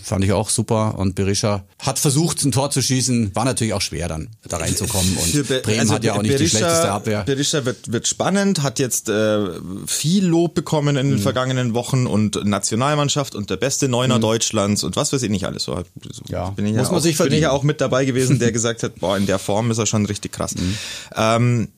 fand 0.00 0.24
ich 0.24 0.32
auch 0.32 0.48
super 0.50 0.96
und 0.98 1.14
Berisha 1.16 1.64
hat 1.80 1.98
versucht, 1.98 2.44
ein 2.44 2.52
Tor 2.52 2.70
zu 2.70 2.80
schießen, 2.80 3.34
war 3.34 3.44
natürlich 3.44 3.72
auch 3.74 3.80
schwer 3.80 4.06
dann 4.06 4.28
da 4.48 4.58
reinzukommen 4.58 5.16
und 5.16 5.48
Bremen 5.62 5.80
also 5.80 5.94
hat 5.94 6.04
ja 6.04 6.14
auch 6.14 6.22
nicht 6.22 6.38
die 6.38 6.44
Berisha- 6.44 6.58
schlechteste 6.58 6.92
Abwehr. 6.92 7.22
Berisha 7.24 7.64
wird, 7.64 7.90
wird 7.90 8.06
spannend, 8.06 8.62
hat 8.62 8.78
jetzt 8.78 9.08
äh, 9.08 9.48
viel 9.86 10.24
Lob 10.26 10.54
bekommen 10.54 10.94
Mhm. 10.94 11.00
in 11.00 11.10
den 11.10 11.18
vergangenen 11.18 11.74
Wochen 11.74 12.06
und 12.06 12.44
Nationalmannschaft 12.44 13.34
und 13.34 13.50
der 13.50 13.56
beste 13.56 13.88
Neuner 13.88 14.18
Deutschlands 14.20 14.84
und 14.84 14.94
was 14.94 15.12
weiß 15.12 15.22
ich 15.22 15.30
nicht 15.30 15.46
alles. 15.46 15.64
So, 15.64 15.74
Mhm. 15.76 15.82
Ja, 16.28 16.50
bin 16.50 16.66
ich 16.66 16.72
muss 16.74 16.82
ja 16.86 16.88
man 16.90 16.98
auch, 16.98 17.02
sich 17.02 17.02
bin 17.02 17.10
ich 17.10 17.16
verdienen. 17.16 17.42
ja 17.42 17.50
auch 17.50 17.62
mit 17.64 17.80
dabei 17.80 18.04
gewesen, 18.04 18.38
der 18.38 18.52
gesagt 18.52 18.82
hat, 18.84 19.00
boah, 19.00 19.16
in 19.16 19.26
der 19.26 19.38
Form 19.40 19.70
ist 19.72 19.78
er 19.78 19.86
schon 19.86 20.06
richtig 20.06 20.32
krass. 20.32 20.54
Mhm. 20.54 20.74
Ähm, 21.16 21.68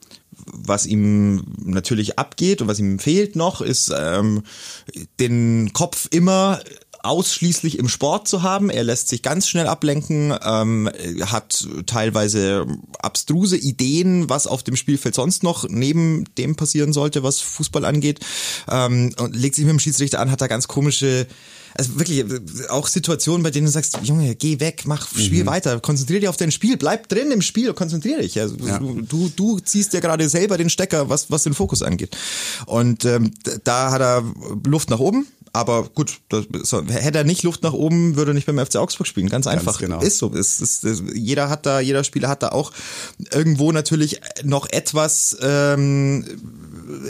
was 0.50 0.86
ihm 0.86 1.42
natürlich 1.64 2.18
abgeht 2.18 2.62
und 2.62 2.68
was 2.68 2.78
ihm 2.78 2.98
fehlt 2.98 3.34
noch, 3.34 3.60
ist 3.60 3.92
ähm, 3.96 4.42
den 5.20 5.72
Kopf 5.72 6.08
immer 6.10 6.60
ausschließlich 7.02 7.78
im 7.78 7.88
Sport 7.88 8.28
zu 8.28 8.42
haben. 8.42 8.70
Er 8.70 8.84
lässt 8.84 9.08
sich 9.08 9.22
ganz 9.22 9.48
schnell 9.48 9.66
ablenken, 9.66 10.34
ähm, 10.44 10.90
hat 11.22 11.66
teilweise 11.86 12.66
abstruse 12.98 13.56
Ideen, 13.56 14.28
was 14.28 14.46
auf 14.46 14.62
dem 14.62 14.76
Spielfeld 14.76 15.14
sonst 15.14 15.42
noch 15.42 15.68
neben 15.68 16.24
dem 16.36 16.56
passieren 16.56 16.92
sollte, 16.92 17.22
was 17.22 17.40
Fußball 17.40 17.84
angeht. 17.84 18.20
Ähm, 18.70 19.14
und 19.18 19.36
legt 19.36 19.54
sich 19.54 19.64
mit 19.64 19.72
dem 19.72 19.80
Schiedsrichter 19.80 20.20
an, 20.20 20.30
hat 20.30 20.40
da 20.40 20.46
ganz 20.46 20.68
komische 20.68 21.26
also 21.74 21.98
wirklich 21.98 22.24
auch 22.70 22.86
Situationen, 22.88 23.42
bei 23.42 23.50
denen 23.50 23.66
du 23.66 23.72
sagst, 23.72 23.98
Junge, 24.02 24.34
geh 24.34 24.60
weg, 24.60 24.82
mach 24.86 25.08
Spiel 25.08 25.44
mhm. 25.44 25.48
weiter, 25.48 25.80
konzentrier 25.80 26.20
dich 26.20 26.28
auf 26.28 26.36
dein 26.36 26.50
Spiel, 26.50 26.76
bleib 26.76 27.08
drin 27.08 27.30
im 27.30 27.42
Spiel, 27.42 27.72
konzentrier 27.74 28.18
dich. 28.18 28.40
Also 28.40 28.56
ja. 28.66 28.78
du, 28.78 29.30
du 29.34 29.60
ziehst 29.60 29.92
ja 29.92 30.00
gerade 30.00 30.28
selber 30.28 30.58
den 30.58 30.70
Stecker, 30.70 31.08
was, 31.08 31.30
was 31.30 31.44
den 31.44 31.54
Fokus 31.54 31.82
angeht. 31.82 32.16
Und 32.66 33.04
ähm, 33.04 33.32
da 33.64 33.92
hat 33.92 34.00
er 34.00 34.24
Luft 34.64 34.90
nach 34.90 34.98
oben. 34.98 35.26
Aber 35.52 35.88
gut, 35.88 36.20
das, 36.28 36.46
so, 36.62 36.84
hätte 36.86 37.18
er 37.18 37.24
nicht 37.24 37.42
Luft 37.42 37.62
nach 37.62 37.72
oben, 37.72 38.16
würde 38.16 38.32
er 38.32 38.34
nicht 38.34 38.46
beim 38.46 38.58
FC 38.58 38.76
Augsburg 38.76 39.06
spielen. 39.06 39.28
Ganz 39.28 39.46
einfach. 39.46 39.78
Ganz 39.78 39.78
genau. 39.78 40.00
Ist 40.00 40.18
so. 40.18 40.30
Ist, 40.30 40.60
ist, 40.60 40.84
ist, 40.84 41.02
jeder 41.14 41.48
hat 41.48 41.66
da, 41.66 41.80
jeder 41.80 42.04
Spieler 42.04 42.28
hat 42.28 42.42
da 42.42 42.50
auch 42.50 42.72
irgendwo 43.32 43.72
natürlich 43.72 44.20
noch 44.42 44.68
etwas 44.70 45.36
ähm, 45.40 46.24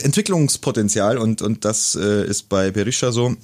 Entwicklungspotenzial 0.03 1.19
und, 1.19 1.43
und 1.43 1.65
das 1.65 1.95
äh, 1.95 2.27
ist 2.27 2.49
bei 2.49 2.71
Berisha 2.71 3.13
so 3.13 3.35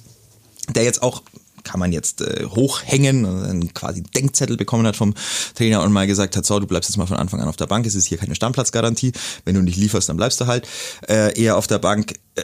der 0.73 0.83
jetzt 0.83 1.03
auch 1.03 1.21
kann 1.65 1.79
man 1.79 1.91
jetzt 1.91 2.21
äh, 2.21 2.45
hochhängen, 2.45 3.25
einen 3.25 3.73
quasi 3.73 4.03
Denkzettel 4.03 4.55
bekommen 4.55 4.85
hat 4.85 4.95
vom 4.95 5.15
Trainer 5.55 5.81
und 5.81 5.91
mal 5.91 6.07
gesagt 6.07 6.37
hat, 6.37 6.45
so, 6.45 6.59
du 6.59 6.67
bleibst 6.67 6.89
jetzt 6.89 6.97
mal 6.97 7.07
von 7.07 7.17
Anfang 7.17 7.41
an 7.41 7.49
auf 7.49 7.57
der 7.57 7.65
Bank, 7.65 7.85
es 7.85 7.95
ist 7.95 8.05
hier 8.05 8.19
keine 8.19 8.35
Stammplatzgarantie, 8.35 9.11
wenn 9.43 9.55
du 9.55 9.61
nicht 9.61 9.75
lieferst, 9.75 10.07
dann 10.07 10.15
bleibst 10.17 10.39
du 10.39 10.45
halt 10.45 10.67
äh, 11.09 11.37
eher 11.37 11.57
auf 11.57 11.67
der 11.67 11.79
Bank. 11.79 12.13
Äh, 12.35 12.43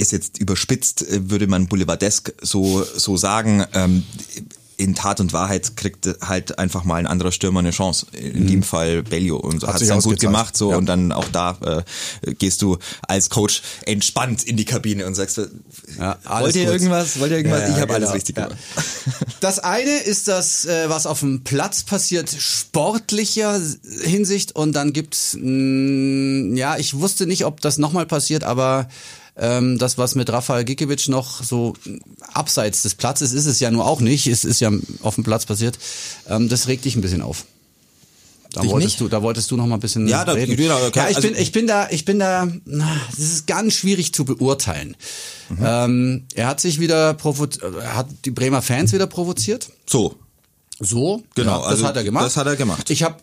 ist 0.00 0.12
jetzt 0.12 0.38
überspitzt, 0.38 1.08
äh, 1.08 1.30
würde 1.30 1.46
man 1.46 1.66
boulevardesk 1.66 2.32
so, 2.42 2.84
so 2.84 3.16
sagen. 3.16 3.64
Ähm, 3.72 4.04
in 4.80 4.94
Tat 4.94 5.20
und 5.20 5.34
Wahrheit 5.34 5.76
kriegt 5.76 6.08
halt 6.22 6.58
einfach 6.58 6.84
mal 6.84 6.96
ein 6.96 7.06
anderer 7.06 7.32
Stürmer 7.32 7.60
eine 7.60 7.70
Chance. 7.70 8.06
In 8.12 8.44
mhm. 8.44 8.46
dem 8.46 8.62
Fall 8.62 9.02
Bellio 9.02 9.36
und 9.36 9.62
hat 9.66 9.80
es 9.80 9.88
dann 9.88 10.00
gut 10.00 10.18
gemacht 10.18 10.56
so 10.56 10.70
ja. 10.70 10.78
und 10.78 10.86
dann 10.86 11.12
auch 11.12 11.28
da 11.28 11.84
äh, 12.22 12.32
gehst 12.32 12.62
du 12.62 12.78
als 13.06 13.28
Coach 13.28 13.62
entspannt 13.84 14.42
in 14.42 14.56
die 14.56 14.64
Kabine 14.64 15.06
und 15.06 15.14
sagst, 15.14 15.38
ja, 15.98 16.18
wollt 16.40 16.56
ihr 16.56 16.64
gut. 16.64 16.72
irgendwas? 16.72 17.20
Wollt 17.20 17.30
ihr 17.30 17.36
irgendwas? 17.36 17.60
Ja, 17.60 17.68
ich 17.68 17.74
habe 17.74 17.86
genau. 17.88 17.94
alles 17.96 18.14
richtig 18.14 18.36
gemacht. 18.36 18.56
Das 19.40 19.58
eine 19.58 19.90
ist 19.90 20.28
das, 20.28 20.64
äh, 20.64 20.88
was 20.88 21.06
auf 21.06 21.20
dem 21.20 21.44
Platz 21.44 21.82
passiert, 21.82 22.30
sportlicher 22.30 23.60
Hinsicht 24.02 24.54
und 24.54 24.72
dann 24.72 24.92
gibt's 24.92 25.34
mh, 25.34 25.42
mm, 25.42 26.56
ja, 26.56 26.76
ich 26.76 26.98
wusste 26.98 27.26
nicht, 27.26 27.44
ob 27.44 27.60
das 27.60 27.78
nochmal 27.78 28.06
passiert, 28.06 28.44
aber 28.44 28.88
ähm, 29.36 29.78
das, 29.78 29.98
was 29.98 30.14
mit 30.14 30.30
Rafael 30.30 30.64
Gikiewicz 30.64 31.08
noch 31.08 31.42
so 31.42 31.74
abseits 32.32 32.82
des 32.82 32.94
Platzes 32.94 33.32
ist, 33.32 33.46
es 33.46 33.60
ja 33.60 33.70
nur 33.70 33.86
auch 33.86 34.00
nicht. 34.00 34.26
Es 34.26 34.44
ist 34.44 34.60
ja 34.60 34.70
auf 35.02 35.14
dem 35.14 35.24
Platz 35.24 35.46
passiert. 35.46 35.78
Ähm, 36.28 36.48
das 36.48 36.68
regt 36.68 36.84
dich 36.84 36.96
ein 36.96 37.00
bisschen 37.00 37.22
auf. 37.22 37.44
Da 38.52 38.64
wolltest 38.64 38.94
nicht? 38.94 39.00
du, 39.00 39.08
da 39.08 39.22
wolltest 39.22 39.50
du 39.50 39.56
noch 39.56 39.66
mal 39.66 39.76
ein 39.76 39.80
bisschen 39.80 40.08
ja, 40.08 40.24
da, 40.24 40.32
reden. 40.32 40.56
Genau, 40.56 40.76
okay. 40.84 40.98
Ja, 40.98 41.08
ich 41.08 41.16
also, 41.16 41.28
bin, 41.28 41.38
ich 41.38 41.52
bin 41.52 41.66
da, 41.68 41.88
ich 41.90 42.04
bin 42.04 42.18
da. 42.18 42.48
Das 42.64 43.18
ist 43.18 43.46
ganz 43.46 43.74
schwierig 43.74 44.12
zu 44.12 44.24
beurteilen. 44.24 44.96
Mhm. 45.50 45.58
Ähm, 45.62 46.24
er 46.34 46.48
hat 46.48 46.60
sich 46.60 46.80
wieder 46.80 47.14
provoziert, 47.14 47.72
hat 47.84 48.08
die 48.24 48.32
Bremer 48.32 48.60
Fans 48.60 48.92
wieder 48.92 49.06
provoziert. 49.06 49.70
So. 49.88 50.16
So, 50.80 51.22
genau. 51.34 51.58
Ja, 51.58 51.58
das 51.58 51.66
also, 51.68 51.86
hat 51.86 51.96
er 51.96 52.04
gemacht. 52.04 52.24
Das 52.24 52.36
hat 52.36 52.46
er 52.46 52.56
gemacht. 52.56 52.90
Ich 52.90 53.02
habe 53.02 53.16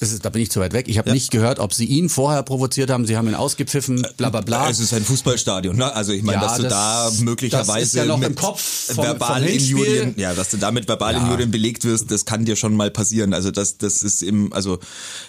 das 0.00 0.12
ist, 0.12 0.24
da 0.24 0.30
bin 0.30 0.40
ich 0.40 0.50
zu 0.50 0.60
weit 0.60 0.72
weg. 0.72 0.88
Ich 0.88 0.96
habe 0.96 1.08
ja. 1.08 1.14
nicht 1.14 1.30
gehört, 1.30 1.58
ob 1.58 1.74
sie 1.74 1.84
ihn 1.84 2.08
vorher 2.08 2.42
provoziert 2.42 2.88
haben. 2.88 3.06
Sie 3.06 3.18
haben 3.18 3.28
ihn 3.28 3.34
ausgepfiffen, 3.34 4.06
bla 4.16 4.30
bla 4.30 4.40
bla. 4.40 4.70
Es 4.70 4.80
ist 4.80 4.94
ein 4.94 5.04
Fußballstadion, 5.04 5.76
ne? 5.76 5.94
Also 5.94 6.12
ich 6.12 6.22
meine, 6.22 6.40
ja, 6.40 6.48
dass 6.48 6.56
du 6.56 6.62
das, 6.62 6.72
da 6.72 7.10
möglicherweise 7.20 7.98
ja 7.98 8.04
noch 8.06 8.22
im 8.22 8.34
Kopf 8.34 8.62
vom, 8.94 9.04
verbalen 9.04 9.44
vom 9.44 9.52
Injurien, 9.52 10.14
ja, 10.16 10.32
dass 10.32 10.48
du 10.48 10.56
damit 10.56 10.88
verbal 10.88 11.12
ja. 11.12 11.20
Injurien 11.20 11.50
belegt 11.50 11.84
wirst, 11.84 12.10
das 12.10 12.24
kann 12.24 12.46
dir 12.46 12.56
schon 12.56 12.74
mal 12.74 12.90
passieren. 12.90 13.34
Also 13.34 13.50
das, 13.50 13.76
das 13.76 14.02
ist 14.02 14.22
im, 14.22 14.54
also 14.54 14.78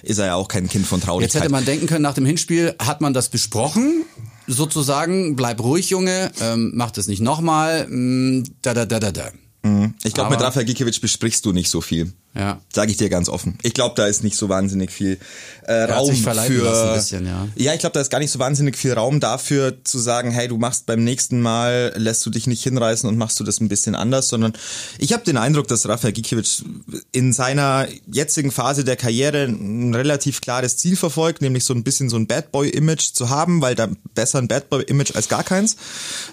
ist 0.03 0.19
er 0.19 0.27
ja 0.27 0.35
auch 0.35 0.47
kein 0.47 0.69
Kind 0.69 0.87
von 0.87 1.01
Traurigkeit. 1.01 1.33
Jetzt 1.33 1.41
hätte 1.41 1.51
man 1.51 1.65
denken 1.65 1.87
können, 1.87 2.03
nach 2.03 2.13
dem 2.13 2.25
Hinspiel 2.25 2.73
hat 2.79 3.01
man 3.01 3.13
das 3.13 3.27
besprochen, 3.27 4.05
sozusagen, 4.47 5.35
bleib 5.35 5.61
ruhig, 5.61 5.89
Junge, 5.89 6.31
ähm, 6.39 6.71
mach 6.75 6.91
das 6.91 7.07
nicht 7.07 7.21
nochmal, 7.21 7.87
mm, 7.89 8.45
da 8.61 8.73
da 8.73 8.85
da 8.85 9.01
da 9.01 9.11
da. 9.11 9.31
Mhm. 9.63 9.93
Ich 10.03 10.13
glaube, 10.13 10.31
mit 10.31 10.41
Rafael 10.41 10.65
Gikiewicz 10.65 10.99
besprichst 10.99 11.45
du 11.45 11.51
nicht 11.51 11.69
so 11.69 11.81
viel. 11.81 12.11
Ja. 12.33 12.61
Sage 12.73 12.91
ich 12.91 12.97
dir 12.97 13.09
ganz 13.09 13.27
offen. 13.27 13.57
Ich 13.61 13.73
glaube, 13.73 13.93
da 13.95 14.07
ist 14.07 14.23
nicht 14.23 14.37
so 14.37 14.47
wahnsinnig 14.47 14.89
viel 14.89 15.19
äh, 15.63 15.83
Raum 15.83 16.15
für. 16.15 16.93
Bisschen, 16.95 17.25
ja. 17.25 17.47
ja, 17.55 17.73
ich 17.73 17.79
glaube, 17.79 17.93
da 17.93 17.99
ist 17.99 18.09
gar 18.09 18.19
nicht 18.19 18.31
so 18.31 18.39
wahnsinnig 18.39 18.77
viel 18.77 18.93
Raum 18.93 19.19
dafür 19.19 19.83
zu 19.83 19.99
sagen, 19.99 20.31
hey, 20.31 20.47
du 20.47 20.57
machst 20.57 20.85
beim 20.85 21.03
nächsten 21.03 21.41
Mal, 21.41 21.93
lässt 21.97 22.25
du 22.25 22.29
dich 22.29 22.47
nicht 22.47 22.63
hinreißen 22.63 23.07
und 23.07 23.17
machst 23.17 23.39
du 23.39 23.43
das 23.43 23.59
ein 23.59 23.67
bisschen 23.67 23.95
anders, 23.95 24.29
sondern 24.29 24.53
ich 24.97 25.11
habe 25.11 25.25
den 25.25 25.37
Eindruck, 25.37 25.67
dass 25.67 25.87
Rafael 25.87 26.13
Gikiewicz 26.13 26.63
in 27.11 27.33
seiner 27.33 27.87
jetzigen 28.07 28.51
Phase 28.51 28.85
der 28.85 28.95
Karriere 28.95 29.43
ein 29.43 29.93
relativ 29.93 30.39
klares 30.39 30.77
Ziel 30.77 30.95
verfolgt, 30.95 31.41
nämlich 31.41 31.65
so 31.65 31.73
ein 31.73 31.83
bisschen 31.83 32.09
so 32.09 32.15
ein 32.15 32.27
Bad 32.27 32.51
Boy 32.51 32.69
Image 32.69 33.13
zu 33.13 33.29
haben, 33.29 33.61
weil 33.61 33.75
da 33.75 33.89
besser 34.15 34.39
ein 34.39 34.47
Bad 34.47 34.69
Boy 34.69 34.83
Image 34.83 35.13
als 35.15 35.27
gar 35.27 35.43
keins. 35.43 35.75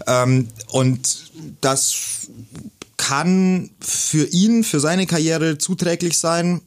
Ähm, 0.07 0.49
und 0.69 1.31
das 1.61 1.97
kann 2.99 3.71
für 3.81 4.27
ihn, 4.27 4.63
für 4.65 4.81
seine 4.81 5.07
Karriere 5.07 5.57
zuträglich 5.57 6.19
sein, 6.19 6.61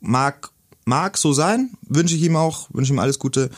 mag, 0.00 0.50
mag 0.84 1.18
so 1.18 1.32
sein, 1.32 1.70
wünsche 1.88 2.14
ich 2.14 2.22
ihm 2.22 2.36
auch, 2.36 2.68
wünsche 2.72 2.92
ihm 2.92 2.98
alles 2.98 3.18
Gute. 3.18 3.50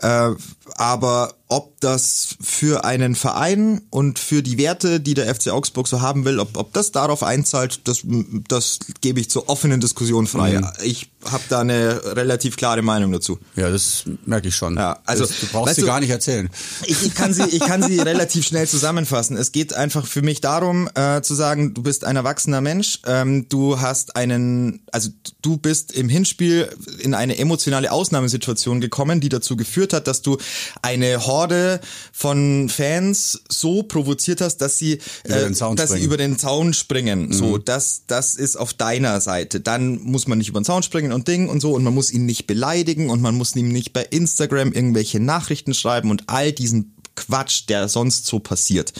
Äh, 0.00 0.30
aber 0.76 1.34
ob 1.48 1.80
das 1.80 2.36
für 2.40 2.84
einen 2.84 3.14
Verein 3.14 3.80
und 3.90 4.18
für 4.18 4.42
die 4.42 4.58
Werte, 4.58 5.00
die 5.00 5.14
der 5.14 5.34
FC 5.34 5.48
Augsburg 5.48 5.88
so 5.88 6.02
haben 6.02 6.26
will, 6.26 6.40
ob, 6.40 6.56
ob 6.56 6.74
das 6.74 6.92
darauf 6.92 7.22
einzahlt, 7.22 7.88
das, 7.88 8.02
das 8.48 8.78
gebe 9.00 9.18
ich 9.18 9.30
zur 9.30 9.48
offenen 9.48 9.80
Diskussion 9.80 10.26
frei. 10.26 10.58
Mhm. 10.58 10.68
Ich 10.82 11.10
habe 11.24 11.42
da 11.48 11.60
eine 11.60 12.16
relativ 12.16 12.56
klare 12.56 12.82
Meinung 12.82 13.12
dazu. 13.12 13.38
Ja, 13.56 13.70
das 13.70 14.04
merke 14.26 14.48
ich 14.48 14.56
schon. 14.56 14.76
Ja, 14.76 15.00
also 15.06 15.24
das, 15.24 15.40
du 15.40 15.46
brauchst 15.46 15.76
sie 15.76 15.80
du, 15.80 15.86
gar 15.86 16.00
nicht 16.00 16.10
erzählen. 16.10 16.50
Ich, 16.84 17.02
ich, 17.02 17.14
kann 17.14 17.32
sie, 17.32 17.44
ich 17.44 17.60
kann 17.60 17.82
sie 17.82 17.98
relativ 17.98 18.46
schnell 18.46 18.68
zusammenfassen. 18.68 19.36
Es 19.36 19.50
geht 19.50 19.72
einfach 19.72 20.06
für 20.06 20.22
mich 20.22 20.40
darum, 20.40 20.88
äh, 20.94 21.22
zu 21.22 21.34
sagen, 21.34 21.72
du 21.72 21.82
bist 21.82 22.04
ein 22.04 22.16
erwachsener 22.16 22.60
Mensch, 22.60 23.00
ähm, 23.06 23.48
du 23.48 23.80
hast 23.80 24.16
einen, 24.16 24.80
also 24.92 25.10
du 25.40 25.56
bist 25.56 25.92
im 25.92 26.08
Hinspiel 26.10 26.68
in 26.98 27.14
eine 27.14 27.38
emotionale 27.38 27.67
Ausnahmesituation 27.92 28.80
gekommen, 28.80 29.20
die 29.20 29.28
dazu 29.28 29.56
geführt 29.56 29.92
hat, 29.92 30.06
dass 30.06 30.22
du 30.22 30.38
eine 30.82 31.26
Horde 31.26 31.80
von 32.12 32.68
Fans 32.68 33.40
so 33.48 33.82
provoziert 33.82 34.40
hast, 34.40 34.58
dass 34.58 34.78
sie, 34.78 34.98
äh, 35.24 35.50
dass 35.50 35.92
sie 35.92 36.00
über 36.02 36.16
den 36.16 36.38
Zaun 36.38 36.74
springen. 36.74 37.28
Mhm. 37.28 37.32
So, 37.32 37.58
das, 37.58 38.02
das 38.06 38.34
ist 38.34 38.56
auf 38.56 38.74
deiner 38.74 39.20
Seite. 39.20 39.60
Dann 39.60 40.02
muss 40.02 40.26
man 40.26 40.38
nicht 40.38 40.48
über 40.48 40.60
den 40.60 40.64
Zaun 40.64 40.82
springen 40.82 41.12
und 41.12 41.28
Ding 41.28 41.48
und 41.48 41.60
so 41.60 41.72
und 41.72 41.84
man 41.84 41.94
muss 41.94 42.10
ihn 42.10 42.26
nicht 42.26 42.46
beleidigen 42.46 43.10
und 43.10 43.20
man 43.20 43.34
muss 43.34 43.54
ihm 43.56 43.68
nicht 43.68 43.92
bei 43.92 44.02
Instagram 44.02 44.72
irgendwelche 44.72 45.20
Nachrichten 45.20 45.74
schreiben 45.74 46.10
und 46.10 46.24
all 46.26 46.52
diesen 46.52 46.94
Quatsch, 47.14 47.64
der 47.68 47.88
sonst 47.88 48.26
so 48.26 48.38
passiert. 48.38 48.92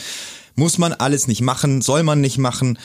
Muss 0.56 0.78
man 0.78 0.92
alles 0.92 1.28
nicht 1.28 1.40
machen, 1.40 1.82
soll 1.82 2.02
man 2.02 2.20
nicht 2.20 2.38
machen 2.38 2.78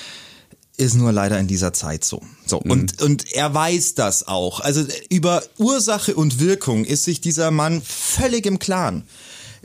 ist 0.78 0.96
nur 0.96 1.12
leider 1.12 1.40
in 1.40 1.48
dieser 1.48 1.74
Zeit 1.74 2.04
so. 2.04 2.22
So 2.46 2.62
mhm. 2.64 2.72
und 2.72 3.02
und 3.02 3.32
er 3.34 3.54
weiß 3.54 3.96
das 3.96 4.28
auch. 4.28 4.60
Also 4.60 4.86
über 5.10 5.44
Ursache 5.58 6.16
und 6.16 6.40
Wirkung 6.40 6.86
ist 6.86 7.04
sich 7.04 7.22
dieser 7.22 7.52
Mann 7.52 7.82
völlig 7.82 8.46
im 8.46 8.60
Klaren. 8.60 9.04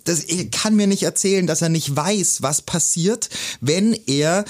Das, 0.05 0.25
er 0.25 0.47
kann 0.47 0.75
mir 0.75 0.87
nicht 0.87 1.03
erzählen, 1.03 1.47
dass 1.47 1.61
er 1.61 1.69
nicht 1.69 1.95
weiß, 1.95 2.41
was 2.41 2.63
passiert, 2.63 3.29
wenn 3.61 3.93
er 4.07 4.45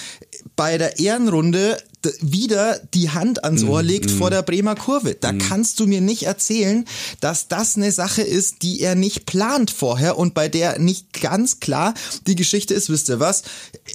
bei 0.58 0.76
der 0.76 0.98
Ehrenrunde 0.98 1.78
wieder 2.20 2.80
die 2.92 3.10
Hand 3.10 3.44
ans 3.44 3.62
Ohr 3.62 3.80
mhm, 3.80 3.88
legt 3.88 4.10
mm, 4.10 4.18
vor 4.18 4.28
der 4.28 4.42
Bremer 4.42 4.74
Kurve. 4.74 5.14
Da 5.14 5.32
mm. 5.32 5.38
kannst 5.38 5.78
du 5.78 5.86
mir 5.86 6.00
nicht 6.00 6.24
erzählen, 6.24 6.84
dass 7.20 7.46
das 7.46 7.76
eine 7.76 7.92
Sache 7.92 8.22
ist, 8.22 8.62
die 8.62 8.80
er 8.80 8.96
nicht 8.96 9.24
plant 9.24 9.70
vorher 9.70 10.18
und 10.18 10.34
bei 10.34 10.48
der 10.48 10.80
nicht 10.80 11.12
ganz 11.12 11.60
klar 11.60 11.94
die 12.26 12.34
Geschichte 12.34 12.74
ist, 12.74 12.90
wisst 12.90 13.08
ihr 13.08 13.20
was? 13.20 13.44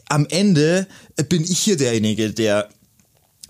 Am 0.08 0.26
Ende 0.30 0.88
bin 1.28 1.44
ich 1.44 1.60
hier 1.60 1.76
derjenige, 1.76 2.32
der 2.32 2.70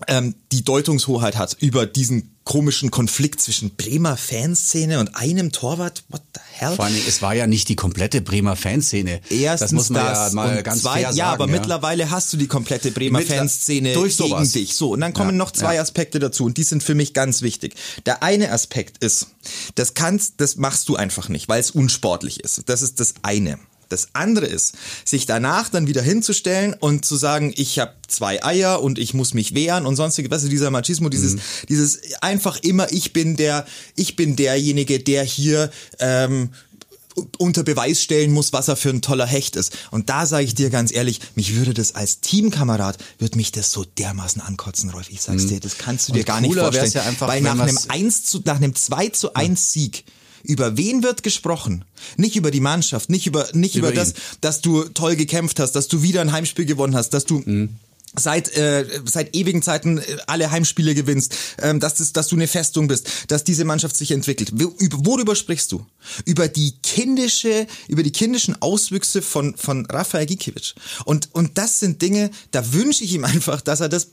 ähm, 0.08 0.34
die 0.50 0.64
Deutungshoheit 0.64 1.36
hat 1.36 1.56
über 1.60 1.86
diesen 1.86 2.33
komischen 2.44 2.90
Konflikt 2.90 3.40
zwischen 3.40 3.74
Bremer 3.74 4.16
Fanszene 4.16 5.00
und 5.00 5.16
einem 5.16 5.50
Torwart. 5.50 6.04
What 6.08 6.22
the 6.34 6.40
hell? 6.52 6.76
Vor 6.76 6.84
allem, 6.84 7.00
es 7.08 7.22
war 7.22 7.34
ja 7.34 7.46
nicht 7.46 7.68
die 7.68 7.76
komplette 7.76 8.20
Bremer 8.20 8.54
Fanszene. 8.54 9.20
Erstens 9.30 9.70
das 9.70 9.72
muss 9.72 9.90
man 9.90 10.04
das 10.04 10.32
ja 10.32 10.34
mal 10.34 10.62
ganz 10.62 10.82
zwei, 10.82 11.00
fair 11.00 11.02
sagen. 11.04 11.16
Ja, 11.16 11.32
aber 11.32 11.46
ja. 11.46 11.52
mittlerweile 11.52 12.10
hast 12.10 12.32
du 12.32 12.36
die 12.36 12.46
komplette 12.46 12.90
Bremer 12.90 13.20
Mit, 13.20 13.28
Fanszene 13.28 13.94
durch 13.94 14.18
gegen 14.18 14.28
sowas. 14.30 14.52
dich. 14.52 14.74
So, 14.74 14.90
und 14.92 15.00
dann 15.00 15.14
kommen 15.14 15.30
ja, 15.30 15.36
noch 15.36 15.52
zwei 15.52 15.76
ja. 15.76 15.82
Aspekte 15.82 16.18
dazu 16.18 16.44
und 16.44 16.58
die 16.58 16.64
sind 16.64 16.82
für 16.82 16.94
mich 16.94 17.14
ganz 17.14 17.40
wichtig. 17.40 17.74
Der 18.04 18.22
eine 18.22 18.52
Aspekt 18.52 19.02
ist, 19.02 19.28
das 19.74 19.94
kannst, 19.94 20.34
das 20.38 20.56
machst 20.56 20.88
du 20.88 20.96
einfach 20.96 21.28
nicht, 21.28 21.48
weil 21.48 21.60
es 21.60 21.70
unsportlich 21.70 22.40
ist. 22.40 22.68
Das 22.68 22.82
ist 22.82 23.00
das 23.00 23.14
eine. 23.22 23.58
Das 23.94 24.08
andere 24.12 24.46
ist, 24.46 24.74
sich 25.04 25.24
danach 25.24 25.68
dann 25.68 25.86
wieder 25.86 26.02
hinzustellen 26.02 26.74
und 26.74 27.04
zu 27.04 27.14
sagen, 27.14 27.52
ich 27.56 27.78
habe 27.78 27.94
zwei 28.08 28.44
Eier 28.44 28.82
und 28.82 28.98
ich 28.98 29.14
muss 29.14 29.34
mich 29.34 29.54
wehren 29.54 29.86
und 29.86 29.94
sonstige, 29.94 30.30
weißt 30.30 30.44
du, 30.44 30.48
dieser 30.48 30.70
Machismo, 30.70 31.08
dieses, 31.08 31.34
mhm. 31.36 31.40
dieses 31.68 32.00
einfach 32.20 32.58
immer, 32.62 32.92
ich 32.92 33.12
bin 33.12 33.36
der, 33.36 33.66
ich 33.94 34.16
bin 34.16 34.34
derjenige, 34.34 34.98
der 34.98 35.22
hier 35.22 35.70
ähm, 36.00 36.50
unter 37.38 37.62
Beweis 37.62 38.02
stellen 38.02 38.32
muss, 38.32 38.52
was 38.52 38.68
er 38.68 38.76
für 38.76 38.90
ein 38.90 39.02
toller 39.02 39.26
Hecht 39.26 39.54
ist. 39.54 39.76
Und 39.90 40.08
da 40.08 40.26
sage 40.26 40.44
ich 40.44 40.54
dir 40.54 40.70
ganz 40.70 40.92
ehrlich, 40.92 41.20
mich 41.36 41.54
würde 41.54 41.72
das 41.72 41.94
als 41.94 42.20
Teamkamerad, 42.20 42.98
würde 43.18 43.36
mich 43.36 43.52
das 43.52 43.70
so 43.70 43.84
dermaßen 43.84 44.42
ankotzen, 44.42 44.90
Rolf. 44.90 45.08
Ich 45.10 45.22
sag's 45.22 45.46
dir, 45.46 45.60
das 45.60 45.78
kannst 45.78 46.08
du 46.08 46.12
dir 46.12 46.20
Und 46.20 46.26
gar 46.26 46.40
nicht 46.40 46.54
vorstellen. 46.54 46.90
ja 46.92 47.02
einfach, 47.02 47.28
weil 47.28 47.40
nach 47.42 47.58
einem 47.58 47.76
was- 47.76 47.90
1 47.90 48.24
zu, 48.24 48.42
nach 48.44 48.56
einem 48.56 48.74
2 48.74 49.10
zu 49.10 49.34
1 49.34 49.72
Sieg, 49.72 50.04
über 50.44 50.76
wen 50.76 51.02
wird 51.02 51.22
gesprochen? 51.22 51.84
Nicht 52.16 52.36
über 52.36 52.50
die 52.52 52.60
Mannschaft, 52.60 53.10
nicht 53.10 53.26
über, 53.26 53.48
nicht 53.52 53.74
über, 53.74 53.88
Über 53.88 53.96
das, 53.96 54.14
dass 54.40 54.60
du 54.60 54.84
toll 54.84 55.16
gekämpft 55.16 55.58
hast, 55.58 55.72
dass 55.72 55.88
du 55.88 56.02
wieder 56.02 56.20
ein 56.20 56.30
Heimspiel 56.32 56.64
gewonnen 56.66 56.94
hast, 56.94 57.10
dass 57.10 57.24
du 57.24 57.42
Mhm. 57.44 57.70
seit 58.16 58.56
äh, 58.56 58.86
seit 59.04 59.34
ewigen 59.34 59.60
Zeiten 59.62 59.98
äh, 59.98 60.02
alle 60.28 60.50
Heimspiele 60.52 60.94
gewinnst, 60.94 61.34
ähm, 61.60 61.80
dass 61.80 61.94
das, 61.96 62.12
dass 62.12 62.28
du 62.28 62.36
eine 62.36 62.46
Festung 62.46 62.86
bist, 62.86 63.08
dass 63.28 63.42
diese 63.42 63.64
Mannschaft 63.64 63.96
sich 63.96 64.12
entwickelt. 64.12 64.52
Wo- 64.54 64.72
über- 64.78 64.98
Worüber 65.04 65.34
sprichst 65.34 65.72
du? 65.72 65.84
Über 66.24 66.46
die 66.46 66.74
kindische, 66.82 67.66
über 67.88 68.02
die 68.04 68.12
kindischen 68.12 68.60
Auswüchse 68.62 69.20
von 69.22 69.56
von 69.56 69.86
Rafael 69.86 70.26
Gikiewicz. 70.26 70.74
Und 71.04 71.28
und 71.32 71.58
das 71.58 71.80
sind 71.80 72.02
Dinge, 72.02 72.30
da 72.52 72.72
wünsche 72.72 73.02
ich 73.02 73.12
ihm 73.14 73.24
einfach, 73.34 73.60
dass 73.62 73.80
er 73.80 73.88
das 73.88 74.08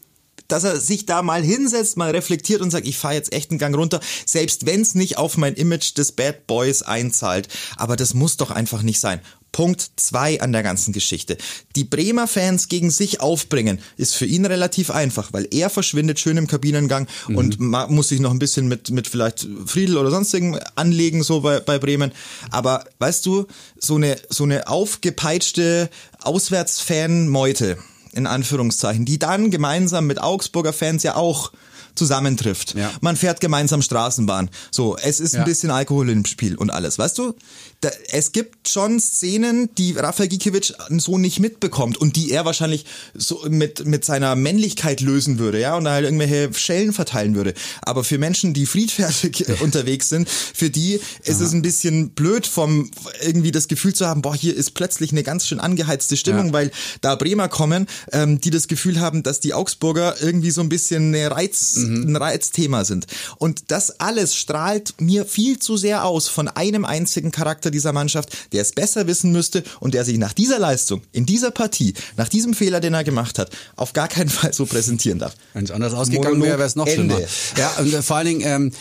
dass 0.47 0.63
er 0.65 0.79
sich 0.81 1.05
da 1.05 1.21
mal 1.21 1.41
hinsetzt, 1.41 1.95
mal 1.95 2.11
reflektiert 2.11 2.59
und 2.61 2.71
sagt, 2.71 2.85
ich 2.85 2.97
fahre 2.97 3.13
jetzt 3.13 3.31
echt 3.31 3.51
einen 3.51 3.59
Gang 3.59 3.73
runter, 3.75 4.01
selbst 4.25 4.65
wenn 4.65 4.81
es 4.81 4.95
nicht 4.95 5.17
auf 5.17 5.37
mein 5.37 5.53
Image 5.55 5.97
des 5.97 6.11
Bad 6.11 6.45
Boys 6.45 6.81
einzahlt. 6.81 7.47
Aber 7.77 7.95
das 7.95 8.13
muss 8.13 8.35
doch 8.35 8.51
einfach 8.51 8.81
nicht 8.81 8.99
sein. 8.99 9.21
Punkt 9.53 9.91
zwei 9.97 10.39
an 10.41 10.53
der 10.53 10.63
ganzen 10.63 10.93
Geschichte. 10.93 11.37
Die 11.75 11.83
Bremer 11.83 12.25
Fans 12.27 12.69
gegen 12.69 12.89
sich 12.89 13.19
aufbringen, 13.19 13.79
ist 13.97 14.15
für 14.15 14.25
ihn 14.25 14.45
relativ 14.45 14.91
einfach, 14.91 15.33
weil 15.33 15.45
er 15.51 15.69
verschwindet 15.69 16.19
schön 16.19 16.37
im 16.37 16.47
Kabinengang 16.47 17.07
und 17.27 17.59
ma- 17.59 17.87
muss 17.87 18.09
sich 18.09 18.21
noch 18.21 18.31
ein 18.31 18.39
bisschen 18.39 18.67
mit, 18.69 18.91
mit 18.91 19.09
vielleicht 19.09 19.45
Friedel 19.65 19.97
oder 19.97 20.09
sonstigen 20.09 20.57
anlegen, 20.75 21.21
so 21.23 21.41
bei, 21.41 21.59
bei 21.59 21.79
Bremen. 21.79 22.11
Aber 22.49 22.85
weißt 22.99 23.25
du, 23.25 23.45
so 23.77 23.95
eine, 23.95 24.15
so 24.29 24.45
eine 24.45 24.67
aufgepeitschte 24.69 25.89
Auswärtsfan-Meute, 26.21 27.77
in 28.13 28.27
Anführungszeichen, 28.27 29.05
die 29.05 29.19
dann 29.19 29.51
gemeinsam 29.51 30.07
mit 30.07 30.21
Augsburger 30.21 30.73
Fans 30.73 31.03
ja 31.03 31.15
auch 31.15 31.51
zusammentrifft. 31.95 32.75
Ja. 32.75 32.91
Man 33.01 33.15
fährt 33.15 33.41
gemeinsam 33.41 33.81
Straßenbahn. 33.81 34.49
So, 34.71 34.97
es 34.97 35.19
ist 35.19 35.33
Ja. 35.33 35.39
ein 35.39 35.45
bisschen 35.45 35.71
Alkohol 35.71 36.09
im 36.09 36.25
Spiel 36.25 36.55
und 36.55 36.69
alles, 36.71 36.97
weißt 36.97 37.17
du? 37.17 37.33
Da, 37.81 37.89
es 38.11 38.31
gibt 38.31 38.67
schon 38.69 38.99
Szenen, 38.99 39.69
die 39.77 39.93
Rafael 39.93 40.29
Gikiewicz 40.29 40.73
so 40.89 41.17
nicht 41.17 41.39
mitbekommt 41.39 41.97
und 41.97 42.15
die 42.15 42.31
er 42.31 42.45
wahrscheinlich 42.45 42.85
so 43.15 43.43
mit, 43.49 43.85
mit 43.85 44.05
seiner 44.05 44.35
Männlichkeit 44.35 45.01
lösen 45.01 45.39
würde, 45.39 45.59
ja, 45.59 45.75
und 45.75 45.85
da 45.85 45.93
halt 45.93 46.05
irgendwelche 46.05 46.53
Schellen 46.53 46.93
verteilen 46.93 47.33
würde. 47.35 47.53
Aber 47.81 48.03
für 48.03 48.17
Menschen, 48.19 48.53
die 48.53 48.65
friedfertig 48.67 49.45
unterwegs 49.61 50.09
sind, 50.09 50.29
für 50.29 50.69
die 50.69 50.99
ist 51.23 51.41
es 51.41 51.53
ein 51.53 51.61
bisschen 51.63 52.11
blöd 52.11 52.45
vom 52.45 52.91
irgendwie 53.23 53.51
das 53.51 53.67
Gefühl 53.67 53.93
zu 53.95 54.05
haben, 54.05 54.21
boah, 54.21 54.35
hier 54.35 54.55
ist 54.55 54.71
plötzlich 54.75 55.11
eine 55.11 55.23
ganz 55.23 55.47
schön 55.47 55.59
angeheizte 55.59 56.17
Stimmung, 56.17 56.47
Ja. 56.47 56.53
weil 56.53 56.71
da 57.01 57.15
Bremer 57.15 57.47
kommen, 57.49 57.87
ähm, 58.11 58.39
die 58.39 58.51
das 58.51 58.67
Gefühl 58.67 58.99
haben, 58.99 59.23
dass 59.23 59.39
die 59.39 59.53
Augsburger 59.55 60.21
irgendwie 60.21 60.51
so 60.51 60.61
ein 60.61 60.69
bisschen 60.69 61.15
eine 61.15 61.31
Reiz, 61.31 61.80
ein 61.81 62.15
Reizthema 62.15 62.85
sind. 62.85 63.07
Und 63.37 63.71
das 63.71 63.99
alles 63.99 64.35
strahlt 64.35 64.99
mir 64.99 65.25
viel 65.25 65.59
zu 65.59 65.77
sehr 65.77 66.05
aus 66.05 66.27
von 66.27 66.47
einem 66.47 66.85
einzigen 66.85 67.31
Charakter 67.31 67.71
dieser 67.71 67.93
Mannschaft, 67.93 68.29
der 68.51 68.61
es 68.61 68.71
besser 68.71 69.07
wissen 69.07 69.31
müsste 69.31 69.63
und 69.79 69.93
der 69.93 70.05
sich 70.05 70.17
nach 70.17 70.33
dieser 70.33 70.59
Leistung, 70.59 71.01
in 71.11 71.25
dieser 71.25 71.51
Partie, 71.51 71.93
nach 72.17 72.29
diesem 72.29 72.53
Fehler, 72.53 72.79
den 72.79 72.93
er 72.93 73.03
gemacht 73.03 73.39
hat, 73.39 73.51
auf 73.75 73.93
gar 73.93 74.07
keinen 74.07 74.29
Fall 74.29 74.53
so 74.53 74.65
präsentieren 74.65 75.19
darf. 75.19 75.35
Wenn 75.53 75.65
es 75.65 75.71
anders 75.71 75.93
ausgegangen 75.93 76.41
wäre, 76.41 76.57
wäre 76.57 76.67
es 76.67 76.75
noch 76.75 76.87
Ende. 76.87 77.15
schlimmer. 77.15 77.29
Ja, 77.57 77.71
und 77.79 77.93
äh, 77.93 78.01
vor 78.01 78.17
allen 78.17 78.27
Dingen, 78.27 78.41
ähm, 78.43 78.71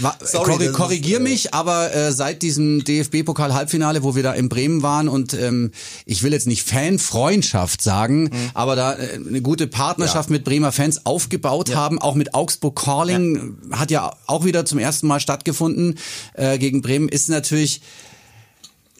Sorry, 0.24 0.52
korri 0.52 0.64
ist, 0.66 0.72
korrigier 0.72 1.18
äh, 1.18 1.22
mich, 1.22 1.54
aber 1.54 1.94
äh, 1.94 2.12
seit 2.12 2.42
diesem 2.42 2.84
DFB-Pokal-Halbfinale, 2.84 4.02
wo 4.02 4.14
wir 4.14 4.22
da 4.22 4.32
in 4.32 4.48
Bremen 4.48 4.82
waren 4.82 5.08
und 5.08 5.34
ähm, 5.34 5.70
ich 6.04 6.22
will 6.22 6.32
jetzt 6.32 6.46
nicht 6.46 6.62
Fanfreundschaft 6.68 7.82
sagen, 7.82 8.24
Mhm. 8.24 8.30
aber 8.54 8.76
da 8.76 8.94
äh, 8.94 9.18
eine 9.26 9.42
gute 9.42 9.66
Partnerschaft 9.66 10.30
mit 10.30 10.44
Bremer 10.44 10.72
Fans 10.72 11.04
aufgebaut 11.06 11.74
haben, 11.74 11.98
auch 12.00 12.14
mit 12.14 12.34
Augsburg 12.34 12.76
Calling, 12.76 13.56
hat 13.70 13.90
ja 13.90 14.12
auch 14.26 14.44
wieder 14.44 14.64
zum 14.64 14.78
ersten 14.78 15.06
Mal 15.06 15.20
stattgefunden 15.20 15.98
äh, 16.34 16.58
gegen 16.58 16.82
Bremen, 16.82 17.08
ist 17.08 17.28
natürlich 17.28 17.80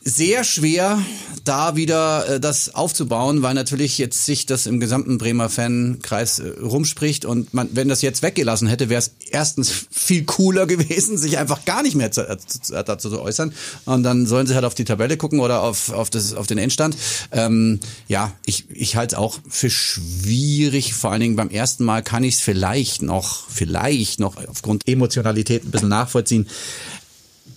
sehr 0.06 0.44
schwer, 0.44 1.02
da 1.42 1.74
wieder 1.74 2.28
äh, 2.28 2.40
das 2.40 2.74
aufzubauen, 2.76 3.42
weil 3.42 3.54
natürlich 3.54 3.98
jetzt 3.98 4.24
sich 4.24 4.46
das 4.46 4.66
im 4.66 4.78
gesamten 4.78 5.18
Bremer 5.18 5.48
Fankreis 5.48 6.38
äh, 6.38 6.48
rumspricht 6.62 7.24
und 7.24 7.52
man, 7.52 7.70
wenn 7.72 7.88
das 7.88 8.02
jetzt 8.02 8.22
weggelassen 8.22 8.68
hätte, 8.68 8.88
wäre 8.88 9.00
es 9.00 9.10
erstens 9.30 9.86
viel 9.90 10.24
cooler 10.24 10.66
gewesen, 10.68 11.18
sich 11.18 11.38
einfach 11.38 11.64
gar 11.64 11.82
nicht 11.82 11.96
mehr 11.96 12.12
zu, 12.12 12.28
äh, 12.28 12.38
zu, 12.38 12.72
dazu 12.84 13.10
zu 13.10 13.20
äußern 13.20 13.52
und 13.84 14.04
dann 14.04 14.26
sollen 14.26 14.46
sie 14.46 14.54
halt 14.54 14.64
auf 14.64 14.76
die 14.76 14.84
Tabelle 14.84 15.16
gucken 15.16 15.40
oder 15.40 15.62
auf, 15.62 15.90
auf, 15.90 16.08
das, 16.08 16.34
auf 16.34 16.46
den 16.46 16.58
Endstand. 16.58 16.96
Ähm, 17.32 17.80
ja, 18.06 18.32
ich, 18.44 18.66
ich 18.70 18.94
halte 18.94 19.16
es 19.16 19.18
auch 19.18 19.40
für 19.48 19.70
schwierig, 19.70 20.94
vor 20.94 21.10
allen 21.10 21.20
Dingen 21.20 21.36
beim 21.36 21.50
ersten 21.50 21.84
Mal 21.84 22.04
kann 22.04 22.22
ich 22.22 22.36
es 22.36 22.40
vielleicht 22.40 23.02
noch, 23.02 23.48
vielleicht 23.48 24.20
noch 24.20 24.36
aufgrund 24.46 24.86
Emotionalität 24.86 25.64
ein 25.64 25.72
bisschen 25.72 25.88
nachvollziehen. 25.88 26.46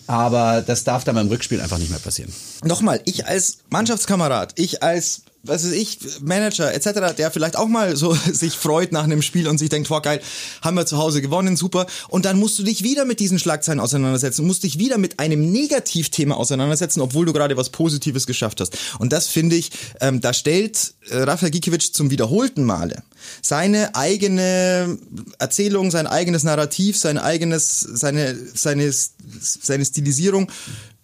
Aber 0.09 0.63
das 0.63 0.83
darf 0.85 1.03
dann 1.03 1.13
beim 1.13 1.27
Rückspiel 1.27 1.61
einfach 1.61 1.77
nicht 1.77 1.91
mehr 1.91 1.99
passieren. 1.99 2.33
Nochmal, 2.63 2.99
ich 3.05 3.27
als 3.27 3.59
Mannschaftskamerad, 3.69 4.53
ich 4.55 4.81
als 4.81 5.21
was 5.43 5.63
weiß 5.65 5.71
ich, 5.71 5.99
Manager 6.21 6.73
etc., 6.73 7.15
der 7.17 7.31
vielleicht 7.31 7.57
auch 7.57 7.67
mal 7.67 7.95
so 7.95 8.13
sich 8.31 8.53
freut 8.53 8.91
nach 8.91 9.03
einem 9.03 9.21
Spiel 9.21 9.47
und 9.47 9.57
sich 9.57 9.69
denkt, 9.69 9.89
boah 9.89 10.01
geil, 10.01 10.21
haben 10.61 10.75
wir 10.75 10.85
zu 10.85 10.97
Hause 10.97 11.21
gewonnen, 11.21 11.55
super. 11.55 11.85
Und 12.09 12.25
dann 12.25 12.37
musst 12.37 12.59
du 12.59 12.63
dich 12.63 12.83
wieder 12.83 13.05
mit 13.05 13.19
diesen 13.19 13.39
Schlagzeilen 13.39 13.79
auseinandersetzen, 13.79 14.45
musst 14.45 14.63
dich 14.63 14.79
wieder 14.79 14.97
mit 14.97 15.19
einem 15.19 15.51
Negativthema 15.51 16.35
auseinandersetzen, 16.35 17.01
obwohl 17.01 17.25
du 17.25 17.33
gerade 17.33 17.55
was 17.57 17.69
Positives 17.69 18.27
geschafft 18.27 18.59
hast. 18.59 18.77
Und 18.99 19.13
das 19.13 19.27
finde 19.27 19.55
ich, 19.55 19.71
ähm, 20.01 20.21
da 20.21 20.33
stellt 20.33 20.93
äh, 21.09 21.17
Rafael 21.17 21.51
Gikiewicz 21.51 21.91
zum 21.91 22.11
wiederholten 22.11 22.63
Male 22.63 23.03
seine 23.41 23.95
eigene 23.95 24.97
Erzählung, 25.39 25.91
sein 25.91 26.07
eigenes 26.07 26.43
Narrativ, 26.43 26.97
sein 26.97 27.17
eigenes, 27.17 27.79
seine, 27.79 28.35
seine, 28.53 28.91
seine 28.91 29.85
Stilisierung 29.85 30.51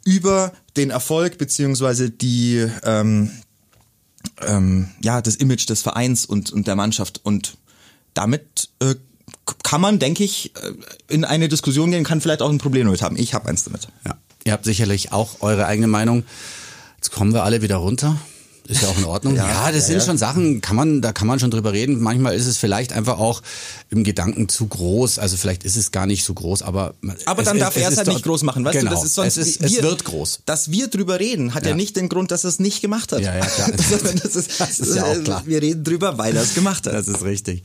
über 0.05 0.53
den 0.77 0.91
Erfolg 0.91 1.37
beziehungsweise 1.37 2.09
die 2.09 2.65
ähm, 2.83 3.31
ähm, 4.41 4.89
ja 5.01 5.21
das 5.21 5.35
Image 5.35 5.69
des 5.69 5.81
Vereins 5.81 6.25
und 6.25 6.51
und 6.51 6.67
der 6.67 6.75
Mannschaft 6.75 7.21
und 7.23 7.57
damit 8.13 8.69
äh, 8.79 8.95
kann 9.63 9.81
man, 9.81 9.99
denke 9.99 10.23
ich, 10.23 10.55
äh, 10.55 10.73
in 11.07 11.25
eine 11.25 11.49
Diskussion 11.49 11.91
gehen, 11.91 12.03
kann 12.03 12.21
vielleicht 12.21 12.41
auch 12.41 12.49
ein 12.49 12.57
Problem 12.57 12.85
damit 12.85 13.01
haben. 13.01 13.17
Ich 13.17 13.33
habe 13.33 13.47
eins 13.49 13.63
damit. 13.63 13.87
Ja. 14.05 14.17
Ihr 14.43 14.53
habt 14.53 14.65
sicherlich 14.65 15.11
auch 15.11 15.41
eure 15.41 15.65
eigene 15.65 15.87
Meinung. 15.87 16.23
Jetzt 16.97 17.11
kommen 17.11 17.33
wir 17.33 17.43
alle 17.43 17.61
wieder 17.61 17.77
runter. 17.77 18.17
Ist 18.67 18.81
ja 18.81 18.89
auch 18.89 18.97
in 18.97 19.05
Ordnung. 19.05 19.35
ja, 19.35 19.47
Ja, 19.47 19.71
das 19.71 19.87
ja, 19.87 19.93
sind 19.93 20.03
schon 20.03 20.17
Sachen, 20.17 20.59
kann 20.59 20.75
man, 20.75 21.01
da 21.01 21.11
kann 21.11 21.27
man 21.27 21.39
schon 21.39 21.51
drüber 21.51 21.71
reden. 21.71 22.01
Manchmal 22.01 22.35
ist 22.35 22.47
es 22.47 22.57
vielleicht 22.57 22.93
einfach 22.93 23.19
auch 23.19 23.41
im 23.91 24.03
Gedanken 24.03 24.49
zu 24.49 24.65
groß. 24.65 25.19
Also 25.19 25.37
vielleicht 25.37 25.63
ist 25.63 25.75
es 25.75 25.91
gar 25.91 26.07
nicht 26.07 26.23
so 26.23 26.33
groß, 26.33 26.63
aber 26.63 26.95
Aber 27.25 27.43
dann 27.43 27.59
darf 27.59 27.77
er 27.77 27.89
es 27.89 27.97
halt 27.97 28.07
nicht 28.07 28.23
groß 28.23 28.43
machen, 28.43 28.65
weißt 28.65 28.79
genau. 28.79 28.91
du? 28.91 28.95
Das 28.95 29.05
ist 29.05 29.13
sonst, 29.13 29.37
es, 29.37 29.47
ist, 29.47 29.61
wir, 29.61 29.67
es 29.67 29.83
wird 29.83 30.05
groß. 30.05 30.39
Dass 30.45 30.71
wir 30.71 30.87
drüber 30.87 31.19
reden, 31.19 31.53
hat 31.53 31.65
ja, 31.65 31.75
nicht 31.75 31.95
den 31.95 32.09
Grund, 32.09 32.31
dass 32.31 32.43
er 32.43 32.49
es 32.49 32.59
nicht 32.59 32.81
gemacht 32.81 33.11
hat. 33.11 33.21
Ja, 33.21 33.35
ja, 33.35 33.45
klar. 33.45 33.71
Das 34.25 34.35
ist, 34.35 34.59
Das 34.59 34.79
ist 34.79 34.95
ja 34.95 35.03
auch 35.03 35.23
klar. 35.23 35.43
Wir 35.45 35.61
reden 35.61 35.83
drüber, 35.83 36.17
weil 36.17 36.35
er 36.35 36.41
es 36.41 36.55
gemacht 36.55 36.87
hat. 36.87 36.93
Das 36.93 37.07
ist 37.07 37.23
richtig. 37.23 37.63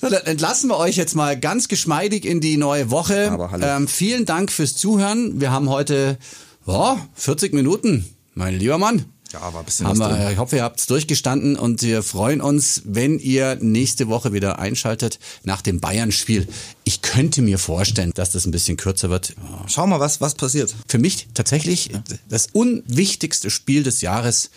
So, 0.00 0.08
dann 0.08 0.24
entlassen 0.24 0.68
wir 0.70 0.78
euch 0.78 0.96
jetzt 0.96 1.14
mal 1.14 1.38
ganz 1.38 1.68
geschmeidig 1.68 2.24
in 2.24 2.40
die 2.40 2.56
neue 2.56 2.90
Woche. 2.90 3.30
Aber 3.30 3.50
hallo. 3.50 3.66
Ähm, 3.66 3.88
vielen 3.88 4.24
Dank 4.24 4.50
fürs 4.50 4.76
Zuhören. 4.76 5.40
Wir 5.40 5.50
haben 5.50 5.68
heute 5.68 6.18
oh, 6.66 6.96
40 7.14 7.52
Minuten, 7.52 8.06
mein 8.34 8.58
lieber 8.58 8.78
Mann. 8.78 9.04
Ja, 9.32 9.52
war 9.52 9.60
ein 9.60 9.64
bisschen 9.64 9.86
haben 9.86 9.98
was 9.98 10.10
wir, 10.10 10.16
drin. 10.16 10.32
Ich 10.32 10.38
hoffe, 10.38 10.56
ihr 10.56 10.62
habt 10.62 10.80
es 10.80 10.86
durchgestanden 10.86 11.56
und 11.56 11.82
wir 11.82 12.02
freuen 12.02 12.40
uns, 12.40 12.82
wenn 12.84 13.18
ihr 13.18 13.56
nächste 13.60 14.08
Woche 14.08 14.32
wieder 14.32 14.58
einschaltet 14.58 15.18
nach 15.44 15.60
dem 15.60 15.80
Bayern-Spiel. 15.80 16.48
Ich 16.84 17.02
könnte 17.02 17.42
mir 17.42 17.58
vorstellen, 17.58 18.12
dass 18.14 18.30
das 18.30 18.46
ein 18.46 18.52
bisschen 18.52 18.76
kürzer 18.76 19.10
wird. 19.10 19.34
Schau 19.66 19.86
mal, 19.86 20.00
was, 20.00 20.20
was 20.22 20.34
passiert. 20.34 20.74
Für 20.86 20.98
mich 20.98 21.28
tatsächlich 21.34 21.90
das 22.28 22.48
unwichtigste 22.52 23.50
Spiel 23.50 23.82
des 23.82 24.00
Jahres. 24.00 24.50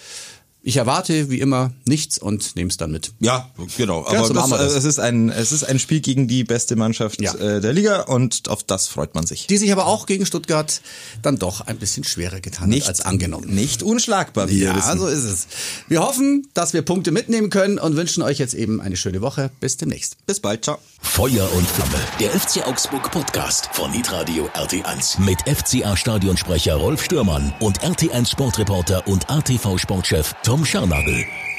Ich 0.64 0.78
erwarte 0.78 1.32
wie 1.32 1.40
immer 1.40 1.72
nichts 1.86 2.20
und 2.20 2.56
nehme 2.56 2.70
es 2.70 2.78
dann 2.78 2.92
mit. 2.92 3.14
Ja, 3.20 3.50
genau. 3.78 4.06
Ja, 4.12 4.20
Aber 4.20 4.32
das, 4.32 4.50
wir 4.52 4.58
das. 4.60 4.74
äh, 4.74 4.78
es, 4.78 4.84
ist 4.84 5.00
ein, 5.00 5.30
es 5.30 5.52
ist 5.52 5.64
ein 5.64 5.80
Spiel 5.80 6.02
gegen 6.02 6.28
die 6.28 6.44
beste 6.44 6.76
Mannschaft 6.76 7.20
Ja. 7.20 7.34
äh, 7.34 7.60
der 7.62 7.74
Liga 7.74 8.02
und 8.02 8.48
auf 8.48 8.62
das 8.64 8.88
freut 8.88 9.16
man 9.16 9.26
sich. 9.26 9.48
Die 9.48 9.58
sich 9.58 9.72
aber 9.72 9.88
auch 9.88 10.06
gegen 10.06 10.24
Stuttgart 10.28 10.82
dann 11.24 11.40
doch 11.40 11.62
ein 11.62 11.78
bisschen 11.78 12.04
schwerer 12.04 12.42
getan 12.42 12.72
hat 12.76 12.88
als 12.88 13.02
angenommen. 13.02 13.48
Nicht 13.54 13.82
unschlagbar, 13.82 14.50
wie 14.50 14.60
wir 14.60 14.68
Ja, 14.68 14.76
wissen. 14.76 15.00
so 15.00 15.08
ist 15.08 15.24
es. 15.24 15.48
Wir 15.88 16.02
hoffen, 16.02 16.48
dass 16.54 16.74
wir 16.74 16.84
Punkte 16.84 17.10
mitnehmen 17.12 17.50
können 17.50 17.80
und 17.80 17.96
wünschen 17.96 18.22
euch 18.22 18.38
jetzt 18.38 18.54
eben 18.54 18.82
eine 18.82 18.98
schöne 18.98 19.22
Woche. 19.22 19.50
Bis 19.62 19.78
demnächst. 19.78 20.24
Bis 20.28 20.40
bald, 20.42 20.64
ciao. 20.66 20.78
Feuer 21.02 21.52
und 21.56 21.68
Flamme. 21.68 21.98
Der 22.20 22.30
FC 22.40 22.68
Augsburg 22.68 23.10
Podcast 23.10 23.68
von 23.74 23.92
Hitradio 23.92 24.48
RT1 24.54 25.20
mit 25.22 25.40
FCA 25.50 25.98
Stadionsprecher 25.98 26.76
Rolf 26.76 27.04
Stürmann 27.04 27.52
und 27.60 27.80
RT1 27.80 28.30
Sportreporter 28.30 29.08
und 29.08 29.28
ATV 29.28 29.80
Sportchef 29.80 30.36
Tom 30.52 30.66
Scharnagel. 30.66 31.51